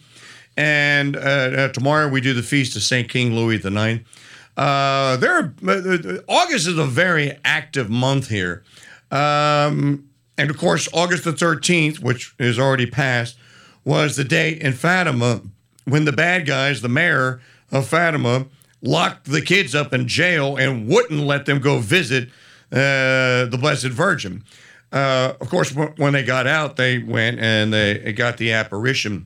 And 0.57 1.15
uh, 1.15 1.19
uh, 1.19 1.67
tomorrow 1.69 2.07
we 2.07 2.21
do 2.21 2.33
the 2.33 2.43
feast 2.43 2.75
of 2.75 2.83
Saint 2.83 3.09
King 3.09 3.33
Louis 3.33 3.57
the 3.57 3.69
Ninth. 3.69 4.03
Uh, 4.55 5.17
there, 5.17 5.35
are, 5.35 5.53
uh, 5.67 6.17
August 6.27 6.67
is 6.67 6.77
a 6.77 6.85
very 6.85 7.37
active 7.43 7.89
month 7.89 8.29
here, 8.29 8.63
um, 9.11 10.07
and 10.37 10.49
of 10.49 10.57
course, 10.57 10.87
August 10.93 11.23
the 11.23 11.33
thirteenth, 11.33 11.99
which 11.99 12.35
is 12.39 12.59
already 12.59 12.85
passed, 12.85 13.37
was 13.83 14.15
the 14.15 14.23
date 14.23 14.61
in 14.61 14.73
Fatima 14.73 15.41
when 15.85 16.05
the 16.05 16.11
bad 16.11 16.45
guys, 16.45 16.81
the 16.81 16.89
mayor 16.89 17.41
of 17.71 17.87
Fatima, 17.87 18.45
locked 18.81 19.25
the 19.25 19.41
kids 19.41 19.73
up 19.73 19.93
in 19.93 20.07
jail 20.07 20.57
and 20.57 20.87
wouldn't 20.87 21.21
let 21.21 21.45
them 21.45 21.59
go 21.59 21.79
visit 21.79 22.29
uh, 22.71 23.45
the 23.45 23.57
Blessed 23.59 23.87
Virgin. 23.87 24.43
Uh, 24.91 25.33
of 25.41 25.49
course, 25.49 25.71
when 25.71 26.13
they 26.13 26.23
got 26.23 26.45
out, 26.45 26.75
they 26.75 26.99
went 26.99 27.39
and 27.39 27.73
they 27.73 28.13
got 28.13 28.37
the 28.37 28.51
apparition. 28.51 29.25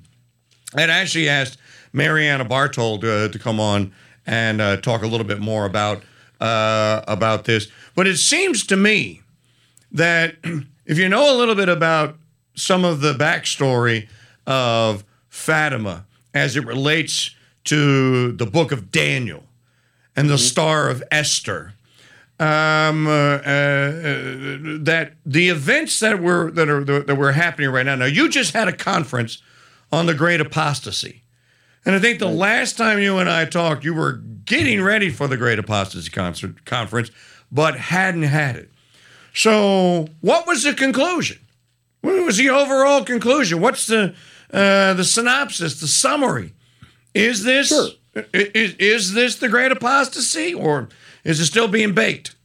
And 0.75 0.91
actually 0.91 1.29
asked 1.29 1.57
Marianna 1.93 2.45
Bartold 2.45 3.03
uh, 3.03 3.31
to 3.31 3.39
come 3.39 3.59
on 3.59 3.93
and 4.25 4.59
uh, 4.59 4.77
talk 4.77 5.03
a 5.03 5.07
little 5.07 5.25
bit 5.25 5.39
more 5.39 5.65
about 5.65 6.03
uh, 6.39 7.01
about 7.07 7.45
this. 7.45 7.67
But 7.95 8.07
it 8.07 8.17
seems 8.17 8.65
to 8.67 8.77
me 8.77 9.21
that 9.91 10.35
if 10.85 10.97
you 10.97 11.09
know 11.09 11.33
a 11.33 11.37
little 11.37 11.55
bit 11.55 11.69
about 11.69 12.17
some 12.55 12.83
of 12.83 13.01
the 13.01 13.13
backstory 13.13 14.07
of 14.45 15.03
Fatima 15.29 16.05
as 16.33 16.55
it 16.55 16.65
relates 16.65 17.31
to 17.65 18.31
the 18.33 18.45
book 18.45 18.71
of 18.71 18.91
Daniel 18.91 19.43
and 20.15 20.29
the 20.29 20.37
star 20.37 20.89
of 20.89 21.03
Esther, 21.11 21.73
um, 22.39 23.07
uh, 23.07 23.11
uh, 23.11 23.41
that 24.81 25.13
the 25.25 25.49
events 25.49 25.99
that 25.99 26.21
were 26.21 26.51
that 26.51 26.69
are 26.69 26.83
that 26.83 27.15
were 27.15 27.31
happening 27.31 27.69
right 27.69 27.85
now. 27.85 27.95
Now, 27.95 28.05
you 28.05 28.29
just 28.29 28.53
had 28.53 28.67
a 28.67 28.73
conference 28.73 29.41
on 29.91 30.05
the 30.05 30.13
great 30.13 30.41
apostasy. 30.41 31.23
And 31.85 31.95
I 31.95 31.99
think 31.99 32.19
the 32.19 32.27
last 32.27 32.77
time 32.77 32.99
you 32.99 33.17
and 33.17 33.29
I 33.29 33.45
talked, 33.45 33.85
you 33.85 33.93
were 33.93 34.13
getting 34.45 34.81
ready 34.83 35.09
for 35.09 35.27
the 35.27 35.37
Great 35.37 35.57
Apostasy 35.57 36.09
concert, 36.09 36.65
Conference, 36.65 37.11
but 37.49 37.77
hadn't 37.77 38.23
had 38.23 38.57
it. 38.57 38.71
So, 39.33 40.07
what 40.19 40.45
was 40.47 40.63
the 40.63 40.73
conclusion? 40.73 41.39
What 42.01 42.25
was 42.25 42.37
the 42.37 42.49
overall 42.49 43.05
conclusion? 43.05 43.61
What's 43.61 43.87
the 43.87 44.15
uh, 44.51 44.93
the 44.95 45.03
synopsis, 45.03 45.79
the 45.79 45.87
summary? 45.87 46.53
Is 47.13 47.43
this 47.43 47.69
Sure. 47.69 47.89
is, 48.33 48.73
is 48.75 49.13
this 49.13 49.35
the 49.35 49.47
Great 49.47 49.71
Apostasy, 49.71 50.53
or 50.53 50.89
is 51.23 51.39
it 51.39 51.45
still 51.45 51.67
being 51.67 51.93
baked? 51.93 52.35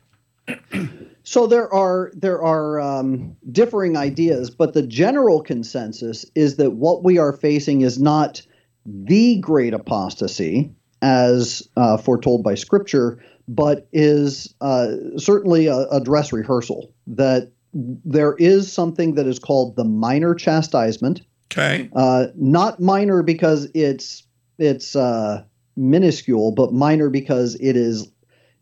So 1.33 1.47
there 1.47 1.73
are 1.73 2.13
there 2.15 2.43
are 2.43 2.79
um, 2.79 3.35
differing 3.51 3.97
ideas, 3.97 4.51
but 4.51 4.75
the 4.75 4.83
general 4.83 5.41
consensus 5.41 6.27
is 6.35 6.57
that 6.57 6.73
what 6.73 7.05
we 7.05 7.17
are 7.17 7.33
facing 7.33 7.81
is 7.81 7.99
not 7.99 8.43
the 8.85 9.39
great 9.39 9.73
apostasy 9.73 10.71
as 11.01 11.67
uh, 11.79 11.97
foretold 11.97 12.45
by 12.45 12.55
Scripture, 12.55 13.19
but 13.49 13.89
is 13.95 14.55
uh, 14.61 14.89
certainly 15.17 15.69
a, 15.69 15.87
a 15.89 16.03
dress 16.03 16.35
rehearsal. 16.35 16.93
That 17.07 17.51
there 17.73 18.35
is 18.35 18.71
something 18.71 19.15
that 19.15 19.27
is 19.27 19.39
called 19.39 19.77
the 19.77 19.85
minor 19.85 20.35
chastisement, 20.35 21.23
Okay. 21.51 21.89
uh, 21.97 22.27
not 22.35 22.79
minor 22.79 23.23
because 23.23 23.71
it's 23.73 24.27
it's 24.59 24.95
uh, 24.95 25.45
minuscule, 25.79 26.53
but 26.53 26.75
minor 26.75 27.09
because 27.09 27.55
it 27.55 27.75
is. 27.75 28.07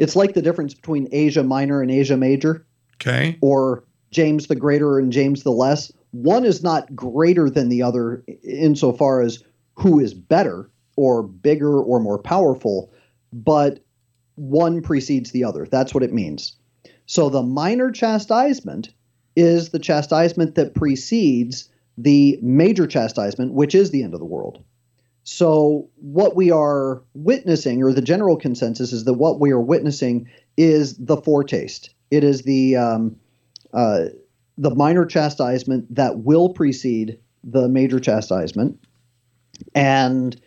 It's 0.01 0.17
like 0.17 0.33
the 0.35 0.43
difference 0.43 0.75
between 0.75 1.09
Asia 1.13 1.45
Minor 1.45 1.83
and 1.83 1.91
Asia 1.91 2.17
Major, 2.17 2.67
Okay. 2.97 3.37
or 3.41 3.85
James 4.11 4.49
the 4.49 4.57
Greater 4.57 4.99
and 4.99 5.13
James 5.13 5.43
the 5.45 5.53
Less. 5.53 5.93
One 6.13 6.45
is 6.45 6.63
not 6.63 6.97
greater 6.97 7.49
than 7.49 7.69
the 7.69 7.83
other 7.83 8.25
insofar 8.43 9.21
as 9.21 9.45
who 9.75 10.01
is 10.01 10.15
better 10.15 10.71
or 10.97 11.23
bigger 11.23 11.79
or 11.79 12.01
more 12.01 12.19
powerful, 12.19 12.91
but 13.33 13.81
one 14.35 14.83
precedes 14.83 15.31
the 15.31 15.45
other. 15.45 15.67
That's 15.71 15.95
what 15.95 16.03
it 16.03 16.13
means. 16.13 16.57
So 17.07 17.29
the 17.29 17.43
minor 17.43 17.91
chastisement 17.91 18.93
is 19.37 19.69
the 19.69 19.79
chastisement 19.79 20.55
that 20.55 20.75
precedes 20.75 21.69
the 21.99 22.39
major 22.43 22.87
chastisement, 22.87 23.53
which 23.53 23.75
is 23.75 23.91
the 23.91 24.03
end 24.03 24.15
of 24.15 24.21
the 24.21 24.27
world. 24.27 24.65
So, 25.25 25.89
what 25.97 26.35
we 26.35 26.51
are 26.51 27.03
witnessing, 27.15 27.83
or 27.83 27.93
the 27.93 28.03
general 28.03 28.37
consensus, 28.37 28.93
is 28.93 29.05
that 29.05 29.15
what 29.15 29.39
we 29.39 29.51
are 29.51 29.61
witnessing 29.61 30.29
is 30.57 30.97
the 30.97 31.17
foretaste. 31.17 31.91
It 32.11 32.25
is 32.25 32.43
the 32.43 32.77
um, 32.77 33.17
uh, 33.73 34.07
the 34.57 34.75
minor 34.75 35.05
chastisement 35.05 35.95
that 35.95 36.21
will 36.21 36.51
precede 36.51 37.19
the 37.45 37.69
major 37.69 38.01
chastisement, 38.01 38.83
and 39.75 40.41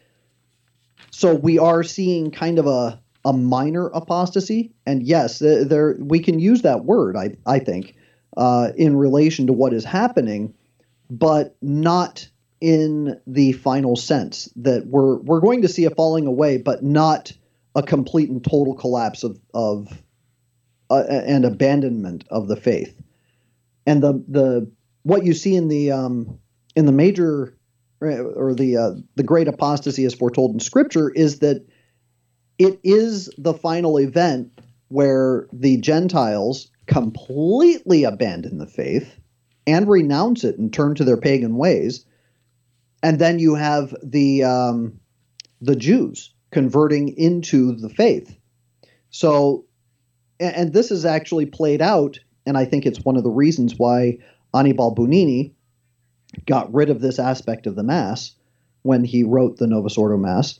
so 1.11 1.35
we 1.35 1.59
are 1.59 1.83
seeing 1.83 2.31
kind 2.31 2.57
of 2.57 2.67
a 2.67 2.99
a 3.25 3.33
minor 3.33 3.87
apostasy. 3.87 4.73
And 4.85 5.03
yes, 5.03 5.39
there 5.39 5.95
we 5.99 6.19
can 6.19 6.39
use 6.39 6.63
that 6.63 6.85
word. 6.85 7.15
I 7.15 7.35
I 7.45 7.59
think 7.59 7.95
uh, 8.37 8.69
in 8.75 8.97
relation 8.97 9.47
to 9.47 9.53
what 9.53 9.73
is 9.73 9.85
happening, 9.85 10.53
but 11.09 11.55
not 11.61 12.27
in 12.63 13.19
the 13.27 13.51
final 13.51 13.97
sense 13.97 14.47
that 14.55 14.87
we're 14.87 15.17
we're 15.17 15.41
going 15.41 15.63
to 15.63 15.67
see 15.67 15.83
a 15.83 15.89
falling 15.89 16.27
away, 16.27 16.55
but 16.55 16.81
not 16.81 17.33
a 17.75 17.83
complete 17.83 18.29
and 18.29 18.41
total 18.41 18.73
collapse 18.73 19.25
of 19.25 19.37
of 19.53 19.91
uh, 20.89 21.03
and 21.09 21.43
abandonment 21.43 22.23
of 22.29 22.47
the 22.47 22.55
faith. 22.55 22.97
And 23.85 24.01
the 24.01 24.23
the 24.29 24.71
what 25.01 25.25
you 25.25 25.33
see 25.33 25.57
in 25.57 25.67
the 25.67 25.91
um, 25.91 26.39
in 26.73 26.85
the 26.85 26.93
major 26.93 27.57
or 27.99 28.53
the 28.53 28.77
uh, 28.77 28.91
the 29.15 29.23
great 29.23 29.49
apostasy 29.49 30.05
as 30.05 30.13
foretold 30.13 30.53
in 30.53 30.61
Scripture 30.61 31.09
is 31.09 31.39
that 31.39 31.67
it 32.57 32.79
is 32.85 33.29
the 33.37 33.53
final 33.53 33.97
event 33.97 34.57
where 34.87 35.49
the 35.51 35.81
Gentiles 35.81 36.71
completely 36.85 38.05
abandon 38.05 38.57
the 38.57 38.67
faith 38.67 39.19
and 39.67 39.89
renounce 39.89 40.45
it 40.45 40.57
and 40.57 40.71
turn 40.71 40.95
to 40.95 41.03
their 41.03 41.17
pagan 41.17 41.57
ways, 41.57 42.05
and 43.03 43.19
then 43.19 43.37
you 43.37 43.53
have 43.53 43.93
the 44.01 44.43
um, 44.43 44.99
the 45.61 45.75
Jews 45.75 46.33
converting 46.51 47.09
into 47.17 47.75
the 47.75 47.89
faith. 47.89 48.35
So, 49.09 49.65
and, 50.39 50.55
and 50.55 50.73
this 50.73 50.89
is 50.89 51.05
actually 51.05 51.45
played 51.45 51.81
out, 51.81 52.19
and 52.45 52.57
I 52.57 52.65
think 52.65 52.85
it's 52.85 53.03
one 53.03 53.17
of 53.17 53.23
the 53.23 53.29
reasons 53.29 53.75
why 53.77 54.19
Annibale 54.53 54.95
Bugnini 54.95 55.51
got 56.47 56.73
rid 56.73 56.89
of 56.89 57.01
this 57.01 57.19
aspect 57.19 57.67
of 57.67 57.75
the 57.75 57.83
Mass 57.83 58.33
when 58.81 59.03
he 59.03 59.23
wrote 59.23 59.57
the 59.57 59.67
Novus 59.67 59.97
Ordo 59.97 60.17
Mass. 60.17 60.59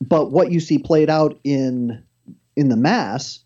But 0.00 0.30
what 0.30 0.50
you 0.50 0.60
see 0.60 0.78
played 0.78 1.08
out 1.08 1.38
in 1.44 2.02
in 2.56 2.68
the 2.68 2.76
Mass 2.76 3.40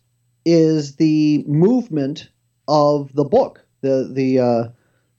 is 0.45 0.95
the 0.95 1.43
movement 1.47 2.29
of 2.67 3.13
the 3.13 3.23
book, 3.23 3.63
the 3.81 4.09
the 4.11 4.39
uh, 4.39 4.63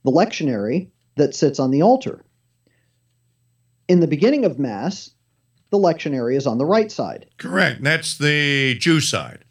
the 0.03 0.11
lectionary 0.11 0.89
that 1.15 1.33
sits 1.33 1.59
on 1.59 1.71
the 1.71 1.81
altar. 1.81 2.24
In 3.87 3.99
the 3.99 4.07
beginning 4.07 4.45
of 4.45 4.57
Mass, 4.59 5.11
the 5.71 5.77
lectionary 5.77 6.35
is 6.35 6.47
on 6.47 6.57
the 6.57 6.65
right 6.65 6.91
side. 6.91 7.27
Correct. 7.37 7.83
That's 7.83 8.17
the 8.17 8.75
Jew 8.79 8.99
side, 8.99 9.43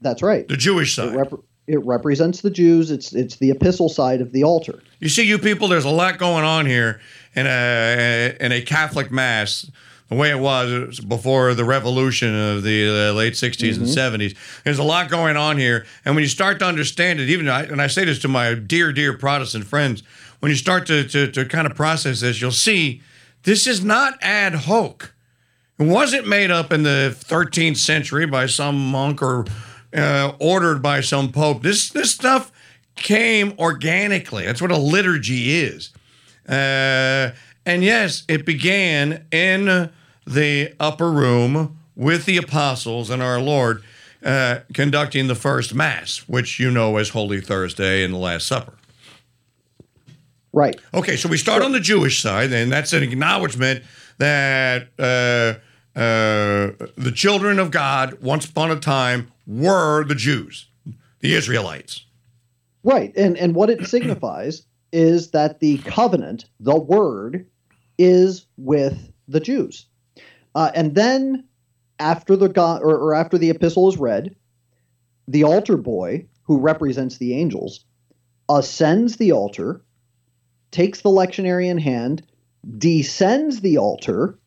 That's 0.00 0.22
right. 0.22 0.46
the 0.48 0.56
Jewish 0.56 0.92
It, 0.92 0.94
side. 0.96 1.14
rep- 1.16 1.32
it 1.68 1.84
represents 1.84 2.40
the 2.40 2.50
Jews. 2.50 2.90
It's 2.90 3.12
it's 3.12 3.36
the 3.36 3.50
epistle 3.50 3.88
side 3.88 4.20
of 4.20 4.32
the 4.32 4.42
altar. 4.42 4.82
You 4.98 5.08
see, 5.08 5.22
you 5.22 5.38
people, 5.38 5.68
there's 5.68 5.84
a 5.84 5.90
lot 5.90 6.18
going 6.18 6.44
on 6.44 6.66
here 6.66 7.00
in 7.36 7.46
a 7.46 8.36
in 8.40 8.50
a 8.52 8.62
Catholic 8.62 9.10
mass. 9.12 9.70
The 10.08 10.16
way 10.18 10.30
it 10.30 10.38
was 10.40 10.70
it 10.70 10.86
was 10.88 11.00
before 11.00 11.54
the 11.54 11.64
revolution 11.64 12.34
of 12.34 12.62
the 12.64 13.10
uh, 13.10 13.12
late 13.14 13.32
60s 13.32 13.76
and 13.78 13.86
70s. 13.86 14.36
There's 14.64 14.78
a 14.78 14.82
lot 14.82 15.08
going 15.08 15.36
on 15.38 15.56
here. 15.56 15.86
And 16.04 16.14
when 16.14 16.22
you 16.22 16.28
start 16.28 16.58
to 16.58 16.66
understand 16.66 17.18
it, 17.18 17.30
even, 17.30 17.48
I, 17.48 17.62
and 17.62 17.80
I 17.80 17.86
say 17.86 18.04
this 18.04 18.18
to 18.18 18.28
my 18.28 18.52
dear, 18.54 18.92
dear 18.92 19.16
Protestant 19.16 19.64
friends, 19.64 20.02
when 20.40 20.50
you 20.50 20.56
start 20.56 20.86
to, 20.88 21.08
to, 21.08 21.30
to 21.30 21.46
kind 21.46 21.66
of 21.66 21.74
process 21.74 22.20
this, 22.20 22.42
you'll 22.42 22.50
see 22.50 23.00
this 23.44 23.66
is 23.66 23.84
not 23.84 24.14
ad 24.22 24.54
hoc. 24.54 25.14
It 25.78 25.86
wasn't 25.86 26.28
made 26.28 26.50
up 26.50 26.72
in 26.72 26.82
the 26.82 27.16
13th 27.18 27.76
century 27.76 28.26
by 28.26 28.46
some 28.46 28.90
monk 28.90 29.22
or 29.22 29.46
uh, 29.94 30.32
ordered 30.38 30.80
by 30.80 31.00
some 31.00 31.32
pope. 31.32 31.62
This 31.62 31.90
this 31.90 32.12
stuff 32.12 32.52
came 32.94 33.54
organically. 33.58 34.44
That's 34.44 34.62
what 34.62 34.70
a 34.70 34.76
liturgy 34.76 35.60
is. 35.60 35.90
Uh, 36.48 37.32
and 37.64 37.84
yes, 37.84 38.24
it 38.28 38.44
began 38.44 39.26
in 39.30 39.90
the 40.26 40.74
upper 40.78 41.10
room 41.10 41.78
with 41.96 42.24
the 42.26 42.36
apostles 42.36 43.10
and 43.10 43.22
our 43.22 43.40
Lord 43.40 43.82
uh, 44.24 44.60
conducting 44.72 45.26
the 45.26 45.34
first 45.34 45.74
Mass, 45.74 46.18
which 46.28 46.60
you 46.60 46.70
know 46.70 46.96
as 46.96 47.10
Holy 47.10 47.40
Thursday 47.40 48.04
and 48.04 48.14
the 48.14 48.18
Last 48.18 48.46
Supper. 48.46 48.74
Right. 50.52 50.78
Okay, 50.92 51.16
so 51.16 51.28
we 51.28 51.38
start 51.38 51.62
on 51.62 51.72
the 51.72 51.80
Jewish 51.80 52.20
side, 52.20 52.52
and 52.52 52.70
that's 52.70 52.92
an 52.92 53.02
acknowledgement 53.02 53.84
that 54.18 54.88
uh, 54.98 55.58
uh, 55.98 56.72
the 56.96 57.12
children 57.14 57.58
of 57.58 57.70
God, 57.70 58.22
once 58.22 58.44
upon 58.44 58.70
a 58.70 58.76
time, 58.76 59.32
were 59.46 60.04
the 60.04 60.14
Jews, 60.14 60.66
the 61.20 61.34
Israelites. 61.34 62.04
Right. 62.84 63.12
And 63.16 63.36
and 63.38 63.54
what 63.54 63.70
it 63.70 63.86
signifies 63.86 64.66
is 64.92 65.30
that 65.30 65.60
the 65.60 65.78
covenant, 65.78 66.44
the 66.60 66.78
word, 66.78 67.46
is 67.98 68.46
with 68.56 69.10
the 69.28 69.40
Jews. 69.40 69.86
Uh, 70.54 70.70
and 70.74 70.94
then 70.94 71.44
after 71.98 72.36
the 72.36 72.48
God 72.48 72.82
or, 72.82 72.96
or 72.96 73.14
after 73.14 73.38
the 73.38 73.50
epistle 73.50 73.88
is 73.88 73.96
read, 73.96 74.34
the 75.28 75.44
altar 75.44 75.76
boy 75.76 76.26
who 76.42 76.58
represents 76.58 77.18
the 77.18 77.34
angels 77.34 77.84
ascends 78.50 79.16
the 79.16 79.32
altar, 79.32 79.80
takes 80.72 81.02
the 81.02 81.10
lectionary 81.10 81.68
in 81.68 81.78
hand, 81.78 82.22
descends 82.78 83.60
the 83.60 83.78
altar, 83.78 84.38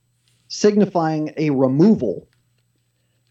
signifying 0.50 1.34
a 1.38 1.52
removal, 1.52 2.28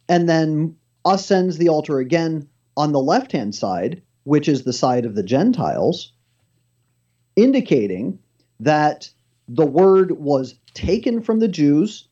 and 0.08 0.28
then 0.28 0.76
ascends 1.04 1.58
the 1.58 1.68
altar 1.68 1.98
again 1.98 2.48
on 2.76 2.92
the 2.92 3.00
left 3.00 3.32
hand 3.32 3.54
side, 3.54 4.02
which 4.22 4.48
is 4.48 4.62
the 4.62 4.72
side 4.72 5.04
of 5.04 5.14
the 5.14 5.22
Gentiles, 5.22 6.12
indicating 7.36 8.18
that 8.60 9.10
the 9.48 9.66
word 9.66 10.12
was 10.12 10.54
taken 10.72 11.20
from 11.20 11.40
the 11.40 11.48
Jews, 11.48 12.08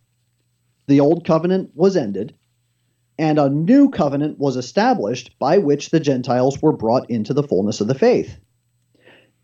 the 0.87 1.01
old 1.01 1.25
covenant 1.25 1.71
was 1.75 1.97
ended, 1.97 2.35
and 3.19 3.39
a 3.39 3.49
new 3.49 3.89
covenant 3.89 4.39
was 4.39 4.57
established 4.57 5.39
by 5.39 5.59
which 5.59 5.91
the 5.91 6.01
Gentiles 6.01 6.61
were 6.61 6.73
brought 6.73 7.09
into 7.11 7.33
the 7.33 7.43
fullness 7.43 7.81
of 7.81 7.87
the 7.87 7.95
faith. 7.95 8.39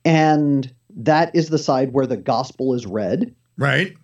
And 0.04 0.72
that 0.98 1.34
is 1.34 1.48
the 1.48 1.58
side 1.58 1.92
where 1.92 2.06
the 2.06 2.16
gospel 2.16 2.74
is 2.74 2.86
read. 2.86 3.34
Right. 3.56 3.94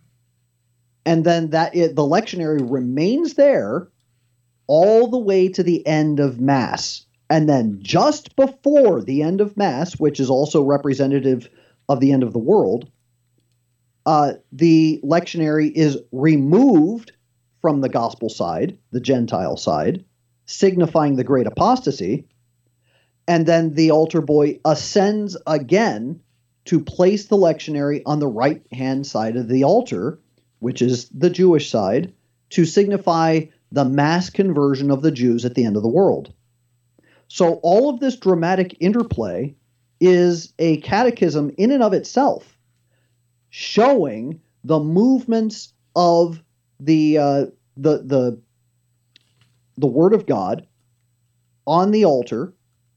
And 1.05 1.25
then 1.25 1.51
that 1.51 1.75
it, 1.75 1.97
the 1.97 2.03
lectionary 2.03 2.61
remains 2.63 3.35
there 3.35 3.89
all 4.67 5.09
the 5.09 5.19
way 5.19 5.49
to 5.49 5.63
the 5.63 5.87
end 5.87 6.21
of 6.21 6.41
Mass. 6.41 7.05
And 7.29 7.49
then 7.49 7.79
just 7.83 8.37
before 8.37 9.03
the 9.03 9.23
end 9.23 9.41
of 9.41 9.57
Mass, 9.57 9.95
which 9.95 10.21
is 10.21 10.31
also 10.31 10.63
representative 10.63 11.49
of 11.89 12.01
the 12.01 12.13
end 12.13 12.23
of 12.23 12.33
the 12.33 12.39
world, 12.39 12.91
uh, 14.07 14.35
the 14.53 15.01
lectionary 15.03 15.73
is 15.73 15.99
removed 16.13 17.13
from 17.61 17.81
the 17.81 17.89
gospel 17.89 18.29
side, 18.29 18.79
the 18.93 19.01
Gentile 19.01 19.57
side, 19.57 20.05
signifying 20.47 21.17
the 21.17 21.25
great 21.25 21.47
apostasy. 21.47 22.27
And 23.27 23.47
then 23.47 23.75
the 23.75 23.91
altar 23.91 24.21
boy 24.21 24.61
ascends 24.65 25.37
again 25.47 26.21
to 26.67 26.81
place 26.81 27.27
the 27.27 27.37
lectionary 27.37 28.03
on 28.07 28.19
the 28.19 28.27
right 28.27 28.63
hand 28.73 29.07
side 29.07 29.37
of 29.37 29.49
the 29.49 29.65
altar, 29.65 30.19
which 30.61 30.81
is 30.81 31.09
the 31.11 31.31
Jewish 31.31 31.71
side, 31.71 32.13
to 32.51 32.65
signify 32.65 33.43
the 33.71 33.85
mass 33.85 34.31
conversion 34.31 34.91
of 34.91 35.03
the 35.03 35.11
Jews 35.11 35.45
at 35.45 35.55
the 35.55 35.65
end 35.65 35.77
of 35.77 35.83
the 35.83 35.89
world. 35.89 36.33
So, 37.29 37.55
all 37.63 37.91
of 37.91 38.01
this 38.01 38.17
dramatic 38.17 38.77
interplay 38.81 39.55
is 40.01 40.53
a 40.59 40.79
catechism 40.79 41.51
in 41.59 41.71
and 41.71 41.83
of 41.83 41.93
itself, 41.93 42.59
showing 43.51 44.41
the 44.63 44.79
movements 44.79 45.73
of 45.97 46.43
the 46.81 47.19
uh, 47.19 47.47
the 47.77 47.99
the 48.03 48.41
the 49.77 49.87
Word 49.87 50.15
of 50.15 50.27
God 50.27 50.67
on 51.67 51.91
the 51.91 52.05
altar 52.05 52.55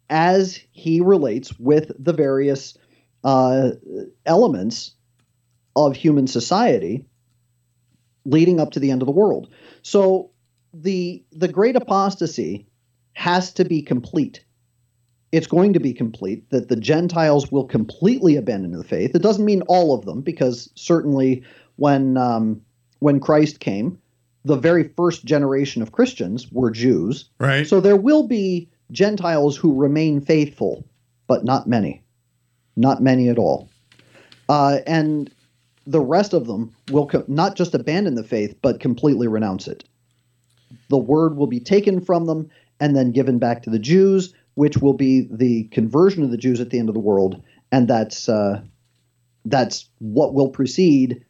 as 0.10 0.60
he 0.72 1.02
relates 1.02 1.58
with 1.60 1.92
the 1.98 2.14
various 2.14 2.78
uh, 3.28 3.72
elements 4.26 4.96
of 5.76 5.96
human 5.96 6.28
society 6.28 7.06
leading 8.26 8.60
up 8.60 8.72
to 8.72 8.80
the 8.80 8.90
end 8.90 9.02
of 9.02 9.06
the 9.06 9.12
world. 9.12 9.50
So 9.82 10.32
the 10.74 11.24
the 11.32 11.48
great 11.48 11.76
apostasy 11.76 12.66
has 13.14 13.54
to 13.54 13.66
be 13.66 13.82
complete. 13.82 14.46
It's 15.32 15.48
going 15.48 15.74
to 15.74 15.80
be 15.80 15.94
complete 15.94 16.50
that 16.52 16.70
the 16.70 16.76
Gentiles 16.76 17.52
will 17.52 17.66
completely 17.66 18.38
abandon 18.38 18.72
the 18.72 18.84
faith. 18.84 19.14
It 19.14 19.22
doesn't 19.22 19.46
mean 19.46 19.62
all 19.68 19.94
of 19.94 20.06
them, 20.06 20.22
because 20.22 20.70
certainly 20.76 21.44
when 21.76 22.16
um, 22.16 22.62
when 23.00 23.20
Christ 23.20 23.60
came, 23.60 23.98
the 24.46 24.56
very 24.56 24.90
first 24.96 25.26
generation 25.26 25.82
of 25.82 25.92
Christians 25.92 26.50
were 26.52 26.72
Jews. 26.72 27.30
Right. 27.40 27.68
So 27.68 27.82
there 27.82 27.98
will 27.98 28.28
be 28.28 28.70
Gentiles 28.92 29.58
who 29.58 29.76
remain 29.76 30.22
faithful, 30.22 30.88
but 31.28 31.44
not 31.44 31.68
many, 31.68 32.04
not 32.78 33.02
many 33.02 33.28
at 33.28 33.38
all. 33.38 33.70
Uh, 34.48 34.80
and 34.88 35.30
the 35.86 36.00
rest 36.00 36.34
of 36.34 36.48
them 36.48 36.74
will 36.92 37.08
co- 37.08 37.26
not 37.28 37.56
just 37.56 37.74
abandon 37.74 38.16
the 38.16 38.24
faith, 38.24 38.56
but 38.62 38.80
completely 38.80 39.28
renounce 39.28 39.68
it. 39.68 39.84
The 40.90 40.98
word 40.98 41.36
will 41.36 41.48
be 41.48 41.60
taken 41.60 42.00
from 42.00 42.26
them 42.26 42.50
and 42.80 42.96
then 42.96 43.12
given 43.12 43.40
back 43.40 43.64
to 43.64 43.70
the 43.70 43.80
Jews, 43.80 44.34
which 44.54 44.78
will 44.78 44.94
be 44.94 45.28
the 45.30 45.64
conversion 45.66 46.24
of 46.24 46.32
the 46.32 46.38
Jews 46.38 46.62
at 46.62 46.70
the 46.70 46.80
end 46.80 46.90
of 46.90 46.94
the 46.94 47.02
world, 47.02 47.42
and 47.72 47.88
that's 47.88 48.30
uh, 48.30 48.62
that's 49.46 49.90
what 50.00 50.34
will 50.34 50.50
precede 50.50 51.24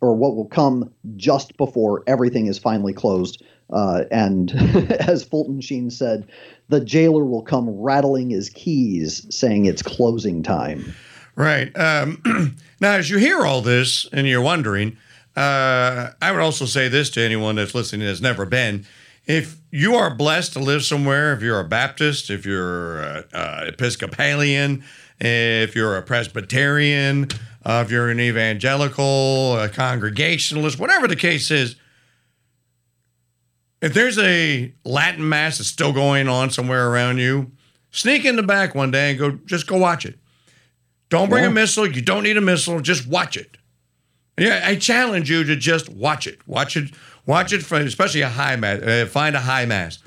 or 0.00 0.14
what 0.14 0.34
will 0.34 0.46
come 0.46 0.92
just 1.16 1.56
before 1.56 2.02
everything 2.06 2.46
is 2.46 2.58
finally 2.58 2.92
closed. 2.92 3.42
Uh, 3.72 4.04
and 4.10 4.52
as 5.08 5.24
Fulton 5.24 5.60
Sheen 5.60 5.90
said, 5.90 6.28
the 6.68 6.80
jailer 6.80 7.24
will 7.24 7.42
come 7.42 7.68
rattling 7.70 8.30
his 8.30 8.48
keys, 8.50 9.26
saying 9.34 9.64
it's 9.64 9.82
closing 9.82 10.42
time. 10.42 10.94
Right. 11.34 11.76
Um, 11.76 12.56
now, 12.80 12.92
as 12.92 13.10
you 13.10 13.18
hear 13.18 13.44
all 13.44 13.62
this 13.62 14.06
and 14.12 14.26
you're 14.26 14.42
wondering, 14.42 14.96
uh, 15.34 16.10
I 16.20 16.30
would 16.30 16.40
also 16.40 16.66
say 16.66 16.88
this 16.88 17.10
to 17.10 17.22
anyone 17.22 17.56
that's 17.56 17.74
listening 17.74 18.06
that's 18.06 18.20
never 18.20 18.44
been. 18.44 18.84
If 19.24 19.56
you 19.70 19.94
are 19.94 20.14
blessed 20.14 20.52
to 20.54 20.58
live 20.58 20.84
somewhere, 20.84 21.32
if 21.32 21.42
you're 21.42 21.60
a 21.60 21.64
Baptist, 21.64 22.28
if 22.28 22.44
you're 22.44 23.24
Episcopalian, 23.32 24.84
if 25.20 25.74
you're 25.74 25.96
a 25.96 26.02
Presbyterian, 26.02 27.28
uh, 27.64 27.82
if 27.86 27.90
you're 27.90 28.10
an 28.10 28.20
evangelical, 28.20 29.58
a 29.58 29.68
Congregationalist, 29.68 30.78
whatever 30.78 31.06
the 31.06 31.16
case 31.16 31.50
is, 31.50 31.76
if 33.82 33.92
there's 33.92 34.16
a 34.18 34.72
Latin 34.84 35.28
Mass 35.28 35.58
that's 35.58 35.68
still 35.68 35.92
going 35.92 36.28
on 36.28 36.48
somewhere 36.50 36.88
around 36.88 37.18
you, 37.18 37.50
sneak 37.90 38.24
in 38.24 38.36
the 38.36 38.42
back 38.42 38.74
one 38.74 38.90
day 38.90 39.10
and 39.10 39.18
go, 39.18 39.30
just 39.44 39.66
go 39.66 39.76
watch 39.76 40.06
it. 40.06 40.18
Don't 41.10 41.28
bring 41.28 41.44
Yeah. 41.44 41.50
a 41.50 41.52
missal. 41.52 41.86
You 41.86 42.00
don't 42.00 42.22
need 42.22 42.38
a 42.38 42.40
missal. 42.40 42.80
Just 42.80 43.06
watch 43.06 43.36
it. 43.36 43.58
Yeah, 44.38 44.62
I 44.64 44.76
challenge 44.76 45.28
you 45.28 45.44
to 45.44 45.56
just 45.56 45.90
watch 45.90 46.26
it. 46.26 46.38
Watch 46.46 46.76
it. 46.76 46.90
Watch 47.26 47.52
it 47.52 47.62
from, 47.62 47.82
especially 47.82 48.22
a 48.22 48.30
high 48.30 48.56
mass. 48.56 48.80
Uh, 48.80 49.06
find 49.10 49.36
a 49.36 49.40
high 49.40 49.66
mass. 49.66 49.98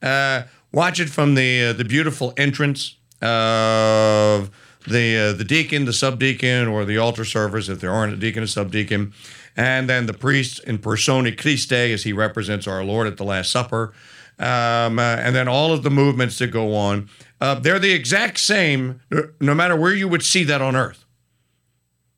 Uh, 0.00 0.42
watch 0.72 1.00
it 1.00 1.08
from 1.10 1.34
the 1.34 1.64
uh, 1.64 1.72
the 1.72 1.84
beautiful 1.84 2.32
entrance 2.36 2.96
of 3.20 4.50
the 4.86 5.16
uh, 5.18 5.32
the 5.32 5.44
deacon, 5.44 5.84
the 5.84 5.92
subdeacon, 5.92 6.68
or 6.68 6.84
the 6.84 6.98
altar 6.98 7.24
servers, 7.24 7.68
if 7.68 7.80
there 7.80 7.90
aren't 7.90 8.12
a 8.12 8.16
deacon 8.16 8.42
or 8.42 8.46
subdeacon, 8.46 9.12
and 9.56 9.88
then 9.88 10.06
the 10.06 10.12
priest 10.12 10.60
in 10.64 10.78
persona 10.78 11.34
Christi 11.34 11.92
as 11.92 12.04
he 12.04 12.12
represents 12.12 12.66
our 12.66 12.84
Lord 12.84 13.06
at 13.06 13.16
the 13.16 13.24
Last 13.24 13.50
Supper, 13.50 13.92
um, 14.38 14.98
uh, 14.98 15.16
and 15.16 15.34
then 15.34 15.48
all 15.48 15.72
of 15.72 15.82
the 15.82 15.90
movements 15.90 16.38
that 16.38 16.48
go 16.48 16.74
on. 16.74 17.08
Uh, 17.40 17.56
they're 17.56 17.78
the 17.78 17.92
exact 17.92 18.38
same, 18.38 19.00
no- 19.40 19.54
matter 19.54 19.76
where 19.76 19.94
you 19.94 20.08
would 20.08 20.22
see 20.22 20.44
that 20.44 20.62
on 20.62 20.76
earth. 20.76 21.04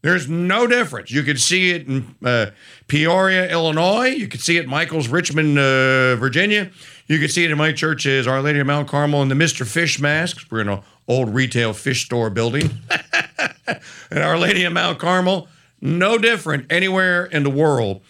There's 0.03 0.29
no 0.29 0.67
difference. 0.67 1.11
You 1.11 1.23
could 1.23 1.41
see 1.41 1.71
it 1.71 1.89
in 1.89 2.15
uh, 2.23 2.51
Peoria, 2.89 3.51
Illinois. 3.51 4.09
You 4.09 4.29
could 4.29 4.43
see 4.43 4.59
it 4.59 4.65
in 4.65 4.71
Michael's, 4.71 5.09
Richmond, 5.09 5.59
uh, 5.59 6.17
Virginia. 6.17 6.71
You 7.07 7.19
could 7.19 7.31
see 7.31 7.45
it 7.45 7.51
in 7.51 7.57
my 7.57 7.73
church 7.73 8.05
as 8.05 8.27
Our 8.27 8.43
Lady 8.43 8.59
of 8.59 8.67
Mount 8.67 8.87
Carmel 8.87 9.23
in 9.23 9.29
the 9.29 9.35
Mr. 9.35 9.67
Fish 9.67 9.99
Masks. 9.99 10.51
We're 10.51 10.61
in 10.61 10.69
an 10.69 10.83
old 11.09 11.35
retail 11.35 11.73
fish 11.73 12.05
store 12.05 12.29
building. 12.29 12.71
and 14.11 14.23
Our 14.23 14.39
Lady 14.39 14.65
of 14.65 14.75
Mount 14.75 14.99
Carmel, 14.99 15.49
no 15.85 16.19
different 16.19 16.73
anywhere 16.73 17.27
in 17.27 17.45
the 17.45 17.51
world. 17.51 18.03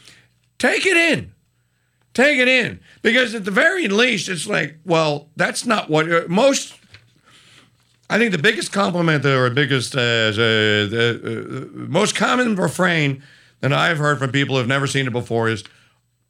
Take 0.58 0.86
it 0.86 0.96
in. 0.96 1.32
Take 2.14 2.38
it 2.38 2.48
in. 2.48 2.80
Because 3.02 3.34
at 3.34 3.44
the 3.44 3.50
very 3.50 3.88
least, 3.88 4.28
it's 4.28 4.46
like, 4.46 4.78
well, 4.86 5.28
that's 5.36 5.66
not 5.66 5.90
what 5.90 6.10
uh, 6.10 6.22
most 6.28 6.74
I 8.08 8.18
think 8.18 8.32
the 8.32 8.38
biggest 8.38 8.70
compliment 8.72 9.24
or 9.24 9.48
biggest, 9.50 9.94
uh, 9.96 9.98
the, 10.30 10.88
the 10.90 11.62
uh, 11.62 11.76
most 11.88 12.14
common 12.14 12.54
refrain 12.54 13.22
that 13.60 13.72
I've 13.72 13.98
heard 13.98 14.18
from 14.18 14.30
people 14.30 14.56
who've 14.56 14.68
never 14.68 14.86
seen 14.86 15.06
it 15.06 15.12
before 15.12 15.48
is, 15.48 15.64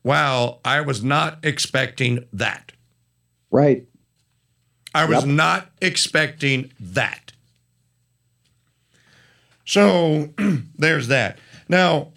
"Wow, 0.05 0.61
I 0.65 0.81
was 0.83 1.03
not 1.03 1.39
expecting 1.43 2.27
that. 2.33 2.73
Right. 3.51 3.87
I 4.95 5.05
was 5.05 5.25
Yep. 5.25 5.27
not 5.27 5.71
expecting 5.83 6.73
that." 6.79 7.24
So 9.65 10.31
there's 10.79 11.09
that. 11.09 11.39
Now, 11.69 12.09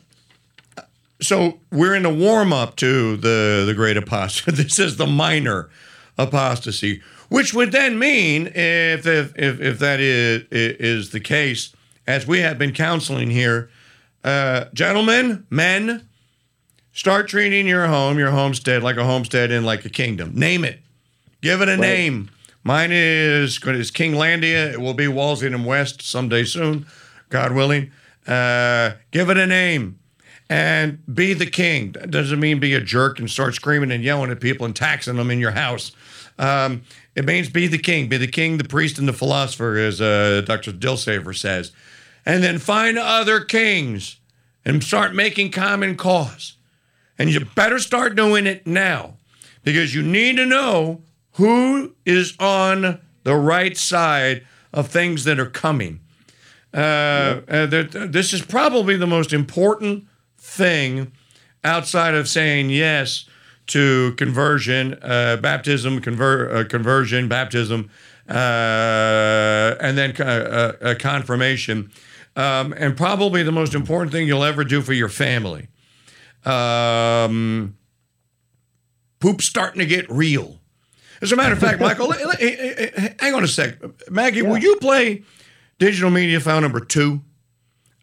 so 1.22 1.60
we're 1.72 1.96
in 1.96 2.04
the 2.04 2.14
warm 2.14 2.54
up 2.54 2.76
to 2.78 3.18
the 3.18 3.64
the 3.66 3.74
great 3.74 3.98
apostasy. 3.98 4.52
This 4.64 4.80
is 4.80 4.98
the 4.98 5.08
minor 5.08 5.70
apostasy, 6.18 7.02
which 7.30 7.54
would 7.54 7.72
then 7.72 7.98
mean 7.98 8.48
if 8.48 9.06
if 9.06 9.38
if, 9.38 9.60
if 9.60 9.80
that 9.80 10.00
is 10.00 10.44
is 10.52 11.10
the 11.12 11.20
case, 11.20 11.74
as 12.06 12.28
we 12.28 12.40
have 12.40 12.58
been 12.58 12.74
counseling 12.74 13.30
here, 13.32 13.70
uh, 14.24 14.66
gentlemen, 14.74 15.46
men, 15.50 16.08
start 16.94 17.28
treating 17.28 17.68
your 17.68 17.88
home, 17.88 18.20
your 18.20 18.32
homestead, 18.32 18.84
like 18.84 18.98
a 18.98 19.04
homestead 19.04 19.52
in 19.52 19.64
like 19.64 19.86
a 19.86 19.90
kingdom. 19.90 20.34
Name 20.36 20.64
it, 20.64 20.80
give 21.42 21.62
it 21.62 21.70
a 21.70 21.78
name. 21.78 22.30
Mine 22.64 22.92
is 22.92 23.60
is 23.64 23.92
Kinglandia. 23.92 24.74
It 24.74 24.82
will 24.82 24.94
be 24.94 25.08
Walsingham 25.08 25.64
West 25.64 26.02
someday 26.02 26.44
soon, 26.44 26.86
God 27.30 27.54
willing. 27.54 27.92
Uh, 28.26 28.92
give 29.12 29.30
it 29.30 29.38
a 29.38 29.48
name 29.48 30.00
and 30.50 31.00
be 31.14 31.34
the 31.34 31.46
king. 31.46 31.92
That 31.94 32.12
doesn't 32.12 32.40
mean 32.40 32.60
be 32.60 32.74
a 32.74 32.82
jerk 32.82 33.20
and 33.20 33.30
start 33.30 33.56
screaming 33.56 33.92
and 33.92 34.04
yelling 34.04 34.32
at 34.32 34.40
people 34.40 34.66
and 34.66 34.76
taxing 34.76 35.16
them 35.16 35.32
in 35.32 35.40
your 35.40 35.52
house. 35.52 35.92
Um, 36.40 36.84
it 37.16 37.26
means 37.26 37.50
be 37.50 37.68
the 37.68 37.78
king, 37.78 38.08
be 38.10 38.18
the 38.18 38.28
king, 38.28 38.58
the 38.58 38.64
priest, 38.64 39.00
and 39.00 39.08
the 39.08 39.14
philosopher, 39.14 39.78
as 39.78 40.00
uh, 40.00 40.42
Dr. 40.46 40.72
Dilsaver 40.72 41.36
says. 41.36 41.72
And 42.26 42.44
then 42.44 42.60
find 42.60 42.98
other 42.98 43.40
kings 43.40 44.18
and 44.64 44.84
start 44.84 45.16
making 45.16 45.52
common 45.52 45.96
cause. 45.96 46.58
And 47.18 47.30
you 47.32 47.40
better 47.56 47.80
start 47.80 48.16
doing 48.16 48.46
it 48.46 48.68
now 48.68 49.16
because 49.64 49.96
you 49.96 50.04
need 50.04 50.38
to 50.38 50.46
know 50.46 51.02
who 51.34 51.96
is 52.06 52.36
on 52.40 53.02
the 53.24 53.36
right 53.36 53.76
side 53.76 54.46
of 54.74 54.88
things 54.88 55.24
that 55.24 55.40
are 55.40 55.50
coming. 55.50 56.02
Uh, 56.74 57.42
uh, 57.48 57.66
this 57.66 58.34
is 58.34 58.42
probably 58.42 58.96
the 58.96 59.08
most 59.08 59.34
important 59.34 60.06
thing 60.38 61.12
outside 61.64 62.14
of 62.14 62.28
saying 62.28 62.70
yes 62.70 63.26
to 63.68 64.14
conversion, 64.16 64.98
uh, 65.02 65.38
baptism, 65.38 66.02
conver- 66.02 66.54
uh, 66.54 66.68
conversion, 66.68 67.28
baptism, 67.28 67.90
uh, 68.30 69.76
and 69.82 69.98
then 69.98 70.14
confirmation. 70.98 71.92
Um, 72.36 72.74
and 72.78 72.96
probably 72.96 73.44
the 73.44 73.52
most 73.52 73.74
important 73.74 74.12
thing 74.12 74.28
you'll 74.28 74.44
ever 74.44 74.64
do 74.64 74.82
for 74.82 74.94
your 74.94 75.10
family. 75.10 75.70
Um, 76.46 77.76
poop's 79.20 79.46
starting 79.46 79.80
to 79.80 79.86
get 79.86 80.10
real. 80.10 80.60
As 81.22 81.32
a 81.32 81.36
matter 81.36 81.54
of 81.54 81.60
fact, 81.60 81.82
Michael, 81.82 82.12
hang 83.20 83.34
on 83.34 83.44
a 83.44 83.48
sec. 83.48 83.78
Maggie, 84.10 84.42
yeah. 84.42 84.50
will 84.50 84.60
you 84.60 84.76
play 84.76 85.24
digital 85.78 86.10
media 86.10 86.40
file 86.40 86.62
number 86.62 86.80
two? 86.80 87.22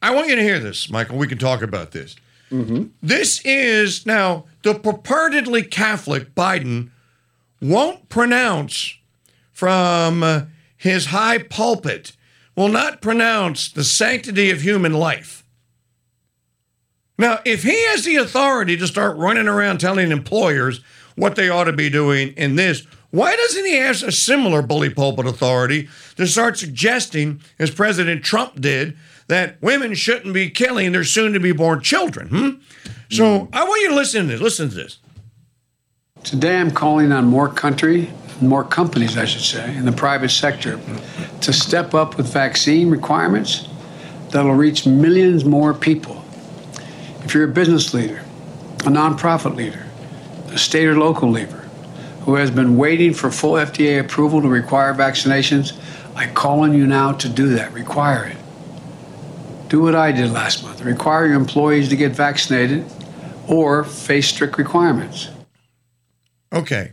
I 0.02 0.14
want 0.14 0.28
you 0.28 0.36
to 0.36 0.42
hear 0.42 0.58
this, 0.58 0.90
Michael. 0.90 1.16
We 1.16 1.26
can 1.26 1.38
talk 1.38 1.62
about 1.62 1.92
this. 1.92 2.16
Mm-hmm. 2.50 2.84
This 3.02 3.40
is 3.44 4.04
now 4.06 4.44
the 4.62 4.74
purportedly 4.74 5.70
Catholic 5.70 6.34
Biden 6.34 6.90
won't 7.60 8.08
pronounce 8.08 8.96
from 9.52 10.22
uh, 10.22 10.42
his 10.76 11.06
high 11.06 11.38
pulpit, 11.38 12.12
will 12.56 12.68
not 12.68 13.00
pronounce 13.00 13.72
the 13.72 13.84
sanctity 13.84 14.50
of 14.50 14.60
human 14.60 14.92
life. 14.92 15.44
Now, 17.16 17.40
if 17.44 17.62
he 17.62 17.84
has 17.86 18.04
the 18.04 18.16
authority 18.16 18.76
to 18.76 18.86
start 18.86 19.16
running 19.16 19.48
around 19.48 19.78
telling 19.78 20.10
employers 20.10 20.80
what 21.14 21.36
they 21.36 21.48
ought 21.48 21.64
to 21.64 21.72
be 21.72 21.88
doing 21.88 22.34
in 22.36 22.56
this, 22.56 22.86
why 23.14 23.36
doesn't 23.36 23.64
he 23.64 23.76
have 23.76 24.02
a 24.02 24.10
similar 24.10 24.60
bully 24.60 24.90
pulpit 24.90 25.24
authority 25.24 25.88
to 26.16 26.26
start 26.26 26.58
suggesting, 26.58 27.40
as 27.60 27.70
President 27.70 28.24
Trump 28.24 28.60
did, 28.60 28.96
that 29.28 29.62
women 29.62 29.94
shouldn't 29.94 30.34
be 30.34 30.50
killing 30.50 30.90
their 30.90 31.04
soon 31.04 31.32
to 31.32 31.38
be 31.38 31.52
born 31.52 31.80
children? 31.80 32.26
Hmm? 32.28 32.50
So. 33.10 33.48
I 33.52 33.62
want 33.62 33.82
you 33.82 33.90
to 33.90 33.94
listen 33.94 34.22
to 34.22 34.32
this. 34.32 34.40
Listen 34.40 34.68
to 34.68 34.74
this. 34.74 34.98
Today 36.24 36.56
I'm 36.58 36.72
calling 36.72 37.12
on 37.12 37.26
more 37.26 37.48
country, 37.48 38.10
more 38.40 38.64
companies, 38.64 39.16
I 39.16 39.26
should 39.26 39.42
say, 39.42 39.76
in 39.76 39.84
the 39.84 39.92
private 39.92 40.30
sector 40.30 40.80
to 41.42 41.52
step 41.52 41.94
up 41.94 42.16
with 42.16 42.32
vaccine 42.32 42.90
requirements 42.90 43.68
that'll 44.30 44.54
reach 44.54 44.86
millions 44.86 45.44
more 45.44 45.72
people. 45.72 46.24
If 47.22 47.32
you're 47.32 47.44
a 47.44 47.52
business 47.52 47.94
leader, 47.94 48.24
a 48.80 48.90
nonprofit 48.90 49.54
leader, 49.54 49.86
a 50.48 50.58
state 50.58 50.88
or 50.88 50.98
local 50.98 51.30
leader, 51.30 51.63
who 52.24 52.36
has 52.36 52.50
been 52.50 52.76
waiting 52.76 53.12
for 53.12 53.30
full 53.30 53.52
FDA 53.52 54.00
approval 54.00 54.40
to 54.40 54.48
require 54.48 54.94
vaccinations, 54.94 55.78
I 56.14 56.26
call 56.28 56.60
on 56.60 56.72
you 56.72 56.86
now 56.86 57.12
to 57.12 57.28
do 57.28 57.48
that. 57.50 57.72
Require 57.72 58.24
it. 58.24 58.36
Do 59.68 59.82
what 59.82 59.94
I 59.94 60.12
did 60.12 60.30
last 60.30 60.62
month. 60.62 60.82
Require 60.82 61.26
your 61.26 61.36
employees 61.36 61.88
to 61.90 61.96
get 61.96 62.12
vaccinated 62.12 62.84
or 63.46 63.84
face 63.84 64.28
strict 64.28 64.56
requirements. 64.56 65.28
Okay. 66.52 66.92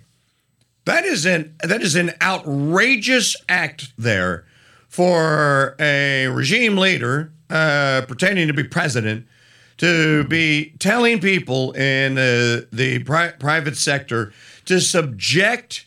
That 0.86 1.06
is 1.06 1.26
an 1.26 1.56
that 1.64 1.82
is 1.82 1.96
an 1.96 2.12
outrageous 2.22 3.36
act 3.48 3.94
there 3.98 4.46
for 4.90 5.76
a 5.80 6.28
regime 6.28 6.76
leader 6.76 7.32
uh, 7.50 8.02
pretending 8.08 8.48
to 8.48 8.54
be 8.54 8.64
president 8.64 9.28
to 9.78 10.24
be 10.26 10.74
telling 10.80 11.20
people 11.20 11.72
in 11.74 12.18
uh, 12.18 12.62
the 12.72 13.02
pri- 13.06 13.32
private 13.40 13.78
sector 13.78 14.34
to 14.66 14.80
subject 14.80 15.86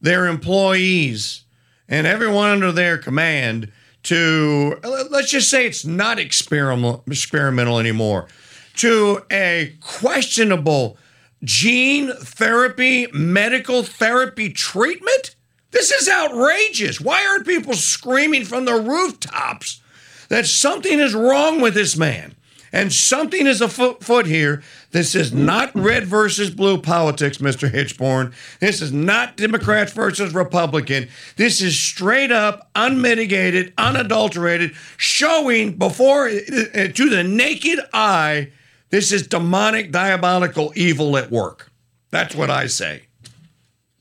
their 0.00 0.26
employees 0.26 1.44
and 1.88 2.06
everyone 2.06 2.50
under 2.50 2.72
their 2.72 2.98
command 2.98 3.70
to 4.04 4.78
let's 5.10 5.30
just 5.30 5.48
say 5.48 5.66
it's 5.66 5.84
not 5.84 6.18
experimental 6.18 7.02
experimental 7.06 7.78
anymore 7.78 8.28
to 8.76 9.22
a 9.30 9.74
questionable 9.80 10.98
gene 11.42 12.12
therapy 12.12 13.06
medical 13.12 13.82
therapy 13.82 14.50
treatment? 14.50 15.36
This 15.70 15.90
is 15.90 16.08
outrageous. 16.08 17.00
Why 17.00 17.26
aren't 17.26 17.46
people 17.46 17.74
screaming 17.74 18.44
from 18.44 18.64
the 18.64 18.74
rooftops 18.74 19.80
that 20.28 20.46
something 20.46 21.00
is 21.00 21.14
wrong 21.14 21.60
with 21.60 21.74
this 21.74 21.96
man 21.96 22.34
and 22.74 22.92
something 22.92 23.46
is 23.46 23.60
afoot 23.60 24.26
here. 24.26 24.60
This 24.90 25.14
is 25.14 25.32
not 25.32 25.70
red 25.76 26.06
versus 26.06 26.50
blue 26.50 26.76
politics, 26.76 27.38
Mr. 27.38 27.70
Hichborn. 27.70 28.34
This 28.58 28.82
is 28.82 28.92
not 28.92 29.36
Democrats 29.36 29.92
versus 29.92 30.34
Republican. 30.34 31.08
This 31.36 31.62
is 31.62 31.78
straight 31.78 32.32
up, 32.32 32.68
unmitigated, 32.74 33.72
unadulterated, 33.78 34.72
showing 34.96 35.78
before 35.78 36.26
uh, 36.26 36.32
to 36.32 37.08
the 37.08 37.22
naked 37.24 37.78
eye 37.92 38.50
this 38.90 39.12
is 39.12 39.28
demonic, 39.28 39.92
diabolical 39.92 40.72
evil 40.74 41.16
at 41.16 41.30
work. 41.30 41.70
That's 42.10 42.34
what 42.34 42.50
I 42.50 42.66
say. 42.66 43.02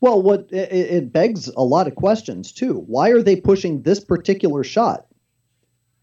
Well, 0.02 0.20
what 0.22 0.48
it 0.52 1.14
begs 1.14 1.48
a 1.48 1.64
lot 1.64 1.88
of 1.88 1.94
questions 1.94 2.52
too. 2.52 2.84
Why 2.88 3.10
are 3.10 3.22
they 3.22 3.36
pushing 3.36 3.84
this 3.84 4.00
particular 4.00 4.64
shot? 4.64 5.06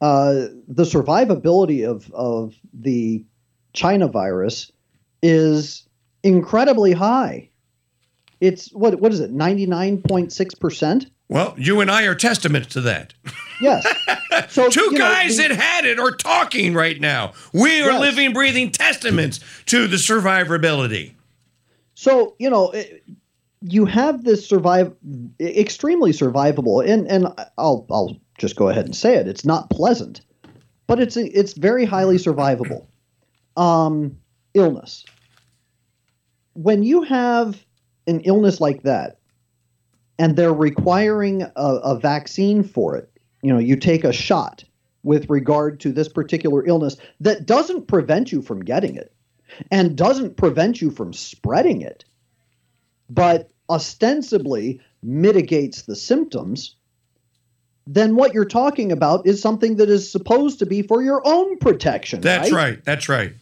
Uh, 0.01 0.46
the 0.66 0.84
survivability 0.84 1.88
of 1.88 2.11
of 2.12 2.55
the 2.72 3.24
China 3.72 4.09
virus 4.09 4.72
is 5.22 5.86
incredibly 6.22 6.92
high. 6.92 7.48
It's 8.40 8.72
what 8.72 9.01
what 9.01 9.12
is 9.12 9.20
it? 9.20 9.30
Ninety 9.30 9.66
nine 9.66 10.01
point 10.03 10.32
six 10.32 10.55
percent. 10.55 11.07
Well, 11.28 11.55
you 11.57 11.80
and 11.80 11.90
I 11.90 12.05
are 12.05 12.14
testaments 12.14 12.68
to 12.68 12.80
that. 12.82 13.14
Yes. 13.61 13.86
So 14.48 14.70
two 14.70 14.92
guys 14.96 15.36
know, 15.36 15.48
the, 15.48 15.55
that 15.55 15.61
had 15.61 15.84
it 15.84 15.98
are 15.98 16.12
talking 16.12 16.72
right 16.72 16.98
now. 16.98 17.32
We 17.53 17.82
are 17.82 17.90
yes. 17.90 18.01
living, 18.01 18.32
breathing 18.32 18.70
testaments 18.70 19.40
to 19.66 19.86
the 19.86 19.96
survivability. 19.96 21.14
So 21.94 22.36
you 22.38 22.48
know. 22.48 22.70
It, 22.70 23.03
you 23.62 23.84
have 23.84 24.24
this 24.24 24.48
survive 24.48 24.94
extremely 25.38 26.12
survivable 26.12 26.82
and 26.86 27.07
and 27.09 27.26
I'll 27.59 27.86
I'll 27.90 28.16
just 28.41 28.57
go 28.57 28.70
ahead 28.70 28.86
and 28.86 28.97
say 28.97 29.16
it. 29.16 29.28
It's 29.28 29.45
not 29.45 29.68
pleasant, 29.68 30.22
but 30.86 30.99
it's 30.99 31.16
it's 31.16 31.53
very 31.53 31.84
highly 31.84 32.16
survivable. 32.16 32.86
Um, 33.57 34.16
illness. 34.55 35.05
When 36.55 36.82
you 36.82 37.03
have 37.03 37.62
an 38.07 38.20
illness 38.20 38.61
like 38.61 38.82
that, 38.84 39.18
and 40.18 40.36
they're 40.36 40.55
requiring 40.55 41.43
a, 41.43 41.51
a 41.55 41.99
vaccine 41.99 42.62
for 42.62 42.97
it, 42.97 43.11
you 43.43 43.53
know, 43.53 43.59
you 43.59 43.76
take 43.76 44.05
a 44.05 44.12
shot 44.12 44.64
with 45.03 45.28
regard 45.28 45.80
to 45.80 45.93
this 45.93 46.09
particular 46.09 46.66
illness 46.66 46.97
that 47.20 47.47
doesn't 47.47 47.88
prevent 47.88 48.32
you 48.32 48.41
from 48.41 48.61
getting 48.61 48.97
it 48.97 49.12
and 49.70 49.97
doesn't 49.97 50.36
prevent 50.38 50.80
you 50.80 50.91
from 50.91 51.12
spreading 51.12 51.82
it, 51.82 52.07
but 53.11 53.51
ostensibly 53.68 54.80
mitigates 55.03 55.82
the 55.82 55.97
symptoms 55.97 56.76
then 57.87 58.16
what 58.16 58.35
you're 58.35 58.45
talking 58.45 58.93
about 58.93 59.26
is 59.26 59.41
something 59.41 59.76
that 59.76 59.89
is 59.89 60.11
supposed 60.11 60.59
to 60.61 60.66
be 60.66 60.83
for 60.83 61.03
your 61.03 61.22
own 61.24 61.59
protection. 61.59 62.20
That's 62.20 62.53
right. 62.53 62.70
right. 62.70 62.85
That's 62.85 63.09
right. 63.09 63.33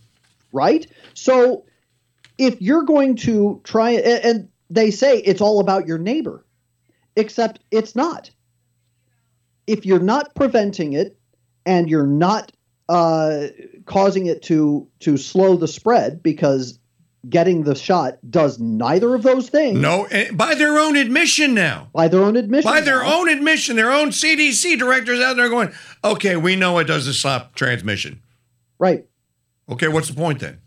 Right? 0.53 0.87
So 1.15 1.65
if 2.39 2.61
you're 2.63 2.85
going 2.85 3.17
to 3.17 3.61
try 3.65 3.91
and 3.91 4.49
they 4.71 4.91
say 4.91 5.19
it's 5.19 5.41
all 5.41 5.61
about 5.61 5.87
your 5.87 5.99
neighbor, 5.99 6.45
except 7.17 7.61
it's 7.71 7.97
not. 7.97 8.31
If 9.67 9.85
you're 9.85 9.99
not 9.99 10.35
preventing 10.35 10.95
it 10.95 11.19
and 11.67 11.91
you're 11.91 12.07
not 12.07 12.53
uh, 12.89 13.49
causing 13.85 14.27
it 14.27 14.43
to 14.45 14.89
to 15.01 15.17
slow 15.17 15.57
the 15.57 15.69
spread 15.69 16.23
because 16.23 16.79
getting 17.29 17.65
the 17.65 17.75
shot 17.75 18.19
does 18.31 18.59
neither 18.59 19.15
of 19.15 19.23
those 19.23 19.49
things. 19.49 19.79
No, 19.79 20.05
eh, 20.05 20.31
by 20.33 20.55
their 20.55 20.79
own 20.79 20.97
admission 20.97 21.55
now. 21.55 21.89
By 21.93 22.09
their 22.09 22.23
own 22.23 22.37
admission. 22.37 22.71
By 22.71 22.81
their 22.81 23.03
now. 23.03 23.21
own 23.21 23.29
admission, 23.29 23.77
their 23.77 23.93
own 23.93 24.11
CDC 24.11 24.79
directors 24.79 25.21
out 25.21 25.37
there 25.37 25.49
going, 25.49 25.73
okay, 26.05 26.37
we 26.37 26.57
know 26.57 26.79
it 26.79 26.85
doesn't 26.85 27.15
stop 27.15 27.55
transmission. 27.55 28.23
Right. 28.79 29.05
Okay, 29.69 29.89
what's 29.89 30.09
the 30.09 30.15
point 30.15 30.41
then? 30.41 30.59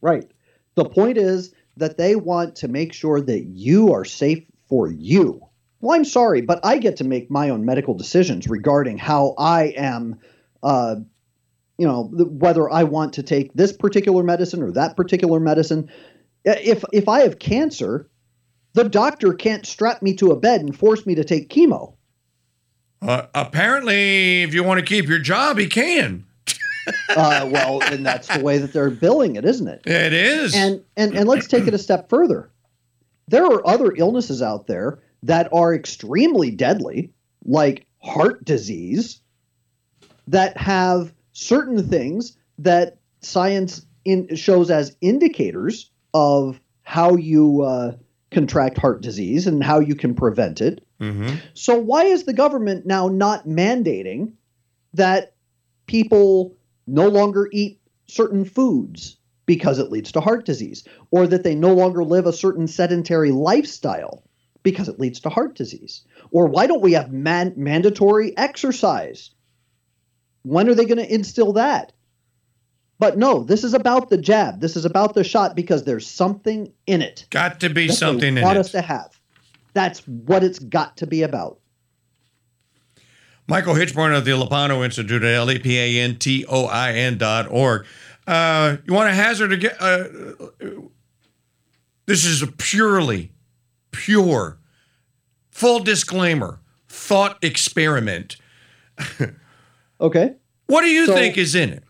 Right. 0.00 0.30
The 0.74 0.84
point 0.84 1.18
is 1.18 1.52
that 1.76 1.96
they 1.96 2.16
want 2.16 2.56
to 2.56 2.68
make 2.68 2.92
sure 2.92 3.20
that 3.20 3.44
you 3.44 3.92
are 3.92 4.04
safe 4.04 4.44
for 4.68 4.90
you. 4.90 5.40
Well, 5.80 5.96
I'm 5.96 6.04
sorry, 6.04 6.40
but 6.40 6.60
I 6.64 6.78
get 6.78 6.96
to 6.98 7.04
make 7.04 7.30
my 7.30 7.50
own 7.50 7.64
medical 7.64 7.94
decisions 7.94 8.48
regarding 8.48 8.98
how 8.98 9.34
I 9.38 9.74
am 9.76 10.18
uh, 10.62 10.96
you 11.78 11.86
know 11.86 12.10
the, 12.12 12.26
whether 12.26 12.68
I 12.68 12.84
want 12.84 13.14
to 13.14 13.22
take 13.22 13.54
this 13.54 13.72
particular 13.72 14.22
medicine 14.22 14.62
or 14.62 14.72
that 14.72 14.96
particular 14.96 15.40
medicine. 15.40 15.88
If 16.44 16.84
if 16.92 17.08
I 17.08 17.20
have 17.20 17.38
cancer, 17.38 18.10
the 18.74 18.88
doctor 18.88 19.32
can't 19.32 19.64
strap 19.64 20.02
me 20.02 20.14
to 20.16 20.32
a 20.32 20.36
bed 20.36 20.60
and 20.60 20.76
force 20.76 21.06
me 21.06 21.14
to 21.14 21.24
take 21.24 21.48
chemo. 21.48 21.94
Uh, 23.00 23.26
apparently, 23.34 24.42
if 24.42 24.52
you 24.52 24.64
want 24.64 24.80
to 24.80 24.86
keep 24.86 25.06
your 25.06 25.20
job, 25.20 25.58
he 25.58 25.68
can. 25.68 26.24
Uh, 27.10 27.48
well, 27.52 27.82
and 27.84 28.04
that's 28.04 28.28
the 28.28 28.42
way 28.42 28.58
that 28.58 28.72
they're 28.72 28.90
billing 28.90 29.36
it, 29.36 29.44
isn't 29.44 29.68
it? 29.68 29.82
It 29.86 30.12
is. 30.12 30.54
And 30.54 30.82
and 30.96 31.14
and 31.14 31.28
let's 31.28 31.46
take 31.46 31.66
it 31.66 31.74
a 31.74 31.78
step 31.78 32.08
further. 32.08 32.50
There 33.28 33.44
are 33.44 33.66
other 33.66 33.92
illnesses 33.94 34.40
out 34.40 34.66
there 34.66 35.00
that 35.22 35.48
are 35.52 35.74
extremely 35.74 36.50
deadly, 36.50 37.12
like 37.44 37.86
heart 38.02 38.44
disease, 38.44 39.20
that 40.28 40.56
have 40.56 41.12
certain 41.38 41.88
things 41.88 42.36
that 42.58 42.98
science 43.20 43.86
in, 44.04 44.34
shows 44.34 44.70
as 44.70 44.96
indicators 45.00 45.90
of 46.12 46.60
how 46.82 47.14
you 47.14 47.62
uh, 47.62 47.92
contract 48.30 48.76
heart 48.76 49.02
disease 49.02 49.46
and 49.46 49.62
how 49.62 49.78
you 49.78 49.94
can 49.94 50.14
prevent 50.14 50.60
it. 50.60 50.84
mm-hmm. 51.00 51.36
So 51.54 51.78
why 51.78 52.04
is 52.04 52.24
the 52.24 52.32
government 52.32 52.86
now 52.86 53.08
not 53.08 53.46
mandating 53.46 54.32
that 54.94 55.34
people 55.86 56.56
no 56.86 57.08
longer 57.08 57.48
eat 57.52 57.80
certain 58.06 58.44
foods 58.44 59.16
because 59.46 59.78
it 59.78 59.90
leads 59.90 60.12
to 60.12 60.20
heart 60.20 60.44
disease 60.44 60.84
or 61.10 61.26
that 61.26 61.44
they 61.44 61.54
no 61.54 61.72
longer 61.72 62.02
live 62.02 62.26
a 62.26 62.32
certain 62.32 62.66
sedentary 62.66 63.30
lifestyle 63.30 64.24
because 64.64 64.88
it 64.88 64.98
leads 64.98 65.20
to 65.20 65.28
heart 65.28 65.54
disease? 65.54 66.04
Or 66.32 66.46
why 66.46 66.66
don't 66.66 66.82
we 66.82 66.94
have 66.94 67.12
man- 67.12 67.54
mandatory 67.56 68.36
exercise? 68.36 69.30
When 70.42 70.68
are 70.68 70.74
they 70.74 70.84
going 70.84 70.98
to 70.98 71.12
instill 71.12 71.52
that? 71.54 71.92
But 72.98 73.16
no, 73.16 73.44
this 73.44 73.62
is 73.62 73.74
about 73.74 74.10
the 74.10 74.18
jab. 74.18 74.60
This 74.60 74.76
is 74.76 74.84
about 74.84 75.14
the 75.14 75.22
shot 75.22 75.54
because 75.54 75.84
there's 75.84 76.06
something 76.06 76.72
in 76.86 77.00
it. 77.00 77.26
Got 77.30 77.60
to 77.60 77.70
be 77.70 77.88
something 77.88 78.34
they 78.34 78.40
in 78.40 78.46
want 78.46 78.56
it. 78.56 78.60
us 78.60 78.72
to 78.72 78.80
have. 78.80 79.18
That's 79.72 80.00
what 80.06 80.42
it's 80.42 80.58
got 80.58 80.96
to 80.96 81.06
be 81.06 81.22
about. 81.22 81.60
Michael 83.46 83.74
Hichborn 83.74 84.16
of 84.16 84.24
the 84.24 84.36
Lepanto 84.36 84.82
Institute 84.82 85.22
at 85.22 85.34
L-A-P-A-N-T-O-I-N 85.34 87.18
dot 87.18 87.46
org. 87.50 87.86
Uh, 88.26 88.76
you 88.84 88.92
want 88.92 89.08
to 89.08 89.14
hazard 89.14 89.52
a 89.52 89.56
ge- 89.56 89.76
uh, 89.80 90.04
this 92.04 92.26
is 92.26 92.42
a 92.42 92.46
purely, 92.46 93.32
pure, 93.90 94.58
full 95.50 95.78
disclaimer, 95.80 96.60
thought 96.88 97.42
experiment. 97.42 98.36
Okay. 100.00 100.34
What 100.66 100.82
do 100.82 100.88
you 100.88 101.06
So- 101.06 101.14
think 101.14 101.36
is 101.38 101.54
in 101.54 101.70
it? 101.70 101.82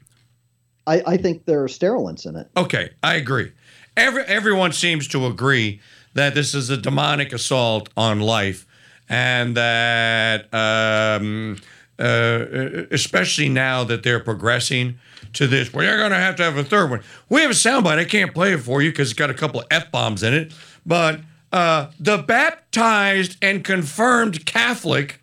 I, 0.87 1.03
I 1.07 1.17
think 1.19 1.45
there 1.45 1.63
are 1.63 1.69
sterilants 1.69 2.25
in 2.25 2.35
it. 2.37 2.49
Okay, 2.57 2.91
I 3.03 3.17
agree. 3.17 3.53
Every, 3.97 4.23
everyone 4.23 4.73
seems 4.73 5.07
to 5.09 5.27
agree 5.27 5.81
that 6.15 6.35
this 6.35 6.55
is 6.55 6.71
a 6.71 6.79
demonic 6.79 7.33
assault 7.35 7.91
on 7.95 8.21
life, 8.21 8.65
and 9.07 9.55
that, 9.57 10.49
um, 10.55 11.59
uh, 11.99 12.87
especially 12.91 13.51
now 13.51 13.85
that 13.85 14.03
they're 14.03 14.21
progressing 14.21 14.99
to 15.35 15.47
this, 15.47 15.75
well, 15.75 15.85
you're 15.85 15.99
going 15.99 16.11
to 16.11 16.17
have 16.17 16.37
to 16.37 16.43
have 16.45 16.57
a 16.57 16.65
third 16.65 16.89
one. 16.91 17.03
We 17.29 17.43
have 17.43 17.51
a 17.51 17.55
soundbite. 17.55 17.99
I 17.99 18.05
can't 18.07 18.33
play 18.33 18.55
it 18.55 18.59
for 18.61 18.81
you 18.81 18.91
because 18.91 19.11
it's 19.11 19.19
got 19.19 19.29
a 19.29 19.35
couple 19.35 19.61
of 19.61 19.67
f 19.71 19.91
bombs 19.93 20.23
in 20.23 20.33
it. 20.33 20.53
But 20.87 21.21
uh, 21.53 21.89
the 22.01 22.17
baptized 22.19 23.37
and 23.43 23.63
confirmed 23.63 24.47
Catholic 24.47 25.23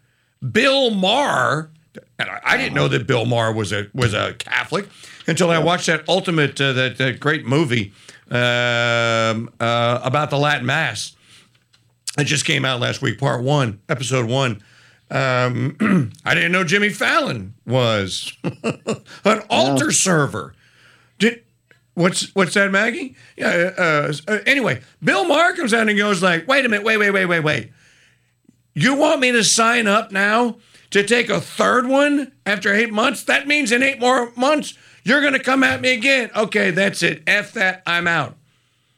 Bill 0.51 0.91
Maher, 0.91 1.71
and 2.19 2.29
I, 2.29 2.41
I 2.43 2.57
didn't 2.57 2.73
know 2.73 2.87
that 2.87 3.07
Bill 3.07 3.25
Maher 3.25 3.51
was 3.51 3.71
a 3.71 3.87
was 3.93 4.13
a 4.13 4.33
Catholic 4.33 4.87
until 5.27 5.49
I 5.51 5.59
watched 5.59 5.87
that 5.87 6.07
ultimate 6.07 6.59
uh, 6.59 6.73
that, 6.73 6.97
that 6.97 7.19
great 7.19 7.45
movie 7.45 7.93
um, 8.29 9.49
uh, 9.59 9.99
about 10.03 10.29
the 10.29 10.37
Latin 10.37 10.65
Mass. 10.65 11.15
It 12.17 12.25
just 12.25 12.45
came 12.45 12.63
out 12.63 12.79
last 12.79 13.01
week, 13.01 13.19
part 13.19 13.43
one, 13.43 13.81
episode 13.89 14.29
one. 14.29 14.63
Um, 15.11 16.11
I 16.25 16.33
didn't 16.33 16.51
know 16.51 16.63
Jimmy 16.63 16.89
Fallon 16.89 17.53
was 17.65 18.33
an 19.25 19.41
altar 19.49 19.91
server. 19.91 20.53
Did 21.19 21.43
what's 21.93 22.33
what's 22.35 22.53
that, 22.53 22.71
Maggie? 22.71 23.15
Yeah. 23.37 23.71
Uh, 23.77 24.13
uh, 24.27 24.39
anyway, 24.45 24.81
Bill 25.03 25.25
Maher 25.25 25.53
comes 25.53 25.73
out 25.73 25.87
and 25.89 25.97
goes 25.97 26.23
like, 26.23 26.47
"Wait 26.47 26.65
a 26.65 26.69
minute, 26.69 26.85
wait, 26.85 26.97
wait, 26.97 27.11
wait, 27.11 27.25
wait, 27.25 27.41
wait. 27.41 27.71
You 28.73 28.95
want 28.95 29.21
me 29.21 29.31
to 29.31 29.43
sign 29.43 29.87
up 29.87 30.11
now 30.11 30.57
to 30.95 31.03
take 31.03 31.29
a 31.29 31.41
third 31.41 31.87
one 31.87 32.31
after 32.45 32.73
eight 32.73 32.91
months? 32.91 33.23
That 33.25 33.47
means 33.47 33.73
in 33.73 33.83
eight 33.83 33.99
more 33.99 34.31
months 34.37 34.77
you're 35.03 35.19
going 35.19 35.33
to 35.33 35.39
come 35.39 35.61
at 35.61 35.81
me 35.81 35.93
again. 35.93 36.31
Okay, 36.35 36.71
that's 36.71 37.03
it. 37.03 37.21
F 37.27 37.51
that. 37.53 37.83
I'm 37.85 38.07
out." 38.07 38.37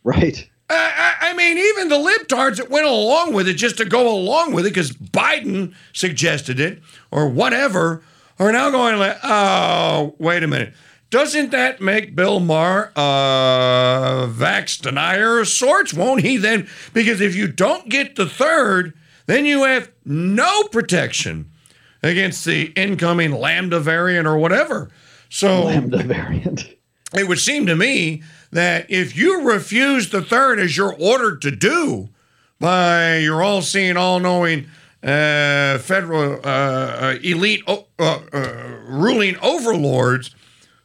Right. 0.04 0.48
I, 0.70 1.16
I 1.20 1.30
I 1.30 1.34
mean, 1.34 1.58
even 1.58 1.90
the 1.90 1.96
libtards 1.96 2.58
that 2.58 2.70
went 2.70 2.86
along 2.86 3.34
with 3.34 3.48
it 3.48 3.56
just 3.56 3.78
to 3.78 3.86
go 3.86 4.08
along 4.08 4.54
with 4.54 4.66
it 4.66 4.70
because 4.70 4.92
Biden 4.92 5.74
suggested 5.92 6.60
it 6.60 6.82
or 7.10 7.28
whatever 7.28 8.04
are 8.38 8.52
now 8.52 8.70
going 8.70 9.00
like, 9.00 9.18
oh, 9.24 10.16
wait 10.20 10.44
a 10.44 10.48
minute. 10.48 10.74
Doesn't 11.10 11.52
that 11.52 11.82
make 11.82 12.16
Bill 12.16 12.40
Maher 12.40 12.92
a 12.96 14.30
vax 14.30 14.80
denier 14.80 15.40
of 15.40 15.48
sorts? 15.48 15.94
Won't 15.94 16.22
he 16.22 16.38
then? 16.38 16.68
Because 16.94 17.22
if 17.22 17.34
you 17.34 17.48
don't 17.48 17.90
get 17.90 18.16
the 18.16 18.28
third, 18.28 18.94
then 19.26 19.46
you 19.46 19.64
have 19.64 19.90
no 20.06 20.64
protection 20.64 21.50
against 22.04 22.46
the 22.46 22.66
incoming 22.76 23.32
Lambda 23.32 23.80
variant 23.80 24.28
or 24.28 24.38
whatever. 24.38 24.90
So 25.30 25.66
Lambda 25.66 26.04
variant. 26.04 26.70
it 27.14 27.28
would 27.28 27.40
seem 27.40 27.66
to 27.66 27.76
me 27.76 28.24
that 28.52 28.90
if 28.90 29.16
you 29.16 29.42
refuse 29.42 30.10
the 30.10 30.22
third 30.22 30.60
as 30.60 30.78
you're 30.78 30.96
ordered 30.98 31.42
to 31.42 31.52
do 31.52 32.10
by 32.60 33.18
your 33.18 33.44
all 33.44 33.62
seeing, 33.62 33.98
all 33.98 34.20
knowing 34.20 34.68
uh, 35.04 35.78
federal 35.80 36.40
uh, 36.44 36.48
uh, 36.48 37.18
elite 37.22 37.64
uh, 37.68 37.82
uh, 38.00 38.20
ruling 38.88 39.38
overlords, 39.40 40.34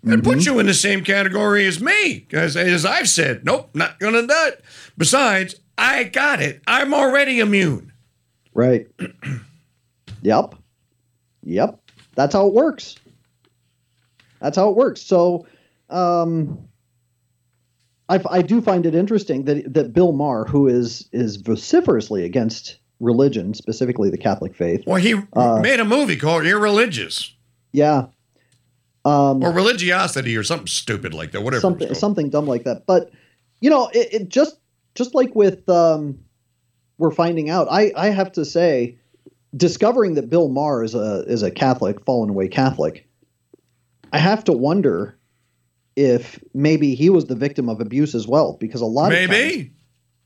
it 0.05 0.25
put 0.25 0.45
you 0.45 0.59
in 0.59 0.67
the 0.67 0.75
same 0.75 1.05
category 1.05 1.65
as 1.65 1.81
me. 1.81 2.27
As, 2.33 2.57
as 2.57 2.85
I've 2.85 3.09
said, 3.09 3.45
nope, 3.45 3.71
not 3.73 4.01
going 4.01 4.15
to 4.15 4.27
do 4.27 4.35
it. 4.49 4.65
Besides, 4.99 5.55
I 5.79 6.05
got 6.05 6.43
it. 6.43 6.61
I'm 6.67 6.93
already 6.93 7.39
immune. 7.39 7.93
Right. 8.53 8.89
yep. 10.23 10.57
Yep. 11.45 11.79
That's 12.15 12.35
how 12.35 12.47
it 12.47 12.55
works. 12.55 12.97
That's 14.41 14.57
how 14.57 14.69
it 14.71 14.77
works. 14.77 15.01
So, 15.01 15.47
um, 15.91 16.69
I, 18.09 18.21
I 18.29 18.43
do 18.43 18.61
find 18.61 18.85
it 18.87 18.95
interesting 18.95 19.45
that 19.45 19.73
that 19.73 19.93
Bill 19.93 20.13
Maher, 20.13 20.45
who 20.45 20.69
is 20.69 21.09
is 21.13 21.37
vociferously 21.37 22.25
against 22.25 22.79
religion, 23.01 23.55
specifically 23.55 24.11
the 24.11 24.19
Catholic 24.19 24.55
faith, 24.55 24.85
Well, 24.87 24.97
he 24.97 25.15
Uh, 25.33 25.61
made 25.61 25.81
a 25.81 25.85
movie 25.85 26.17
called 26.17 26.45
Irreligious 26.45 27.35
yeah, 27.73 28.07
um, 29.05 29.43
or 29.43 29.51
Religiosity 29.51 30.37
or 30.37 30.43
something 30.43 30.67
stupid 30.67 31.15
like 31.15 31.33
that, 31.33 31.43
whatever. 31.43 31.61
something 31.61 31.95
something 31.95 32.29
dumb 32.31 32.47
like 32.47 32.65
that. 32.65 32.85
But 32.87 33.11
you 33.61 33.71
know, 33.71 33.89
it, 33.95 34.13
it 34.13 34.29
just 34.29 34.57
just 34.95 35.15
like 35.15 35.35
with 35.35 35.67
um, 35.69 36.19
we're 36.99 37.13
finding 37.13 37.49
out. 37.49 37.69
I 37.71 37.93
I 37.97 38.11
have 38.11 38.33
to 38.33 38.45
say, 38.45 38.99
discovering 39.57 40.15
that 40.15 40.31
Bill 40.31 40.49
Maher 40.49 40.83
is 40.83 40.95
a 40.95 41.25
is 41.27 41.43
a 41.43 41.51
Catholic, 41.51 42.05
fallen 42.05 42.31
away 42.31 42.49
Catholic, 42.49 43.07
I 44.13 44.19
have 44.19 44.45
to 44.45 44.53
wonder 44.53 45.17
if 45.97 46.43
maybe 46.55 46.95
he 46.95 47.11
was 47.11 47.27
the 47.27 47.35
victim 47.35 47.69
of 47.69 47.81
abuse 47.81 48.15
as 48.15 48.27
well. 48.27 48.57
Because 48.59 48.81
a 48.81 48.87
lot 48.87 49.13
of 49.13 49.19
times, 49.19 49.31
Maybe. 49.31 49.73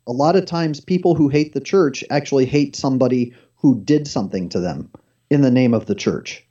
a 0.07 0.13
lot 0.13 0.37
of 0.37 0.47
times 0.47 0.81
people 0.81 1.15
who 1.15 1.29
hate 1.29 1.55
the 1.55 1.61
church 1.61 2.05
actually 2.11 2.47
hate 2.47 2.77
somebody 2.77 3.35
who 3.57 3.81
did 3.81 4.07
something 4.07 4.49
to 4.51 4.61
them 4.61 4.91
in 5.31 5.41
the 5.41 5.51
name 5.51 5.75
of 5.75 5.87
the 5.87 5.95
church. 5.95 6.45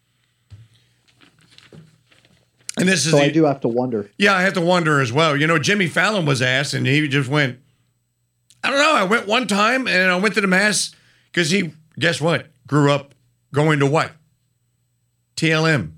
And 2.78 2.90
this 2.90 3.06
is 3.06 3.12
So 3.12 3.18
the, 3.18 3.24
I 3.24 3.30
do 3.30 3.46
have 3.46 3.62
to 3.62 3.70
wonder. 3.70 4.10
Yeah, 4.18 4.34
I 4.36 4.42
have 4.42 4.54
to 4.54 4.62
wonder 4.62 5.00
as 5.00 5.14
well. 5.14 5.38
You 5.38 5.48
know, 5.48 5.58
Jimmy 5.58 5.88
Fallon 5.88 6.26
was 6.26 6.42
asked, 6.42 6.74
and 6.74 6.86
he 6.86 7.08
just 7.08 7.30
went, 7.30 7.58
I 8.64 8.70
don't 8.70 8.80
know. 8.80 8.96
I 8.96 9.04
went 9.04 9.28
one 9.28 9.48
time 9.48 9.88
and 9.88 10.12
I 10.12 10.16
went 10.18 10.34
to 10.36 10.42
the 10.42 10.48
mass 10.48 10.94
because 11.32 11.52
he, 11.52 11.72
guess 11.98 12.20
what, 12.20 12.48
grew 12.68 12.92
up 12.92 13.14
going 13.54 13.80
to 13.80 13.86
what? 13.86 14.12
TLM. 15.36 15.92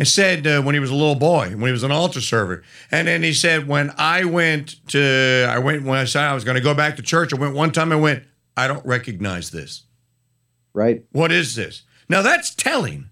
And 0.00 0.06
said 0.06 0.46
uh, 0.46 0.60
when 0.60 0.74
he 0.74 0.78
was 0.78 0.90
a 0.90 0.94
little 0.94 1.14
boy, 1.14 1.48
when 1.50 1.66
he 1.66 1.72
was 1.72 1.84
an 1.84 1.90
altar 1.90 2.20
server. 2.20 2.62
And 2.90 3.08
then 3.08 3.22
he 3.22 3.32
said, 3.32 3.66
when 3.66 3.94
I 3.96 4.24
went 4.26 4.86
to, 4.88 5.46
I 5.48 5.58
went, 5.58 5.84
when 5.84 5.98
I 5.98 6.04
said 6.04 6.24
I 6.24 6.34
was 6.34 6.44
going 6.44 6.56
to 6.56 6.60
go 6.60 6.74
back 6.74 6.96
to 6.96 7.02
church, 7.02 7.32
I 7.32 7.38
went 7.38 7.54
one 7.54 7.72
time 7.72 7.90
and 7.90 8.02
went, 8.02 8.24
I 8.58 8.68
don't 8.68 8.84
recognize 8.84 9.50
this. 9.50 9.84
Right? 10.74 11.04
What 11.12 11.32
is 11.32 11.54
this? 11.54 11.82
Now 12.08 12.20
that's 12.20 12.54
telling. 12.54 13.08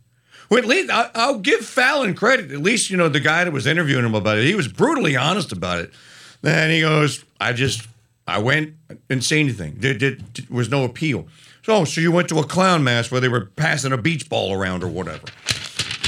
Well, 0.51 0.59
at 0.59 0.67
least 0.67 0.91
I, 0.91 1.11
I'll 1.15 1.39
give 1.39 1.61
Fallon 1.61 2.15
credit. 2.15 2.51
At 2.51 2.59
least 2.59 2.91
you 2.91 2.99
know 2.99 3.09
the 3.09 3.21
guy 3.21 3.45
that 3.45 3.53
was 3.53 3.67
interviewing 3.67 4.05
him 4.05 4.15
about 4.15 4.37
it. 4.37 4.45
He 4.45 4.55
was 4.55 4.69
brutally 4.69 5.17
honest 5.17 5.53
about 5.53 5.81
it. 5.81 5.91
Then 6.43 6.71
he 6.71 6.81
goes, 6.81 7.25
"I 7.41 7.55
just, 7.55 7.89
I 8.27 8.39
went, 8.39 8.75
didn't 9.09 9.25
say 9.25 9.41
anything. 9.41 9.77
There, 9.79 9.95
there, 9.95 10.17
there 10.17 10.47
was 10.51 10.69
no 10.69 10.85
appeal. 10.85 11.27
So, 11.63 11.85
so 11.85 12.01
you 12.01 12.11
went 12.11 12.29
to 12.31 12.39
a 12.39 12.45
clown 12.45 12.83
mass 12.83 13.11
where 13.11 13.21
they 13.21 13.29
were 13.29 13.47
passing 13.47 13.93
a 13.93 13.97
beach 13.97 14.29
ball 14.29 14.53
around 14.53 14.83
or 14.83 14.89
whatever. 14.89 15.27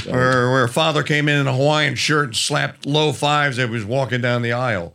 where, 0.05 0.51
where 0.51 0.63
a 0.65 0.69
father 0.69 1.01
came 1.01 1.29
in 1.29 1.41
in 1.41 1.47
a 1.47 1.55
Hawaiian 1.55 1.95
shirt 1.95 2.25
and 2.25 2.35
slapped 2.35 2.85
low 2.85 3.13
fives 3.13 3.57
as 3.57 3.69
he 3.69 3.71
was 3.71 3.85
walking 3.85 4.21
down 4.21 4.41
the 4.41 4.51
aisle. 4.51 4.93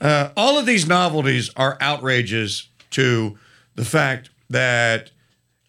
Uh, 0.00 0.30
all 0.36 0.58
of 0.58 0.66
these 0.66 0.86
novelties 0.86 1.50
are 1.56 1.78
outrages 1.80 2.68
to 2.90 3.38
the 3.74 3.84
fact 3.84 4.28
that, 4.50 5.10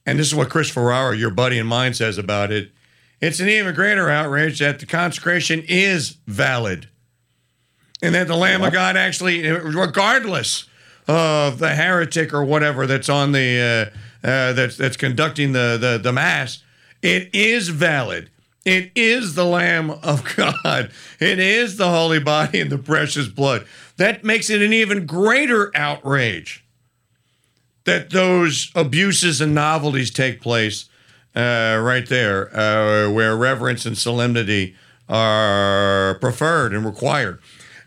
and 0.05 0.19
this 0.19 0.27
is 0.27 0.35
what 0.35 0.49
Chris 0.49 0.69
Ferrara, 0.69 1.15
your 1.15 1.31
buddy 1.31 1.57
and 1.57 1.69
mine, 1.69 1.93
says 1.93 2.17
about 2.17 2.51
it. 2.51 2.71
It's 3.21 3.39
an 3.39 3.47
even 3.47 3.73
greater 3.73 4.09
outrage 4.09 4.59
that 4.59 4.79
the 4.79 4.85
consecration 4.85 5.63
is 5.67 6.17
valid 6.27 6.89
and 8.01 8.13
that 8.13 8.27
the 8.27 8.35
Lamb 8.35 8.61
of 8.63 8.73
God 8.73 8.97
actually, 8.97 9.49
regardless 9.49 10.65
of 11.07 11.59
the 11.59 11.69
heretic 11.69 12.33
or 12.33 12.43
whatever 12.43 12.85
that's 12.85 13.09
on 13.09 13.31
the 13.31 13.91
uh, 13.93 13.97
uh, 14.23 14.53
that's 14.53 14.77
that's 14.77 14.97
conducting 14.97 15.51
the, 15.51 15.77
the 15.79 15.99
the 16.01 16.11
mass, 16.11 16.63
it 17.01 17.33
is 17.33 17.69
valid. 17.69 18.29
It 18.65 18.91
is 18.95 19.35
the 19.35 19.45
Lamb 19.45 19.91
of 19.91 20.23
God. 20.35 20.91
It 21.19 21.39
is 21.39 21.77
the 21.77 21.89
holy 21.89 22.19
body 22.19 22.59
and 22.59 22.71
the 22.71 22.79
precious 22.79 23.27
blood. 23.27 23.65
That 23.97 24.23
makes 24.23 24.49
it 24.49 24.61
an 24.61 24.73
even 24.73 25.05
greater 25.05 25.71
outrage 25.75 26.65
that 27.85 28.09
those 28.09 28.71
abuses 28.75 29.39
and 29.39 29.55
novelties 29.55 30.11
take 30.11 30.41
place 30.41 30.89
uh, 31.35 31.79
right 31.81 32.07
there, 32.09 32.55
uh, 32.57 33.11
where 33.11 33.35
reverence 33.35 33.85
and 33.85 33.97
solemnity 33.97 34.75
are 35.07 36.17
preferred 36.19 36.73
and 36.73 36.85
required. 36.85 37.39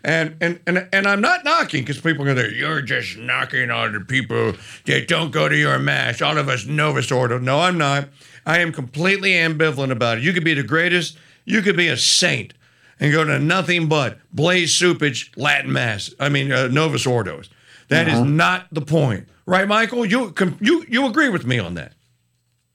And 0.03 0.37
and 0.39 0.59
and, 0.65 0.87
and 0.93 1.07
I'm 1.07 1.21
not 1.21 1.43
knocking 1.43 1.83
because 1.83 1.99
people 1.99 2.23
go 2.23 2.33
there. 2.33 2.51
You're 2.51 2.81
just 2.81 3.17
knocking 3.17 3.69
on 3.69 3.93
the 3.93 3.99
people 3.99 4.53
that 4.85 5.07
don't 5.07 5.31
go 5.31 5.49
to 5.49 5.55
your 5.55 5.77
mass. 5.77 6.21
All 6.21 6.37
of 6.37 6.47
us 6.47 6.65
Novus 6.65 7.11
Ordo. 7.11 7.37
No, 7.37 7.59
I'm 7.59 7.77
not. 7.77 8.07
I 8.45 8.59
am 8.59 8.71
completely 8.71 9.31
ambivalent 9.31 9.91
about 9.91 10.19
it. 10.19 10.23
You 10.23 10.31
could 10.31 10.45
be 10.45 10.53
the 10.53 10.63
greatest. 10.63 11.17
You 11.43 11.61
could 11.61 11.75
be 11.75 11.87
a 11.89 11.97
saint 11.97 12.53
and 12.99 13.11
go 13.11 13.23
to 13.25 13.39
nothing 13.39 13.87
but 13.87 14.19
Blase 14.33 14.79
Cupich 14.79 15.31
Latin 15.35 15.71
Mass. 15.71 16.13
I 16.19 16.29
mean 16.29 16.51
uh, 16.51 16.67
Novus 16.67 17.05
Ordos. 17.05 17.49
That 17.89 18.07
uh-huh. 18.07 18.21
is 18.21 18.23
not 18.23 18.67
the 18.71 18.81
point, 18.81 19.27
right, 19.45 19.67
Michael? 19.67 20.05
You 20.05 20.33
you 20.61 20.85
you 20.87 21.07
agree 21.07 21.29
with 21.29 21.45
me 21.45 21.59
on 21.59 21.73
that? 21.73 21.93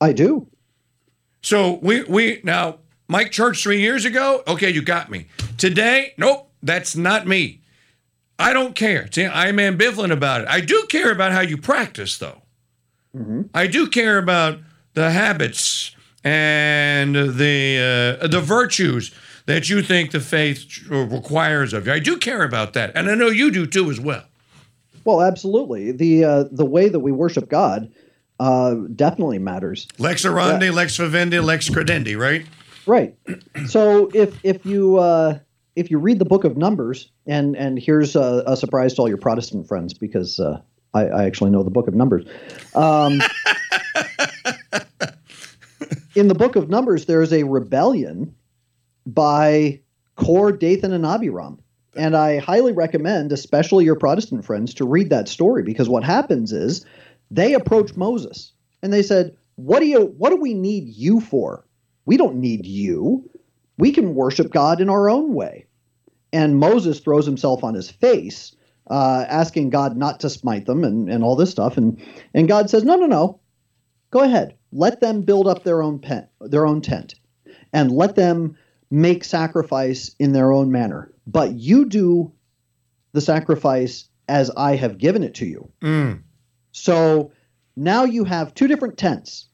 I 0.00 0.12
do. 0.12 0.48
So 1.40 1.78
we 1.80 2.02
we 2.04 2.40
now 2.42 2.80
Mike 3.08 3.30
Church 3.30 3.62
three 3.62 3.80
years 3.80 4.04
ago. 4.04 4.42
Okay, 4.46 4.70
you 4.70 4.82
got 4.82 5.10
me. 5.10 5.26
Today, 5.56 6.14
nope. 6.18 6.50
That's 6.64 6.96
not 6.96 7.26
me. 7.26 7.60
I 8.38 8.52
don't 8.52 8.74
care. 8.74 9.08
See, 9.12 9.26
I'm 9.26 9.58
ambivalent 9.58 10.10
about 10.10 10.40
it. 10.40 10.48
I 10.48 10.60
do 10.60 10.86
care 10.88 11.12
about 11.12 11.32
how 11.32 11.40
you 11.40 11.56
practice, 11.56 12.18
though. 12.18 12.42
Mm-hmm. 13.14 13.42
I 13.54 13.68
do 13.68 13.86
care 13.86 14.18
about 14.18 14.58
the 14.94 15.10
habits 15.10 15.94
and 16.24 17.14
the 17.14 18.18
uh, 18.20 18.26
the 18.26 18.40
virtues 18.40 19.14
that 19.46 19.68
you 19.68 19.82
think 19.82 20.10
the 20.10 20.20
faith 20.20 20.88
requires 20.88 21.72
of 21.72 21.86
you. 21.86 21.92
I 21.92 21.98
do 21.98 22.16
care 22.16 22.42
about 22.42 22.72
that, 22.72 22.92
and 22.96 23.10
I 23.10 23.14
know 23.14 23.28
you 23.28 23.50
do 23.50 23.66
too, 23.66 23.90
as 23.90 24.00
well. 24.00 24.24
Well, 25.04 25.20
absolutely. 25.20 25.92
The 25.92 26.24
uh, 26.24 26.44
the 26.50 26.64
way 26.64 26.88
that 26.88 27.00
we 27.00 27.12
worship 27.12 27.48
God 27.48 27.92
uh, 28.40 28.74
definitely 28.96 29.38
matters. 29.38 29.86
Lex 29.98 30.24
orandi, 30.24 30.66
yeah. 30.66 30.70
lex 30.70 30.96
vivendi, 30.96 31.38
lex 31.40 31.68
credendi, 31.68 32.18
right? 32.18 32.46
Right. 32.86 33.16
So 33.66 34.10
if 34.12 34.38
if 34.42 34.66
you 34.66 34.96
uh, 34.98 35.38
if 35.76 35.90
you 35.90 35.98
read 35.98 36.18
the 36.18 36.24
book 36.24 36.44
of 36.44 36.56
Numbers, 36.56 37.10
and 37.26 37.56
and 37.56 37.78
here's 37.78 38.16
a, 38.16 38.42
a 38.46 38.56
surprise 38.56 38.94
to 38.94 39.02
all 39.02 39.08
your 39.08 39.18
Protestant 39.18 39.66
friends 39.66 39.92
because 39.94 40.38
uh, 40.40 40.60
I, 40.92 41.06
I, 41.06 41.24
actually 41.24 41.50
know 41.50 41.62
the 41.62 41.70
book 41.70 41.88
of 41.88 41.94
Numbers. 41.94 42.24
Um, 42.74 43.20
in 46.14 46.28
the 46.28 46.34
book 46.34 46.56
of 46.56 46.68
Numbers, 46.68 47.06
there 47.06 47.22
is 47.22 47.32
a 47.32 47.44
rebellion 47.44 48.34
by 49.06 49.80
Kor, 50.16 50.52
Dathan, 50.52 50.92
and 50.92 51.04
Abiram. 51.04 51.58
And 51.96 52.16
I 52.16 52.38
highly 52.38 52.72
recommend, 52.72 53.30
especially 53.32 53.84
your 53.84 53.94
Protestant 53.96 54.44
friends, 54.44 54.74
to 54.74 54.84
read 54.84 55.10
that 55.10 55.28
story 55.28 55.62
because 55.62 55.88
what 55.88 56.02
happens 56.02 56.52
is 56.52 56.84
they 57.30 57.54
approach 57.54 57.94
Moses 57.96 58.52
and 58.82 58.92
they 58.92 59.02
said, 59.02 59.36
"What 59.56 59.80
do 59.80 59.86
you? 59.86 60.06
What 60.18 60.30
do 60.30 60.36
we 60.36 60.54
need 60.54 60.88
you 60.88 61.20
for? 61.20 61.64
We 62.06 62.16
don't 62.16 62.36
need 62.36 62.66
you 62.66 63.28
we 63.76 63.92
can 63.92 64.14
worship 64.14 64.52
God 64.52 64.80
in 64.80 64.88
our 64.88 65.10
own 65.10 65.34
way. 65.34 65.66
And 66.32 66.58
Moses 66.58 67.00
throws 67.00 67.26
himself 67.26 67.62
on 67.62 67.74
his 67.74 67.90
face, 67.90 68.54
uh, 68.90 69.24
asking 69.28 69.70
God 69.70 69.96
not 69.96 70.20
to 70.20 70.30
smite 70.30 70.66
them 70.66 70.84
and, 70.84 71.08
and 71.08 71.22
all 71.22 71.36
this 71.36 71.50
stuff. 71.50 71.76
And, 71.76 72.02
and 72.34 72.48
God 72.48 72.70
says, 72.70 72.84
No, 72.84 72.96
no, 72.96 73.06
no. 73.06 73.40
Go 74.10 74.20
ahead. 74.20 74.56
Let 74.72 75.00
them 75.00 75.22
build 75.22 75.46
up 75.46 75.64
their 75.64 75.82
own, 75.82 75.98
pen, 76.00 76.28
their 76.40 76.66
own 76.66 76.80
tent 76.80 77.14
and 77.74 77.90
let 77.90 78.14
them 78.14 78.56
make 78.90 79.24
sacrifice 79.24 80.14
in 80.18 80.32
their 80.32 80.52
own 80.52 80.70
manner. 80.70 81.12
But 81.26 81.54
you 81.54 81.86
do 81.86 82.32
the 83.12 83.20
sacrifice 83.20 84.08
as 84.28 84.50
I 84.50 84.76
have 84.76 84.96
given 84.96 85.22
it 85.22 85.34
to 85.34 85.46
you. 85.46 85.70
Mm. 85.82 86.22
So 86.72 87.32
now 87.76 88.04
you 88.04 88.24
have 88.24 88.54
two 88.54 88.68
different 88.68 88.96
tents 88.96 89.48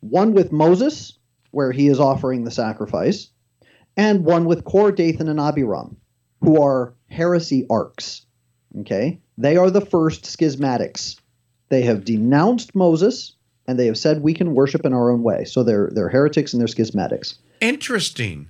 one 0.00 0.32
with 0.32 0.50
Moses, 0.50 1.18
where 1.52 1.70
he 1.70 1.86
is 1.86 2.00
offering 2.00 2.42
the 2.42 2.50
sacrifice, 2.50 3.28
and 3.96 4.24
one 4.24 4.44
with 4.44 4.64
Kor, 4.64 4.92
Dathan, 4.92 5.28
and 5.28 5.40
Abiram, 5.40 5.96
who 6.40 6.60
are 6.62 6.94
heresiarchs. 7.10 8.24
Okay? 8.80 9.20
They 9.38 9.56
are 9.56 9.70
the 9.70 9.84
first 9.84 10.24
schismatics. 10.24 11.18
They 11.68 11.82
have 11.82 12.04
denounced 12.04 12.74
Moses 12.74 13.34
and 13.66 13.78
they 13.78 13.86
have 13.86 13.98
said 13.98 14.22
we 14.22 14.34
can 14.34 14.54
worship 14.54 14.84
in 14.84 14.92
our 14.92 15.10
own 15.10 15.22
way. 15.22 15.44
So 15.44 15.62
they're 15.62 15.90
they're 15.92 16.08
heretics 16.08 16.52
and 16.52 16.60
they're 16.60 16.68
schismatics. 16.68 17.38
Interesting. 17.60 18.48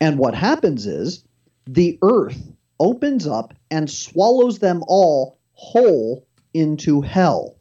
And 0.00 0.18
what 0.18 0.34
happens 0.34 0.86
is 0.86 1.24
the 1.66 1.98
earth 2.02 2.40
opens 2.80 3.26
up 3.26 3.54
and 3.70 3.90
swallows 3.90 4.58
them 4.58 4.82
all 4.86 5.38
whole 5.52 6.26
into 6.54 7.00
hell. 7.00 7.56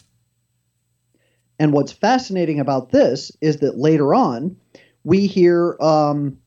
And 1.59 1.71
what's 1.73 1.91
fascinating 1.91 2.59
about 2.59 2.91
this 2.91 3.31
is 3.41 3.57
that 3.57 3.77
later 3.77 4.15
on, 4.15 4.57
we 5.03 5.27
hear 5.27 5.77
um, 5.79 6.37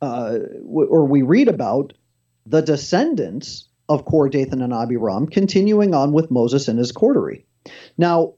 uh, 0.00 0.38
or 0.64 1.04
we 1.06 1.22
read 1.22 1.48
about 1.48 1.92
the 2.46 2.60
descendants 2.60 3.68
of 3.88 4.04
Kor, 4.04 4.28
Dathan, 4.28 4.62
and 4.62 4.72
Abiram 4.72 5.26
continuing 5.26 5.94
on 5.94 6.12
with 6.12 6.30
Moses 6.30 6.68
and 6.68 6.78
his 6.78 6.92
coterie. 6.92 7.44
Now, 7.98 8.34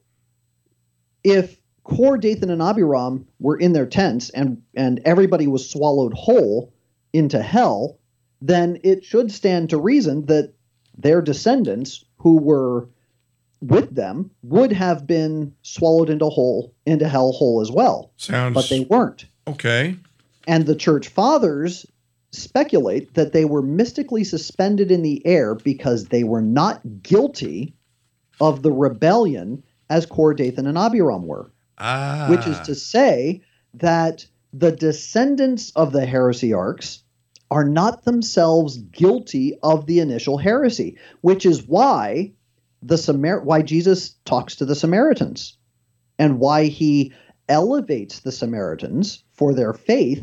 if 1.23 1.57
Kor, 1.85 2.17
Dathan, 2.19 2.51
and 2.51 2.63
Abiram 2.63 3.27
were 3.39 3.57
in 3.57 3.73
their 3.73 3.87
tents 3.87 4.31
and, 4.31 4.63
and 4.75 5.01
everybody 5.05 5.47
was 5.47 5.69
swallowed 5.69 6.15
whole 6.15 6.73
into 7.13 7.43
hell, 7.43 7.99
then 8.41 8.81
it 8.83 9.05
should 9.05 9.31
stand 9.31 9.71
to 9.71 9.79
reason 9.79 10.27
that 10.27 10.53
their 10.97 11.23
descendants 11.23 12.05
who 12.19 12.39
were 12.39 12.89
with 13.61 13.95
them 13.95 14.31
would 14.43 14.73
have 14.73 15.07
been 15.07 15.55
swallowed 15.63 16.11
into 16.11 16.27
whole 16.27 16.75
into 16.85 17.09
hell 17.09 17.31
whole 17.33 17.61
as 17.61 17.71
well. 17.71 18.11
Sounds 18.17 18.55
but 18.55 18.69
they 18.69 18.81
weren't. 18.81 19.27
Okay. 19.47 19.97
And 20.47 20.67
the 20.67 20.75
church 20.75 21.09
fathers 21.09 21.87
speculate 22.33 23.15
that 23.15 23.33
they 23.33 23.45
were 23.45 23.63
mystically 23.63 24.25
suspended 24.25 24.91
in 24.91 25.03
the 25.03 25.25
air 25.27 25.55
because 25.55 26.07
they 26.07 26.25
were 26.25 26.43
not 26.43 27.03
guilty 27.03 27.75
of 28.41 28.63
the 28.63 28.73
rebellion 28.73 29.63
as 29.91 30.07
Kor, 30.07 30.35
Dathan, 30.35 30.67
and 30.67 30.79
Abiram 30.79 31.27
were. 31.27 31.53
Ah. 31.79 32.27
Which 32.29 32.47
is 32.47 32.59
to 32.61 32.75
say 32.75 33.43
that 33.75 34.27
the 34.53 34.73
descendants 34.73 35.73
of 35.77 35.93
the 35.93 36.07
heresiarchs 36.07 37.03
are 37.51 37.65
not 37.65 38.05
themselves 38.05 38.79
guilty 38.79 39.59
of 39.63 39.87
the 39.87 40.01
initial 40.01 40.39
heresy, 40.39 40.97
which 41.21 41.45
is 41.45 41.67
why 41.67 42.33
the 42.83 42.97
Samar- 42.97 43.43
why 43.43 43.63
Jesus 43.63 44.15
talks 44.25 44.57
to 44.57 44.65
the 44.65 44.75
Samaritans 44.75 45.57
and 46.19 46.39
why 46.39 46.65
he 46.65 47.13
elevates 47.49 48.21
the 48.21 48.33
Samaritans 48.33 49.23
for 49.43 49.53
their 49.53 49.73
faith 49.73 50.23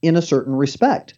in 0.00 0.16
a 0.16 0.22
certain 0.22 0.54
respect. 0.54 1.12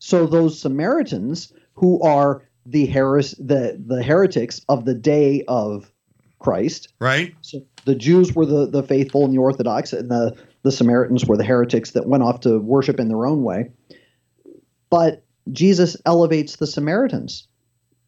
So 0.00 0.26
those 0.26 0.60
Samaritans 0.60 1.50
who 1.72 1.98
are 2.02 2.42
the 2.66 2.84
heres- 2.84 3.34
the 3.38 3.82
the 3.82 4.02
heretics 4.02 4.60
of 4.68 4.84
the 4.84 4.92
day 4.92 5.44
of 5.48 5.90
Christ, 6.38 6.92
right? 6.98 7.34
So 7.40 7.62
the 7.86 7.94
Jews 7.94 8.34
were 8.34 8.44
the 8.44 8.66
the 8.66 8.82
faithful 8.82 9.24
and 9.24 9.32
the 9.32 9.38
Orthodox, 9.38 9.94
and 9.94 10.10
the 10.10 10.36
the 10.62 10.70
Samaritans 10.70 11.24
were 11.24 11.38
the 11.38 11.44
heretics 11.44 11.92
that 11.92 12.06
went 12.06 12.22
off 12.22 12.40
to 12.40 12.58
worship 12.58 13.00
in 13.00 13.08
their 13.08 13.24
own 13.24 13.42
way. 13.42 13.70
But 14.90 15.24
Jesus 15.50 15.96
elevates 16.04 16.56
the 16.56 16.66
Samaritans 16.66 17.48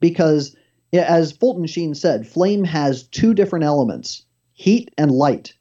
because, 0.01 0.55
as 0.93 1.33
Fulton 1.33 1.67
Sheen 1.67 1.95
said, 1.95 2.29
flame 2.29 2.65
has 2.65 3.05
two 3.05 3.33
different 3.33 3.65
elements: 3.65 4.27
heat 4.53 4.91
and 4.99 5.11
light. 5.11 5.55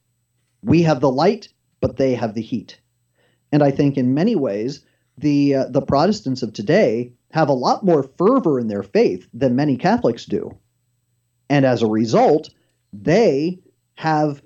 We 0.63 0.83
have 0.83 0.99
the 0.99 1.11
light, 1.11 1.47
but 1.81 1.97
they 1.97 2.15
have 2.15 2.33
the 2.33 2.41
heat. 2.41 2.79
And 3.51 3.61
I 3.61 3.71
think 3.71 3.97
in 3.97 4.13
many 4.13 4.35
ways, 4.35 4.85
the 5.17 5.55
uh, 5.55 5.65
the 5.69 5.81
Protestants 5.81 6.41
of 6.41 6.53
today 6.53 7.11
have 7.31 7.49
a 7.49 7.53
lot 7.53 7.83
more 7.83 8.03
fervor 8.17 8.59
in 8.59 8.67
their 8.67 8.83
faith 8.83 9.27
than 9.33 9.55
many 9.55 9.77
Catholics 9.77 10.25
do. 10.25 10.57
And 11.49 11.65
as 11.65 11.81
a 11.81 11.87
result, 11.87 12.49
they 12.93 13.59
have 13.95 14.41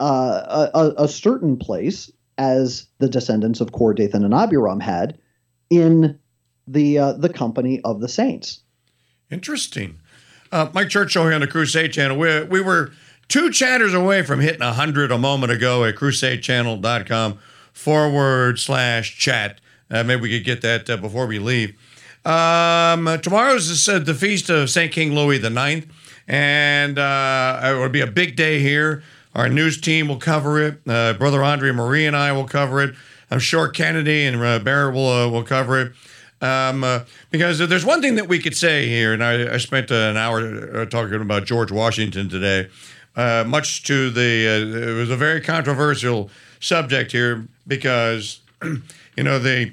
uh, 0.00 0.68
a, 0.74 1.04
a 1.04 1.08
certain 1.08 1.56
place 1.56 2.10
as 2.38 2.86
the 2.98 3.08
descendants 3.08 3.60
of 3.60 3.72
Kor 3.72 3.94
Dathan 3.94 4.24
and 4.24 4.34
Abiram 4.34 4.80
had 4.80 5.18
in 5.68 6.18
the 6.66 6.98
uh, 6.98 7.12
the 7.12 7.28
company 7.28 7.80
of 7.84 8.00
the 8.00 8.08
saints. 8.08 8.60
Interesting. 9.30 10.00
Uh, 10.52 10.68
Mike 10.74 10.88
Churchill 10.88 11.24
here 11.24 11.34
on 11.34 11.40
the 11.40 11.46
Crusade 11.46 11.92
Channel. 11.92 12.18
We, 12.18 12.42
we 12.44 12.60
were 12.60 12.90
two 13.30 13.50
chatters 13.50 13.94
away 13.94 14.22
from 14.22 14.40
hitting 14.40 14.60
100 14.60 15.10
a 15.10 15.16
moment 15.16 15.52
ago 15.52 15.84
at 15.84 15.94
crusadechannel.com 15.94 17.38
forward 17.72 18.58
slash 18.58 19.16
chat. 19.16 19.60
Uh, 19.90 20.04
maybe 20.04 20.20
we 20.20 20.30
could 20.30 20.44
get 20.44 20.60
that 20.60 20.90
uh, 20.90 20.96
before 20.98 21.26
we 21.26 21.38
leave. 21.38 21.70
Um, 22.24 23.18
tomorrow's 23.22 23.88
uh, 23.88 23.98
the 24.00 24.14
feast 24.14 24.50
of 24.50 24.68
St. 24.68 24.92
King 24.92 25.14
Louis 25.14 25.38
the 25.38 25.48
Ninth, 25.48 25.86
and 26.28 26.98
uh, 26.98 27.60
it 27.64 27.78
will 27.78 27.88
be 27.88 28.02
a 28.02 28.06
big 28.06 28.36
day 28.36 28.58
here. 28.58 29.02
Our 29.34 29.48
news 29.48 29.80
team 29.80 30.08
will 30.08 30.18
cover 30.18 30.60
it. 30.60 30.80
Uh, 30.86 31.14
Brother 31.14 31.42
Andre 31.42 31.70
Marie 31.70 32.06
and 32.06 32.16
I 32.16 32.32
will 32.32 32.46
cover 32.46 32.82
it. 32.82 32.94
I'm 33.30 33.38
sure 33.38 33.68
Kennedy 33.68 34.24
and 34.24 34.42
uh, 34.42 34.58
Barrett 34.58 34.94
will, 34.94 35.08
uh, 35.08 35.28
will 35.28 35.44
cover 35.44 35.80
it. 35.80 35.92
Um, 36.42 36.82
uh, 36.82 37.00
because 37.30 37.58
there's 37.58 37.84
one 37.84 38.00
thing 38.00 38.16
that 38.16 38.26
we 38.26 38.38
could 38.38 38.56
say 38.56 38.88
here, 38.88 39.12
and 39.12 39.22
I, 39.22 39.54
I 39.54 39.56
spent 39.58 39.90
an 39.90 40.16
hour 40.16 40.80
uh, 40.80 40.86
talking 40.86 41.20
about 41.20 41.44
George 41.44 41.70
Washington 41.70 42.28
today, 42.28 42.68
uh, 43.16 43.44
much 43.46 43.82
to 43.84 44.10
the, 44.10 44.46
uh, 44.46 44.90
it 44.90 44.94
was 44.94 45.10
a 45.10 45.16
very 45.16 45.40
controversial 45.40 46.30
subject 46.60 47.12
here 47.12 47.46
because, 47.66 48.40
you 48.62 49.22
know, 49.22 49.38
the, 49.38 49.72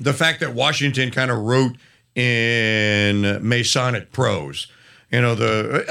the 0.00 0.12
fact 0.12 0.40
that 0.40 0.54
Washington 0.54 1.10
kind 1.10 1.30
of 1.30 1.38
wrote 1.38 1.76
in 2.14 3.46
Masonic 3.46 4.12
prose. 4.12 4.68
You 5.10 5.20
know, 5.20 5.36
the 5.36 5.84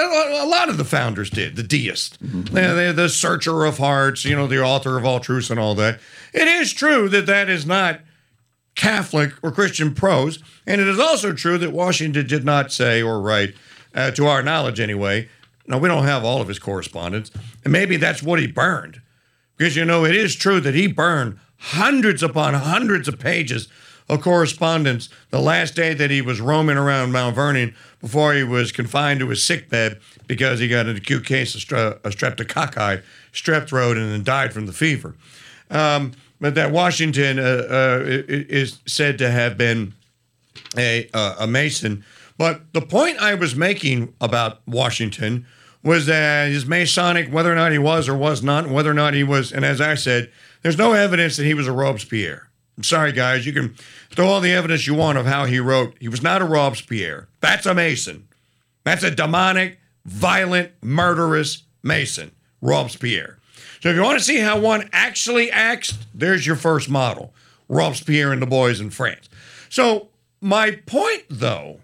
a 0.44 0.46
lot 0.46 0.68
of 0.68 0.78
the 0.78 0.84
founders 0.84 1.30
did. 1.30 1.56
The 1.56 1.64
deist, 1.64 2.22
mm-hmm. 2.22 2.54
they, 2.54 2.92
the 2.92 3.08
searcher 3.08 3.64
of 3.64 3.78
hearts. 3.78 4.26
You 4.26 4.36
know, 4.36 4.48
the 4.48 4.62
author 4.62 4.98
of 4.98 5.06
all 5.06 5.22
truths 5.22 5.50
and 5.50 5.58
all 5.58 5.76
that. 5.76 6.00
It 6.34 6.48
is 6.48 6.74
true 6.74 7.08
that 7.08 7.26
that 7.28 7.50
is 7.50 7.66
not 7.66 8.02
Catholic 8.76 9.32
or 9.42 9.52
Christian 9.52 9.94
prose, 9.94 10.40
and 10.68 10.82
it 10.82 10.88
is 10.88 11.00
also 11.00 11.32
true 11.32 11.58
that 11.60 11.72
Washington 11.72 12.28
did 12.28 12.44
not 12.44 12.74
say 12.74 13.02
or 13.02 13.22
write, 13.22 13.54
uh, 13.96 14.12
to 14.12 14.26
our 14.26 14.44
knowledge 14.44 14.82
anyway. 14.82 15.30
Now 15.68 15.78
we 15.78 15.88
don't 15.88 16.06
have 16.06 16.24
all 16.24 16.42
of 16.42 16.48
his 16.48 16.60
correspondence, 16.60 17.32
and 17.64 17.72
maybe 17.72 17.98
that's 17.98 18.22
what 18.22 18.40
he 18.40 18.48
burned, 18.48 19.02
because 19.58 19.76
you 19.76 19.86
know 19.86 20.06
it 20.06 20.16
is 20.16 20.36
true 20.36 20.60
that 20.60 20.76
he 20.76 20.88
burned 20.88 21.40
hundreds 21.58 22.22
upon 22.22 22.54
hundreds 22.54 23.08
of 23.08 23.20
pages 23.20 23.70
of 24.10 24.22
correspondence 24.22 25.08
the 25.30 25.40
last 25.40 25.76
day 25.76 25.94
that 25.94 26.12
he 26.12 26.22
was 26.22 26.42
roaming 26.42 26.78
around 26.78 27.14
Mount 27.14 27.36
Vernon 27.36 27.74
before 28.02 28.34
he 28.34 28.44
was 28.44 28.72
confined 28.72 29.22
to 29.22 29.30
his 29.30 29.44
sick 29.44 29.70
bed 29.70 30.00
because 30.28 30.60
he 30.60 30.68
got 30.68 30.88
an 30.88 30.98
acute 30.98 31.26
case 31.26 31.56
of, 31.56 31.62
stre- 31.62 32.00
streptococci, 32.02 33.02
strep 33.32 33.68
throat, 33.68 33.98
and 33.98 34.12
then 34.12 34.24
died 34.24 34.54
from 34.54 34.66
the 34.66 34.74
fever. 34.74 35.16
Um, 35.70 36.12
but 36.42 36.56
that 36.56 36.72
Washington 36.72 37.40
uh, 37.40 37.42
uh, 37.42 38.00
is 38.06 38.80
said 38.86 39.18
to 39.20 39.32
have 39.32 39.58
been 39.58 39.94
a, 40.78 41.10
uh, 41.14 41.36
a 41.40 41.48
Mason. 41.48 42.04
But 42.38 42.74
the 42.74 42.82
point 42.82 43.20
I 43.20 43.36
was 43.36 43.56
making 43.56 44.14
about 44.20 44.62
Washington 44.68 45.46
was 45.84 46.06
that 46.06 46.50
his 46.50 46.66
Masonic, 46.66 47.32
whether 47.32 47.52
or 47.52 47.56
not 47.56 47.72
he 47.72 47.78
was 47.78 48.08
or 48.08 48.16
was 48.16 48.42
not, 48.42 48.70
whether 48.70 48.90
or 48.90 48.96
not 48.96 49.14
he 49.14 49.24
was, 49.24 49.52
and 49.52 49.66
as 49.66 49.82
I 49.82 49.96
said, 49.96 50.32
there's 50.62 50.78
no 50.78 50.94
evidence 50.94 51.38
that 51.38 51.46
he 51.46 51.54
was 51.54 51.68
a 51.68 51.74
Robespierre. 51.74 52.50
I'm 52.78 52.84
sorry, 52.84 53.12
guys. 53.12 53.46
You 53.46 53.54
can 53.54 53.76
throw 54.10 54.28
all 54.28 54.42
the 54.42 54.54
evidence 54.54 54.88
you 54.88 54.96
want 54.96 55.18
of 55.18 55.26
how 55.26 55.46
he 55.46 55.60
wrote. 55.60 55.96
He 56.00 56.08
was 56.08 56.24
not 56.24 56.42
a 56.42 56.46
Robespierre. 56.46 57.28
That's 57.42 57.66
a 57.66 57.74
Mason. 57.74 58.28
That's 58.84 59.04
a 59.04 59.12
demonic, 59.12 59.80
violent, 60.06 60.72
murderous 60.82 61.64
Mason, 61.84 62.32
Robespierre. 62.62 63.38
So 63.82 63.90
if 63.90 63.96
you 63.96 64.02
want 64.02 64.18
to 64.18 64.24
see 64.24 64.40
how 64.40 64.60
one 64.60 64.90
actually 64.94 65.52
acts, 65.52 65.98
there's 66.14 66.48
your 66.48 66.56
first 66.56 66.90
model 66.90 67.34
Robespierre 67.68 68.32
and 68.32 68.42
the 68.42 68.48
boys 68.48 68.80
in 68.80 68.90
France. 68.90 69.30
So, 69.70 70.10
my 70.42 70.72
point, 70.72 71.24
though, 71.30 71.80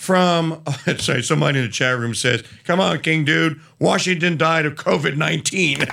from 0.00 0.62
sorry, 0.98 1.22
somebody 1.22 1.58
in 1.58 1.66
the 1.66 1.70
chat 1.70 1.98
room 1.98 2.14
says, 2.14 2.42
"Come 2.64 2.80
on, 2.80 3.00
King 3.00 3.22
Dude, 3.22 3.60
Washington 3.78 4.38
died 4.38 4.64
of 4.64 4.74
COVID 4.74 5.18
19." 5.18 5.80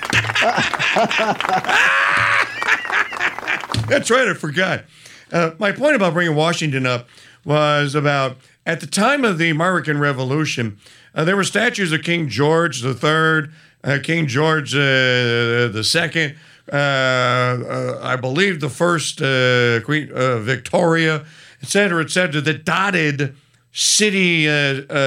That's 3.88 4.10
right, 4.10 4.30
I 4.30 4.34
forgot. 4.34 4.86
Uh, 5.30 5.52
my 5.60 5.74
point 5.74 5.98
about 5.98 6.14
bringing 6.14 6.38
Washington 6.38 6.86
up 6.86 7.10
was 7.44 7.96
about 7.96 8.38
at 8.66 8.80
the 8.80 8.88
time 8.88 9.26
of 9.26 9.38
the 9.40 9.50
American 9.50 10.00
Revolution, 10.00 10.78
uh, 11.14 11.26
there 11.26 11.36
were 11.36 11.44
statues 11.44 11.92
of 11.92 12.02
King 12.02 12.30
George 12.30 12.86
III, 12.86 13.50
uh, 13.84 14.00
King 14.02 14.28
George 14.28 14.74
uh, 14.74 15.84
Second. 15.84 16.38
uh, 16.72 16.76
uh, 16.76 18.00
I 18.02 18.16
believe 18.16 18.62
the 18.62 18.70
first 18.70 19.18
Queen 19.18 20.08
Victoria, 20.14 21.26
et 21.62 21.68
cetera, 21.68 22.02
et 22.02 22.10
cetera, 22.10 22.40
that 22.40 22.64
dotted 22.64 23.36
city 23.78 24.46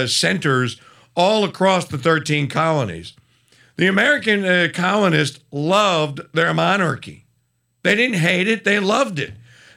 centers 0.06 0.80
all 1.16 1.44
across 1.44 1.86
the 1.86 1.98
13 1.98 2.48
colonies. 2.48 3.14
The 3.76 3.86
American 3.86 4.72
colonists 4.72 5.40
loved 5.50 6.20
their 6.32 6.54
monarchy. 6.54 7.24
They 7.82 7.94
didn't 7.96 8.18
hate 8.18 8.46
it, 8.46 8.64
they 8.64 8.78
loved 8.78 9.18
it. 9.18 9.32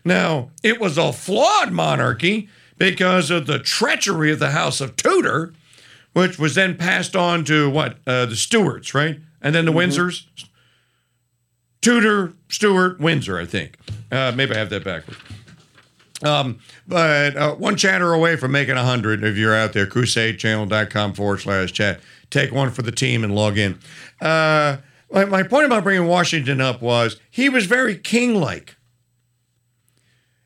Now, 0.05 0.51
it 0.61 0.79
was 0.79 0.97
a 0.97 1.13
flawed 1.13 1.71
monarchy 1.71 2.49
because 2.77 3.31
of 3.31 3.47
the 3.47 3.59
treachery 3.59 4.31
of 4.31 4.39
the 4.39 4.51
House 4.51 4.81
of 4.81 4.95
Tudor, 4.95 5.53
which 6.11 6.37
was 6.37 6.55
then 6.55 6.75
passed 6.75 7.15
on 7.15 7.45
to 7.45 7.69
what? 7.69 7.97
Uh, 8.05 8.25
the 8.25 8.35
Stuarts, 8.35 8.93
right? 8.93 9.19
And 9.41 9.55
then 9.55 9.65
the 9.65 9.71
mm-hmm. 9.71 9.91
Windsors. 9.91 10.25
Tudor, 11.81 12.33
Stuart, 12.49 12.99
Windsor, 12.99 13.37
I 13.37 13.45
think. 13.45 13.77
Uh, 14.11 14.31
maybe 14.35 14.53
I 14.55 14.57
have 14.57 14.69
that 14.69 14.83
backwards. 14.83 15.19
Um, 16.23 16.59
but 16.87 17.35
uh, 17.35 17.55
one 17.55 17.75
chatter 17.75 18.13
away 18.13 18.37
from 18.37 18.51
making 18.53 18.75
a 18.75 18.83
100 18.83 19.23
if 19.23 19.37
you're 19.37 19.55
out 19.55 19.73
there, 19.73 19.85
crusadechannel.com 19.85 21.13
forward 21.13 21.41
slash 21.41 21.71
chat. 21.73 21.99
Take 22.29 22.51
one 22.51 22.71
for 22.71 22.81
the 22.81 22.91
team 22.91 23.23
and 23.23 23.35
log 23.35 23.57
in. 23.57 23.77
Uh, 24.21 24.77
my, 25.11 25.25
my 25.25 25.43
point 25.43 25.65
about 25.65 25.83
bringing 25.83 26.07
Washington 26.07 26.61
up 26.61 26.81
was 26.81 27.19
he 27.29 27.49
was 27.49 27.65
very 27.65 27.97
king 27.97 28.35
like. 28.35 28.77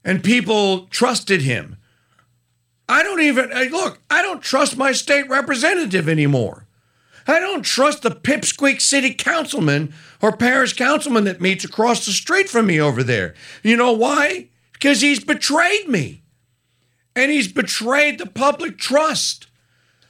And 0.04 0.24
people 0.24 0.88
trusted 0.88 1.42
him. 1.44 1.78
I 2.90 3.04
don't 3.04 3.22
even, 3.22 3.50
look, 3.72 4.00
I 4.10 4.22
don't 4.22 4.42
trust 4.42 4.78
my 4.78 4.94
state 4.94 5.30
representative 5.30 6.08
anymore. 6.08 6.66
I 7.28 7.40
don't 7.40 7.64
trust 7.64 8.04
the 8.04 8.12
pipsqueak 8.12 8.80
city 8.80 9.14
councilman 9.14 9.94
or 10.22 10.36
parish 10.36 10.74
councilman 10.74 11.26
that 11.26 11.42
meets 11.42 11.66
across 11.66 12.06
the 12.06 12.14
street 12.14 12.48
from 12.48 12.68
me 12.68 12.80
over 12.80 13.04
there. 13.04 13.36
You 13.64 13.76
know 13.76 13.92
why? 13.92 14.48
Because 14.78 15.02
he's 15.02 15.24
betrayed 15.24 15.88
me. 15.88 16.22
And 17.16 17.32
he's 17.32 17.52
betrayed 17.52 18.20
the 18.20 18.28
public 18.28 18.78
trust. 18.78 19.48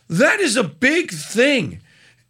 That 0.09 0.41
is 0.41 0.57
a 0.57 0.63
big 0.63 1.11
thing. 1.11 1.79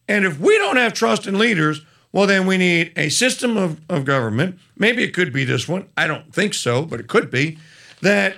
And 0.08 0.24
if 0.24 0.40
we 0.40 0.58
don't 0.58 0.78
have 0.78 0.94
trust 0.94 1.26
in 1.26 1.40
leaders, 1.40 1.82
well, 2.12 2.28
then 2.28 2.46
we 2.46 2.58
need 2.58 2.94
a 2.96 3.10
system 3.10 3.58
of, 3.58 3.82
of 3.90 4.06
government. 4.06 4.60
Maybe 4.78 5.04
it 5.04 5.14
could 5.14 5.34
be 5.34 5.44
this 5.44 5.68
one. 5.68 5.88
I 5.98 6.08
don't 6.08 6.34
think 6.34 6.54
so, 6.54 6.84
but 6.86 7.00
it 7.00 7.08
could 7.08 7.32
be 7.32 7.58
that 8.02 8.36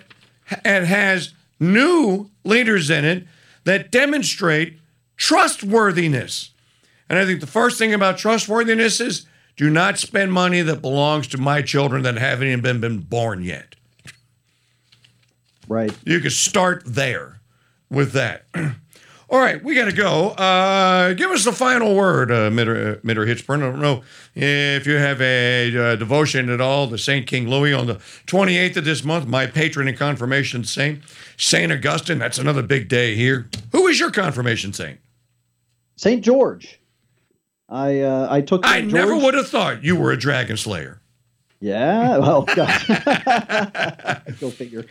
it 0.50 0.86
has 0.86 1.34
new 1.60 2.30
leaders 2.44 2.90
in 2.90 3.06
it 3.06 3.28
that 3.66 3.92
demonstrate 3.92 4.80
trustworthiness. 5.18 6.52
And 7.10 7.20
I 7.20 7.26
think 7.26 7.42
the 7.42 7.48
first 7.48 7.78
thing 7.78 7.94
about 7.94 8.18
trustworthiness 8.18 9.02
is 9.02 9.26
do 9.58 9.70
not 9.70 10.00
spend 10.00 10.32
money 10.32 10.62
that 10.62 10.82
belongs 10.82 11.28
to 11.28 11.38
my 11.38 11.62
children 11.62 12.04
that 12.04 12.18
haven't 12.18 12.48
even 12.48 12.62
been, 12.62 12.80
been 12.80 13.00
born 13.00 13.44
yet. 13.44 13.76
Right. 15.70 15.96
You 16.04 16.20
can 16.20 16.32
start 16.32 16.84
there 16.86 17.40
with 17.90 18.12
that. 18.14 18.46
All 19.32 19.38
right, 19.40 19.64
we 19.64 19.76
got 19.76 19.86
to 19.86 19.92
go. 19.92 20.30
Uh, 20.30 21.14
give 21.14 21.30
us 21.30 21.46
the 21.46 21.52
final 21.52 21.96
word, 21.96 22.32
uh, 22.32 22.50
Mitter, 22.50 22.94
uh, 22.94 22.96
Mitter 23.04 23.28
Hichborn. 23.28 23.60
I 23.60 23.70
don't 23.70 23.80
know 23.80 24.02
if 24.34 24.88
you 24.88 24.96
have 24.96 25.22
a 25.22 25.78
uh, 25.78 25.96
devotion 25.98 26.50
at 26.50 26.60
all 26.60 26.90
to 26.90 26.98
St. 26.98 27.28
King 27.28 27.48
Louis 27.48 27.72
on 27.72 27.86
the 27.86 27.98
28th 28.26 28.78
of 28.78 28.86
this 28.86 29.04
month, 29.04 29.28
my 29.28 29.46
patron 29.46 29.88
and 29.88 29.96
confirmation 29.96 30.64
saint, 30.64 31.04
St. 31.38 31.72
Augustine. 31.72 32.18
That's 32.18 32.40
another 32.40 32.64
big 32.64 32.88
day 32.88 33.14
here. 33.14 33.48
Who 33.72 33.86
is 33.86 34.00
your 34.00 34.10
confirmation 34.10 34.74
saint? 34.74 35.00
St. 35.96 36.24
George. 36.24 36.80
I 37.70 38.00
uh, 38.00 38.28
I 38.32 38.42
took. 38.42 38.66
St. 38.66 38.76
I 38.76 38.82
George. 38.82 38.94
never 38.94 39.16
would 39.16 39.36
have 39.36 39.48
thought 39.48 39.84
you 39.84 39.96
were 39.96 40.12
a 40.12 40.18
dragon 40.18 40.58
slayer. 40.58 41.02
Yeah, 41.60 42.18
well, 42.18 42.42
go 44.40 44.50
figure. 44.50 44.86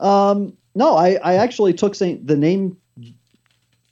Um, 0.00 0.56
no, 0.74 0.96
I, 0.96 1.14
I 1.22 1.34
actually 1.36 1.72
took 1.72 1.94
Saint 1.94 2.26
the 2.26 2.36
name 2.36 2.76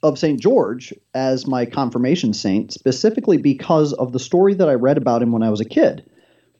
of 0.03 0.19
St. 0.19 0.39
George 0.39 0.93
as 1.15 1.47
my 1.47 1.65
confirmation 1.65 2.31
saint, 2.33 2.71
specifically 2.71 3.37
because 3.37 3.91
of 3.93 4.11
the 4.11 4.19
story 4.19 4.53
that 4.53 4.69
I 4.69 4.73
read 4.73 4.97
about 4.97 5.23
him 5.23 5.31
when 5.31 5.41
I 5.41 5.49
was 5.49 5.59
a 5.59 5.65
kid, 5.65 6.07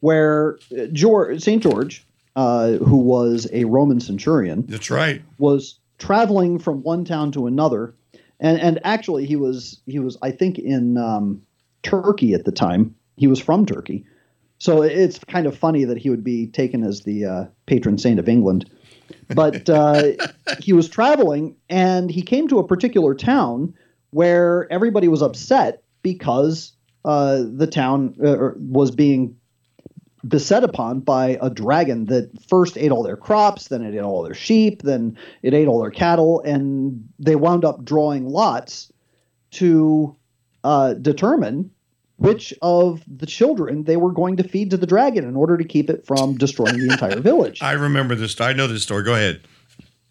where 0.00 0.58
uh, 0.76 0.86
George, 0.92 1.40
St. 1.40 1.62
George, 1.62 2.04
uh, 2.34 2.72
who 2.72 2.96
was 2.96 3.48
a 3.52 3.64
Roman 3.64 4.00
centurion, 4.00 4.64
that's 4.66 4.90
right, 4.90 5.22
was 5.38 5.78
traveling 5.98 6.58
from 6.58 6.82
one 6.82 7.04
town 7.04 7.30
to 7.32 7.46
another, 7.46 7.94
and 8.40 8.60
and 8.60 8.80
actually 8.84 9.26
he 9.26 9.36
was 9.36 9.80
he 9.86 10.00
was 10.00 10.18
I 10.22 10.32
think 10.32 10.58
in 10.58 10.98
um, 10.98 11.42
Turkey 11.82 12.34
at 12.34 12.44
the 12.44 12.52
time. 12.52 12.94
He 13.16 13.28
was 13.28 13.40
from 13.40 13.64
Turkey, 13.64 14.04
So 14.58 14.82
it's 14.82 15.18
kind 15.20 15.46
of 15.46 15.56
funny 15.56 15.84
that 15.84 15.96
he 15.96 16.10
would 16.10 16.24
be 16.24 16.48
taken 16.48 16.82
as 16.82 17.02
the 17.02 17.24
uh, 17.24 17.44
patron 17.64 17.96
saint 17.96 18.18
of 18.18 18.28
England. 18.28 18.68
But 19.34 19.68
uh, 19.68 20.12
he 20.60 20.72
was 20.72 20.88
traveling 20.88 21.56
and 21.68 22.10
he 22.10 22.22
came 22.22 22.48
to 22.48 22.58
a 22.58 22.66
particular 22.66 23.14
town 23.14 23.74
where 24.10 24.70
everybody 24.70 25.08
was 25.08 25.22
upset 25.22 25.82
because 26.02 26.72
uh, 27.04 27.42
the 27.48 27.66
town 27.66 28.14
uh, 28.24 28.50
was 28.56 28.90
being 28.90 29.36
beset 30.26 30.64
upon 30.64 31.00
by 31.00 31.38
a 31.40 31.50
dragon 31.50 32.06
that 32.06 32.30
first 32.48 32.76
ate 32.76 32.90
all 32.90 33.02
their 33.02 33.16
crops, 33.16 33.68
then 33.68 33.82
it 33.82 33.94
ate 33.94 34.00
all 34.00 34.22
their 34.22 34.34
sheep, 34.34 34.82
then 34.82 35.16
it 35.42 35.54
ate 35.54 35.68
all 35.68 35.80
their 35.80 35.90
cattle, 35.90 36.40
and 36.40 37.08
they 37.18 37.36
wound 37.36 37.64
up 37.64 37.84
drawing 37.84 38.28
lots 38.28 38.92
to 39.52 40.16
uh, 40.64 40.94
determine 40.94 41.70
which 42.16 42.54
of 42.62 43.02
the 43.06 43.26
children 43.26 43.84
they 43.84 43.96
were 43.96 44.12
going 44.12 44.36
to 44.38 44.42
feed 44.42 44.70
to 44.70 44.76
the 44.76 44.86
dragon 44.86 45.24
in 45.24 45.36
order 45.36 45.56
to 45.56 45.64
keep 45.64 45.90
it 45.90 46.06
from 46.06 46.36
destroying 46.36 46.78
the 46.78 46.92
entire 46.92 47.20
village. 47.20 47.58
I 47.62 47.72
remember 47.72 48.14
this. 48.14 48.40
I 48.40 48.52
know 48.52 48.66
this 48.66 48.82
story. 48.82 49.04
Go 49.04 49.14
ahead. 49.14 49.42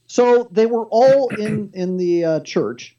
So 0.08 0.48
they 0.52 0.66
were 0.66 0.86
all 0.86 1.30
in 1.30 1.72
in 1.74 1.98
the 1.98 2.26
uh, 2.26 2.40
church, 2.42 2.96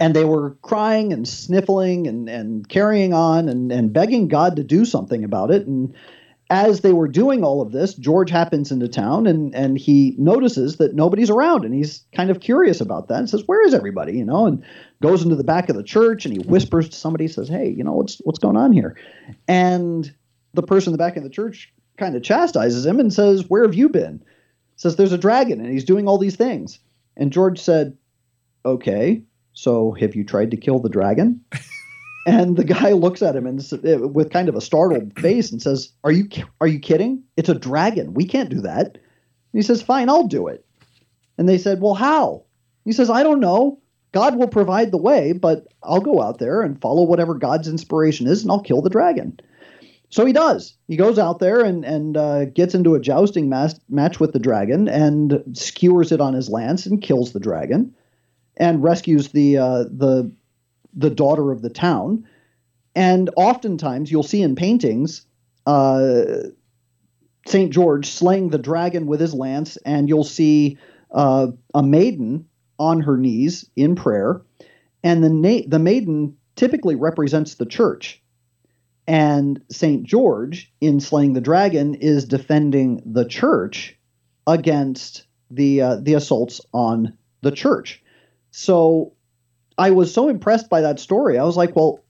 and 0.00 0.14
they 0.14 0.24
were 0.24 0.50
crying 0.62 1.12
and 1.12 1.26
sniffling 1.26 2.06
and 2.06 2.28
and 2.28 2.68
carrying 2.68 3.14
on 3.14 3.48
and 3.48 3.70
and 3.70 3.92
begging 3.92 4.28
God 4.28 4.56
to 4.56 4.64
do 4.64 4.84
something 4.84 5.22
about 5.22 5.50
it. 5.50 5.66
And 5.66 5.94
as 6.50 6.80
they 6.80 6.92
were 6.92 7.08
doing 7.08 7.44
all 7.44 7.60
of 7.60 7.72
this, 7.72 7.94
George 7.94 8.30
happens 8.30 8.72
into 8.72 8.88
town 8.88 9.26
and 9.26 9.54
and 9.54 9.78
he 9.78 10.14
notices 10.18 10.76
that 10.76 10.94
nobody's 10.94 11.28
around 11.28 11.64
and 11.64 11.74
he's 11.74 12.04
kind 12.14 12.30
of 12.30 12.40
curious 12.40 12.80
about 12.80 13.08
that 13.08 13.18
and 13.18 13.28
says, 13.30 13.42
"Where 13.46 13.66
is 13.66 13.74
everybody?" 13.74 14.16
You 14.16 14.24
know, 14.24 14.46
and 14.46 14.62
goes 15.02 15.22
into 15.22 15.36
the 15.36 15.44
back 15.44 15.68
of 15.68 15.76
the 15.76 15.82
church 15.82 16.24
and 16.24 16.32
he 16.32 16.38
whispers 16.38 16.88
to 16.88 16.96
somebody, 16.96 17.28
says, 17.28 17.48
"Hey, 17.48 17.68
you 17.68 17.84
know 17.84 17.92
what's 17.92 18.18
what's 18.24 18.38
going 18.38 18.56
on 18.56 18.72
here?" 18.72 18.96
And 19.46 20.10
the 20.54 20.62
person 20.62 20.90
in 20.90 20.92
the 20.92 21.04
back 21.04 21.16
of 21.16 21.22
the 21.22 21.30
church 21.30 21.72
kind 21.98 22.16
of 22.16 22.22
chastises 22.22 22.86
him 22.86 22.98
and 22.98 23.12
says, 23.12 23.48
"Where 23.48 23.64
have 23.64 23.74
you 23.74 23.90
been?" 23.90 24.22
Says, 24.76 24.96
"There's 24.96 25.12
a 25.12 25.18
dragon 25.18 25.60
and 25.60 25.70
he's 25.70 25.84
doing 25.84 26.08
all 26.08 26.18
these 26.18 26.36
things." 26.36 26.78
And 27.16 27.30
George 27.30 27.60
said, 27.60 27.94
"Okay, 28.64 29.22
so 29.52 29.92
have 29.92 30.14
you 30.14 30.24
tried 30.24 30.50
to 30.52 30.56
kill 30.56 30.78
the 30.78 30.88
dragon?" 30.88 31.44
And 32.28 32.58
the 32.58 32.64
guy 32.64 32.92
looks 32.92 33.22
at 33.22 33.34
him 33.34 33.46
and 33.46 33.64
with 34.14 34.30
kind 34.30 34.50
of 34.50 34.54
a 34.54 34.60
startled 34.60 35.18
face 35.18 35.50
and 35.50 35.62
says, 35.62 35.92
"Are 36.04 36.12
you 36.12 36.28
are 36.60 36.66
you 36.66 36.78
kidding? 36.78 37.22
It's 37.38 37.48
a 37.48 37.54
dragon. 37.54 38.12
We 38.12 38.26
can't 38.26 38.50
do 38.50 38.60
that." 38.60 38.86
And 38.86 39.54
he 39.54 39.62
says, 39.62 39.80
"Fine, 39.80 40.10
I'll 40.10 40.26
do 40.26 40.46
it." 40.46 40.62
And 41.38 41.48
they 41.48 41.56
said, 41.56 41.80
"Well, 41.80 41.94
how?" 41.94 42.42
He 42.84 42.92
says, 42.92 43.08
"I 43.08 43.22
don't 43.22 43.40
know. 43.40 43.78
God 44.12 44.36
will 44.36 44.48
provide 44.48 44.90
the 44.90 44.98
way, 44.98 45.32
but 45.32 45.68
I'll 45.82 46.00
go 46.00 46.20
out 46.20 46.38
there 46.38 46.60
and 46.60 46.80
follow 46.80 47.02
whatever 47.04 47.34
God's 47.34 47.66
inspiration 47.66 48.26
is, 48.26 48.42
and 48.42 48.50
I'll 48.50 48.60
kill 48.60 48.82
the 48.82 48.90
dragon." 48.90 49.40
So 50.10 50.26
he 50.26 50.34
does. 50.34 50.74
He 50.86 50.96
goes 50.96 51.18
out 51.18 51.38
there 51.38 51.60
and 51.60 51.82
and 51.82 52.14
uh, 52.18 52.44
gets 52.46 52.74
into 52.74 52.94
a 52.94 53.00
jousting 53.00 53.48
mas- 53.48 53.80
match 53.88 54.20
with 54.20 54.32
the 54.32 54.38
dragon 54.38 54.86
and 54.86 55.42
skewers 55.54 56.12
it 56.12 56.20
on 56.20 56.34
his 56.34 56.50
lance 56.50 56.84
and 56.84 57.00
kills 57.00 57.32
the 57.32 57.40
dragon, 57.40 57.94
and 58.58 58.82
rescues 58.82 59.28
the 59.28 59.56
uh, 59.56 59.84
the 59.84 60.30
the 60.98 61.10
daughter 61.10 61.50
of 61.50 61.62
the 61.62 61.70
town. 61.70 62.26
And 62.94 63.30
oftentimes 63.36 64.10
you'll 64.10 64.22
see 64.22 64.42
in 64.42 64.56
paintings 64.56 65.24
uh, 65.68 66.24
St. 67.46 67.72
George 67.72 68.08
slaying 68.08 68.48
the 68.48 68.58
dragon 68.58 69.06
with 69.06 69.20
his 69.20 69.34
lance, 69.34 69.76
and 69.78 70.08
you'll 70.08 70.24
see 70.24 70.78
uh, 71.10 71.48
a 71.74 71.82
maiden 71.82 72.46
on 72.78 73.00
her 73.00 73.16
knees 73.16 73.68
in 73.76 73.94
prayer. 73.94 74.42
And 75.02 75.22
the, 75.22 75.30
na- 75.30 75.66
the 75.66 75.78
maiden 75.78 76.36
typically 76.56 76.94
represents 76.94 77.54
the 77.54 77.66
church. 77.66 78.22
And 79.06 79.60
St. 79.70 80.04
George, 80.04 80.72
in 80.80 81.00
slaying 81.00 81.32
the 81.32 81.40
dragon, 81.40 81.94
is 81.94 82.24
defending 82.24 83.02
the 83.06 83.24
church 83.24 83.96
against 84.46 85.26
the, 85.50 85.80
uh, 85.80 85.96
the 85.96 86.14
assaults 86.14 86.60
on 86.72 87.16
the 87.42 87.52
church. 87.52 88.02
So 88.50 89.12
I 89.78 89.90
was 89.90 90.12
so 90.12 90.28
impressed 90.28 90.68
by 90.68 90.80
that 90.82 91.00
story. 91.00 91.38
I 91.38 91.44
was 91.44 91.56
like, 91.56 91.74
well, 91.76 92.04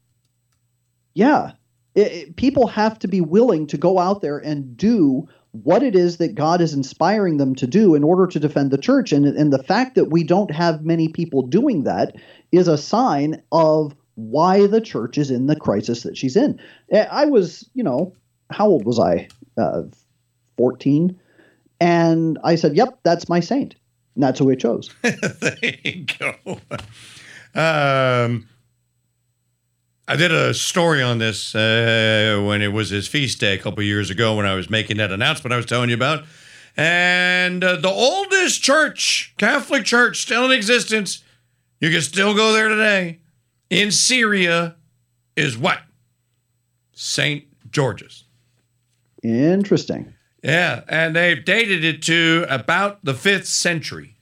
yeah, 1.14 1.52
it, 1.94 2.12
it, 2.12 2.36
people 2.36 2.66
have 2.66 2.98
to 3.00 3.08
be 3.08 3.20
willing 3.20 3.66
to 3.68 3.76
go 3.76 3.98
out 3.98 4.20
there 4.22 4.38
and 4.38 4.76
do 4.76 5.28
what 5.52 5.82
it 5.82 5.94
is 5.94 6.18
that 6.18 6.34
God 6.34 6.60
is 6.60 6.74
inspiring 6.74 7.36
them 7.36 7.54
to 7.56 7.66
do 7.66 7.94
in 7.94 8.04
order 8.04 8.26
to 8.26 8.40
defend 8.40 8.70
the 8.70 8.78
church. 8.78 9.12
And, 9.12 9.26
and 9.26 9.52
the 9.52 9.62
fact 9.62 9.94
that 9.94 10.06
we 10.06 10.24
don't 10.24 10.50
have 10.50 10.84
many 10.84 11.08
people 11.08 11.42
doing 11.42 11.84
that 11.84 12.16
is 12.52 12.68
a 12.68 12.78
sign 12.78 13.42
of 13.52 13.94
why 14.14 14.66
the 14.66 14.80
church 14.80 15.18
is 15.18 15.30
in 15.30 15.46
the 15.46 15.56
crisis 15.56 16.02
that 16.02 16.16
she's 16.16 16.36
in. 16.36 16.60
I 16.92 17.26
was, 17.26 17.68
you 17.74 17.82
know, 17.82 18.14
how 18.50 18.66
old 18.66 18.84
was 18.84 18.98
I? 18.98 19.28
Uh, 19.56 19.82
14. 20.56 21.18
And 21.80 22.38
I 22.42 22.56
said, 22.56 22.76
yep, 22.76 22.98
that's 23.02 23.28
my 23.28 23.40
saint. 23.40 23.76
And 24.14 24.24
that's 24.24 24.38
who 24.38 24.50
I 24.50 24.56
chose. 24.56 24.94
there 25.02 25.56
you 25.84 26.06
go. 26.18 26.58
Um, 27.58 28.46
I 30.06 30.14
did 30.14 30.30
a 30.30 30.54
story 30.54 31.02
on 31.02 31.18
this 31.18 31.56
uh, 31.56 32.40
when 32.46 32.62
it 32.62 32.72
was 32.72 32.90
his 32.90 33.08
feast 33.08 33.40
day 33.40 33.54
a 33.54 33.58
couple 33.58 33.82
years 33.82 34.10
ago 34.10 34.36
when 34.36 34.46
I 34.46 34.54
was 34.54 34.70
making 34.70 34.98
that 34.98 35.10
announcement 35.10 35.52
I 35.52 35.56
was 35.56 35.66
telling 35.66 35.88
you 35.88 35.96
about. 35.96 36.24
And 36.76 37.64
uh, 37.64 37.74
the 37.74 37.90
oldest 37.90 38.62
church, 38.62 39.34
Catholic 39.38 39.84
church, 39.84 40.22
still 40.22 40.44
in 40.44 40.52
existence, 40.52 41.24
you 41.80 41.90
can 41.90 42.00
still 42.00 42.32
go 42.32 42.52
there 42.52 42.68
today 42.68 43.18
in 43.70 43.90
Syria, 43.90 44.76
is 45.34 45.58
what? 45.58 45.80
St. 46.92 47.44
George's. 47.72 48.22
Interesting. 49.24 50.14
Yeah, 50.44 50.82
and 50.88 51.16
they've 51.16 51.44
dated 51.44 51.82
it 51.82 52.02
to 52.02 52.46
about 52.48 53.04
the 53.04 53.14
fifth 53.14 53.48
century, 53.48 54.14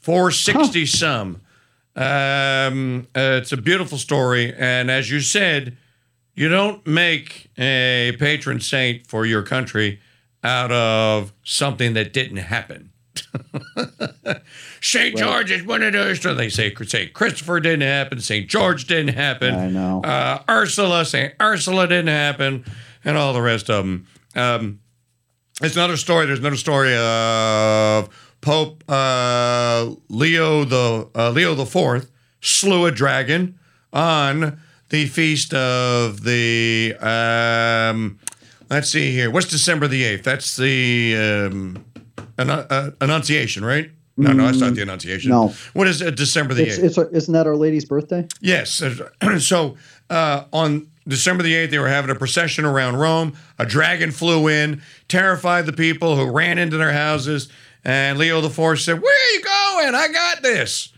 460 0.00 0.80
huh. 0.80 0.86
some. 0.86 1.40
Um, 1.96 3.06
uh, 3.14 3.38
it's 3.40 3.52
a 3.52 3.56
beautiful 3.56 3.98
story, 3.98 4.52
and 4.56 4.90
as 4.90 5.10
you 5.10 5.20
said, 5.20 5.76
you 6.34 6.48
don't 6.48 6.84
make 6.86 7.50
a 7.56 8.16
patron 8.18 8.60
saint 8.60 9.06
for 9.06 9.24
your 9.24 9.42
country 9.42 10.00
out 10.42 10.72
of 10.72 11.32
something 11.44 11.94
that 11.94 12.12
didn't 12.12 12.38
happen. 12.38 12.90
St. 14.80 15.16
George 15.16 15.50
is 15.50 15.64
one 15.64 15.82
of 15.82 15.92
those. 15.92 16.20
So 16.20 16.34
they 16.34 16.48
say 16.48 16.74
St. 16.74 17.12
Christopher 17.12 17.60
didn't 17.60 17.82
happen. 17.82 18.20
St. 18.20 18.48
George 18.48 18.86
didn't 18.86 19.14
happen. 19.14 19.54
I 19.54 19.68
know. 19.68 20.02
Uh, 20.02 20.42
Ursula, 20.48 21.04
St. 21.04 21.34
Ursula 21.40 21.86
didn't 21.86 22.08
happen, 22.08 22.64
and 23.04 23.16
all 23.16 23.32
the 23.32 23.42
rest 23.42 23.70
of 23.70 23.84
them. 23.84 24.06
Um, 24.34 24.80
it's 25.62 25.76
another 25.76 25.96
story. 25.96 26.26
There's 26.26 26.40
another 26.40 26.56
story 26.56 26.96
of 26.96 28.08
Pope 28.44 28.84
uh, 28.90 29.90
Leo 30.10 30.64
the 30.64 31.08
uh, 31.14 31.30
Leo 31.30 31.54
the 31.54 31.64
Fourth 31.64 32.10
slew 32.42 32.84
a 32.84 32.92
dragon 32.92 33.58
on 33.90 34.60
the 34.90 35.06
feast 35.06 35.54
of 35.54 36.22
the. 36.24 36.94
Um, 37.00 38.18
let's 38.68 38.90
see 38.90 39.12
here. 39.12 39.30
What's 39.30 39.48
December 39.48 39.88
the 39.88 40.04
eighth? 40.04 40.24
That's 40.24 40.56
the 40.56 41.16
um, 41.16 41.84
uh, 42.38 42.90
Annunciation, 43.00 43.64
right? 43.64 43.90
No, 44.18 44.32
no, 44.32 44.44
that's 44.44 44.58
not 44.58 44.74
the 44.74 44.82
Annunciation. 44.82 45.30
No. 45.30 45.54
What 45.72 45.88
is 45.88 46.02
it, 46.02 46.14
December 46.14 46.52
the 46.52 46.64
eighth? 46.66 46.78
It's, 46.80 46.98
it's, 46.98 47.12
isn't 47.12 47.32
that 47.32 47.46
Our 47.46 47.56
Lady's 47.56 47.86
birthday? 47.86 48.28
Yes. 48.40 48.82
So 49.38 49.76
uh, 50.10 50.44
on 50.52 50.86
December 51.08 51.42
the 51.42 51.52
8th, 51.52 51.70
they 51.70 51.78
were 51.78 51.88
having 51.88 52.10
a 52.10 52.14
procession 52.14 52.64
around 52.64 52.96
Rome. 52.96 53.36
A 53.58 53.66
dragon 53.66 54.10
flew 54.10 54.48
in, 54.48 54.82
terrified 55.08 55.66
the 55.66 55.72
people 55.72 56.16
who 56.16 56.30
ran 56.30 56.58
into 56.58 56.76
their 56.76 56.92
houses. 56.92 57.50
And 57.84 58.18
Leo 58.18 58.40
the 58.40 58.50
Fourth 58.50 58.80
said, 58.80 59.02
Where 59.02 59.14
are 59.14 59.32
you 59.32 59.42
going? 59.42 59.94
I 59.94 60.08
got 60.08 60.42
this. 60.42 60.92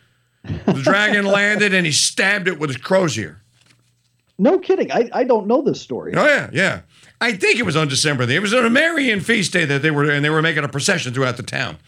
The 0.44 0.80
dragon 0.82 1.24
landed 1.26 1.74
and 1.74 1.84
he 1.84 1.92
stabbed 1.92 2.48
it 2.48 2.58
with 2.58 2.70
his 2.70 2.76
crozier. 2.76 3.40
No 4.38 4.58
kidding. 4.58 4.92
I, 4.92 5.08
I 5.12 5.24
don't 5.24 5.46
know 5.46 5.62
this 5.62 5.80
story. 5.80 6.12
Oh 6.14 6.26
yeah, 6.26 6.50
yeah. 6.52 6.80
I 7.20 7.32
think 7.32 7.58
it 7.58 7.64
was 7.64 7.76
on 7.76 7.88
December. 7.88 8.24
It 8.24 8.42
was 8.42 8.52
on 8.52 8.66
a 8.66 8.70
Marian 8.70 9.20
feast 9.20 9.52
day 9.52 9.64
that 9.64 9.82
they 9.82 9.90
were 9.90 10.10
and 10.10 10.24
they 10.24 10.30
were 10.30 10.42
making 10.42 10.64
a 10.64 10.68
procession 10.68 11.14
throughout 11.14 11.38
the 11.38 11.42
town, 11.42 11.78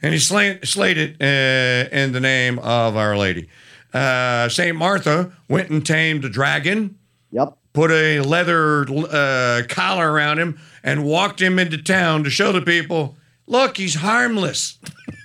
and 0.00 0.12
he 0.12 0.20
slayed, 0.20 0.66
slayed 0.66 0.96
it 0.96 1.16
uh, 1.20 1.88
in 1.94 2.12
the 2.12 2.20
name 2.20 2.60
of 2.60 2.96
Our 2.96 3.16
Lady. 3.16 3.48
Uh, 3.92 4.48
Saint 4.48 4.76
Martha 4.76 5.32
went 5.48 5.70
and 5.70 5.84
tamed 5.84 6.24
a 6.24 6.28
dragon. 6.28 6.98
Yep. 7.32 7.56
Put 7.72 7.90
a 7.90 8.20
leather 8.20 8.86
uh, 8.88 9.62
collar 9.68 10.10
around 10.10 10.38
him 10.38 10.58
and 10.82 11.04
walked 11.04 11.42
him 11.42 11.58
into 11.58 11.76
town 11.76 12.24
to 12.24 12.30
show 12.30 12.52
the 12.52 12.62
people 12.62 13.16
look, 13.46 13.76
he's 13.76 13.96
harmless. 13.96 14.78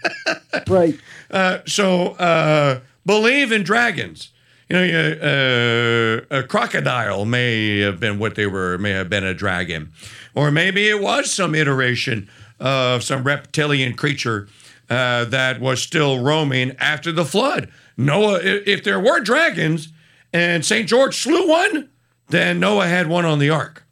right. 0.67 0.99
Uh, 1.29 1.59
so 1.65 2.09
uh, 2.13 2.79
believe 3.05 3.51
in 3.51 3.63
dragons. 3.63 4.29
You 4.69 4.77
know, 4.77 6.23
uh, 6.31 6.37
a 6.37 6.43
crocodile 6.43 7.25
may 7.25 7.79
have 7.79 7.99
been 7.99 8.19
what 8.19 8.35
they 8.35 8.47
were, 8.47 8.77
may 8.77 8.91
have 8.91 9.09
been 9.09 9.25
a 9.25 9.33
dragon, 9.33 9.91
or 10.33 10.49
maybe 10.49 10.87
it 10.87 11.01
was 11.01 11.29
some 11.29 11.53
iteration 11.55 12.29
of 12.57 13.03
some 13.03 13.23
reptilian 13.23 13.95
creature 13.95 14.47
uh, 14.89 15.25
that 15.25 15.59
was 15.59 15.81
still 15.81 16.19
roaming 16.19 16.75
after 16.77 17.11
the 17.11 17.25
flood. 17.25 17.69
Noah, 17.97 18.39
if 18.41 18.83
there 18.83 18.99
were 18.99 19.19
dragons 19.19 19.89
and 20.31 20.65
St. 20.65 20.87
George 20.87 21.17
slew 21.17 21.47
one, 21.47 21.89
then 22.29 22.59
Noah 22.59 22.87
had 22.87 23.07
one 23.07 23.25
on 23.25 23.39
the 23.39 23.49
ark. 23.49 23.83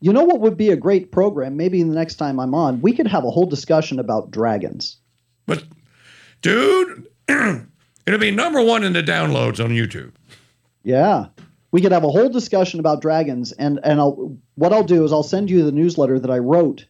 You 0.00 0.12
know 0.12 0.24
what 0.24 0.40
would 0.40 0.56
be 0.56 0.70
a 0.70 0.76
great 0.76 1.10
program? 1.12 1.56
Maybe 1.56 1.82
the 1.82 1.94
next 1.94 2.16
time 2.16 2.38
I'm 2.38 2.54
on, 2.54 2.80
we 2.80 2.92
could 2.92 3.06
have 3.06 3.24
a 3.24 3.30
whole 3.30 3.46
discussion 3.46 3.98
about 3.98 4.30
dragons. 4.30 4.98
But, 5.46 5.64
dude, 6.42 7.06
it'll 7.28 8.20
be 8.20 8.30
number 8.30 8.62
one 8.62 8.84
in 8.84 8.92
the 8.92 9.02
downloads 9.02 9.62
on 9.64 9.70
YouTube. 9.70 10.12
Yeah. 10.82 11.26
We 11.70 11.80
could 11.80 11.92
have 11.92 12.04
a 12.04 12.10
whole 12.10 12.28
discussion 12.28 12.78
about 12.78 13.00
dragons 13.02 13.50
and 13.50 13.80
and 13.82 13.98
I'll 13.98 14.36
what 14.54 14.72
I'll 14.72 14.84
do 14.84 15.04
is 15.04 15.12
I'll 15.12 15.24
send 15.24 15.50
you 15.50 15.64
the 15.64 15.72
newsletter 15.72 16.20
that 16.20 16.30
I 16.30 16.38
wrote 16.38 16.86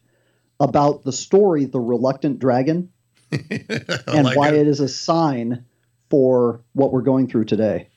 about 0.59 1.03
the 1.03 1.11
story 1.11 1.65
The 1.65 1.79
Reluctant 1.79 2.37
Dragon 2.37 2.91
and 3.31 4.25
like 4.25 4.37
why 4.37 4.49
it. 4.49 4.55
it 4.55 4.67
is 4.67 4.79
a 4.79 4.87
sign 4.87 5.65
for 6.09 6.61
what 6.73 6.91
we're 6.91 7.01
going 7.01 7.27
through 7.27 7.45
today. 7.45 7.89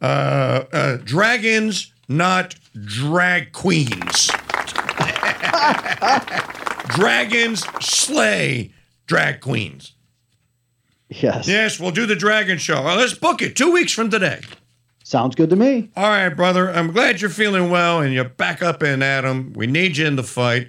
Uh, 0.00 0.64
uh, 0.72 0.96
dragons, 0.98 1.92
not 2.08 2.54
drag 2.84 3.52
queens. 3.52 4.30
dragons 6.88 7.64
slay 7.80 8.72
drag 9.06 9.40
queens. 9.40 9.94
Yes. 11.08 11.48
Yes, 11.48 11.80
we'll 11.80 11.90
do 11.90 12.06
the 12.06 12.16
dragon 12.16 12.58
show. 12.58 12.82
Well, 12.82 12.96
let's 12.96 13.14
book 13.14 13.40
it 13.40 13.56
two 13.56 13.72
weeks 13.72 13.92
from 13.92 14.10
today. 14.10 14.40
Sounds 15.04 15.34
good 15.34 15.48
to 15.50 15.56
me. 15.56 15.90
All 15.96 16.08
right, 16.10 16.28
brother. 16.28 16.70
I'm 16.70 16.92
glad 16.92 17.20
you're 17.22 17.30
feeling 17.30 17.70
well 17.70 18.00
and 18.02 18.12
you're 18.12 18.28
back 18.28 18.62
up 18.62 18.82
in 18.82 19.02
Adam. 19.02 19.54
We 19.54 19.66
need 19.66 19.96
you 19.96 20.06
in 20.06 20.16
the 20.16 20.22
fight. 20.22 20.68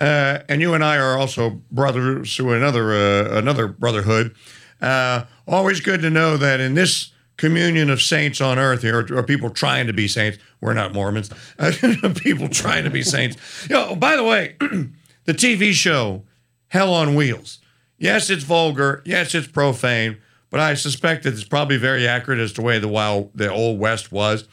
Uh, 0.00 0.38
and 0.48 0.60
you 0.60 0.72
and 0.74 0.82
I 0.82 0.96
are 0.96 1.18
also 1.18 1.60
brothers 1.70 2.34
to 2.36 2.52
another 2.54 2.94
uh, 2.94 3.38
another 3.38 3.68
brotherhood. 3.68 4.34
Uh, 4.80 5.24
always 5.46 5.80
good 5.80 6.00
to 6.02 6.10
know 6.10 6.36
that 6.38 6.60
in 6.60 6.74
this 6.74 7.12
communion 7.36 7.90
of 7.90 8.00
saints 8.00 8.40
on 8.40 8.58
earth 8.58 8.82
here, 8.82 9.00
or, 9.00 9.18
or 9.18 9.22
people 9.22 9.50
trying 9.50 9.86
to 9.86 9.92
be 9.92 10.08
saints, 10.08 10.38
we're 10.60 10.74
not 10.74 10.92
Mormons. 10.92 11.30
people 12.16 12.48
trying 12.48 12.84
to 12.84 12.90
be 12.90 13.02
saints. 13.02 13.66
You 13.68 13.76
know, 13.76 13.96
by 13.96 14.16
the 14.16 14.24
way, 14.24 14.56
the 15.24 15.34
TV 15.34 15.72
show 15.72 16.24
Hell 16.68 16.92
on 16.92 17.14
Wheels. 17.14 17.60
Yes, 17.98 18.30
it's 18.30 18.42
vulgar. 18.42 19.00
Yes, 19.04 19.34
it's 19.34 19.46
profane. 19.46 20.18
But 20.50 20.60
I 20.60 20.74
suspect 20.74 21.22
that 21.24 21.34
it's 21.34 21.44
probably 21.44 21.76
very 21.76 22.06
accurate 22.06 22.40
as 22.40 22.52
to 22.52 22.60
the 22.60 22.66
way 22.66 22.78
the 22.78 22.88
wild, 22.88 23.30
the 23.34 23.50
old 23.50 23.78
West 23.78 24.12
was. 24.12 24.48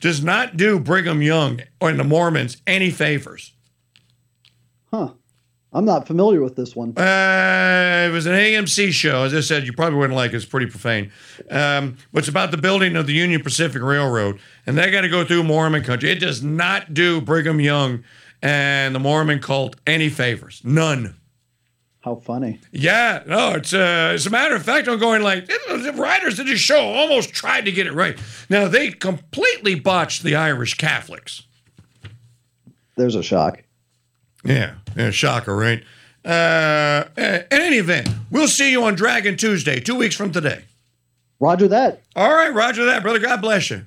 Does 0.00 0.22
not 0.22 0.56
do 0.56 0.78
Brigham 0.78 1.22
Young 1.22 1.60
or 1.80 1.92
the 1.92 2.04
Mormons 2.04 2.56
any 2.66 2.90
favors. 2.90 3.52
Huh. 4.90 5.12
I'm 5.72 5.84
not 5.84 6.06
familiar 6.06 6.40
with 6.42 6.56
this 6.56 6.74
one. 6.74 6.96
Uh, 6.96 8.06
it 8.08 8.12
was 8.12 8.24
an 8.24 8.32
AMC 8.32 8.90
show. 8.90 9.24
As 9.24 9.34
I 9.34 9.40
said, 9.40 9.66
you 9.66 9.74
probably 9.74 9.98
wouldn't 9.98 10.16
like 10.16 10.32
it. 10.32 10.36
It's 10.36 10.46
pretty 10.46 10.66
profane. 10.66 11.12
Um, 11.50 11.98
but 12.12 12.20
it's 12.20 12.28
about 12.28 12.50
the 12.52 12.56
building 12.56 12.96
of 12.96 13.06
the 13.06 13.12
Union 13.12 13.42
Pacific 13.42 13.82
Railroad. 13.82 14.40
And 14.66 14.78
they 14.78 14.90
got 14.90 15.02
to 15.02 15.10
go 15.10 15.24
through 15.24 15.44
Mormon 15.44 15.82
country. 15.82 16.10
It 16.10 16.20
does 16.20 16.42
not 16.42 16.94
do 16.94 17.20
Brigham 17.20 17.60
Young 17.60 18.02
and 18.40 18.94
the 18.94 18.98
Mormon 18.98 19.40
cult 19.40 19.76
any 19.86 20.08
favors. 20.08 20.62
None. 20.64 21.14
How 22.00 22.14
funny. 22.14 22.60
Yeah, 22.72 23.22
no, 23.26 23.54
it's 23.56 23.74
uh, 23.74 24.12
as 24.14 24.26
a 24.26 24.30
matter 24.30 24.54
of 24.54 24.62
fact, 24.62 24.88
I'm 24.88 24.98
going 24.98 25.20
like 25.20 25.46
the 25.46 25.92
writers 25.96 26.38
of 26.38 26.46
this 26.46 26.60
show 26.60 26.80
almost 26.80 27.34
tried 27.34 27.64
to 27.66 27.72
get 27.72 27.86
it 27.86 27.92
right. 27.92 28.16
Now 28.48 28.68
they 28.68 28.92
completely 28.92 29.74
botched 29.74 30.22
the 30.22 30.36
Irish 30.36 30.74
Catholics. 30.74 31.42
There's 32.96 33.16
a 33.16 33.22
shock. 33.22 33.62
Yeah, 34.48 34.74
yeah 34.96 35.10
shocker, 35.10 35.54
right? 35.54 35.84
Uh, 36.24 37.04
in 37.16 37.44
any 37.50 37.76
event, 37.76 38.08
we'll 38.30 38.48
see 38.48 38.72
you 38.72 38.82
on 38.84 38.94
Dragon 38.94 39.36
Tuesday, 39.36 39.78
two 39.78 39.94
weeks 39.94 40.16
from 40.16 40.32
today. 40.32 40.64
Roger 41.38 41.68
that. 41.68 42.02
All 42.16 42.32
right, 42.32 42.52
Roger 42.52 42.86
that, 42.86 43.02
brother. 43.02 43.18
God 43.18 43.42
bless 43.42 43.70
you. 43.70 43.84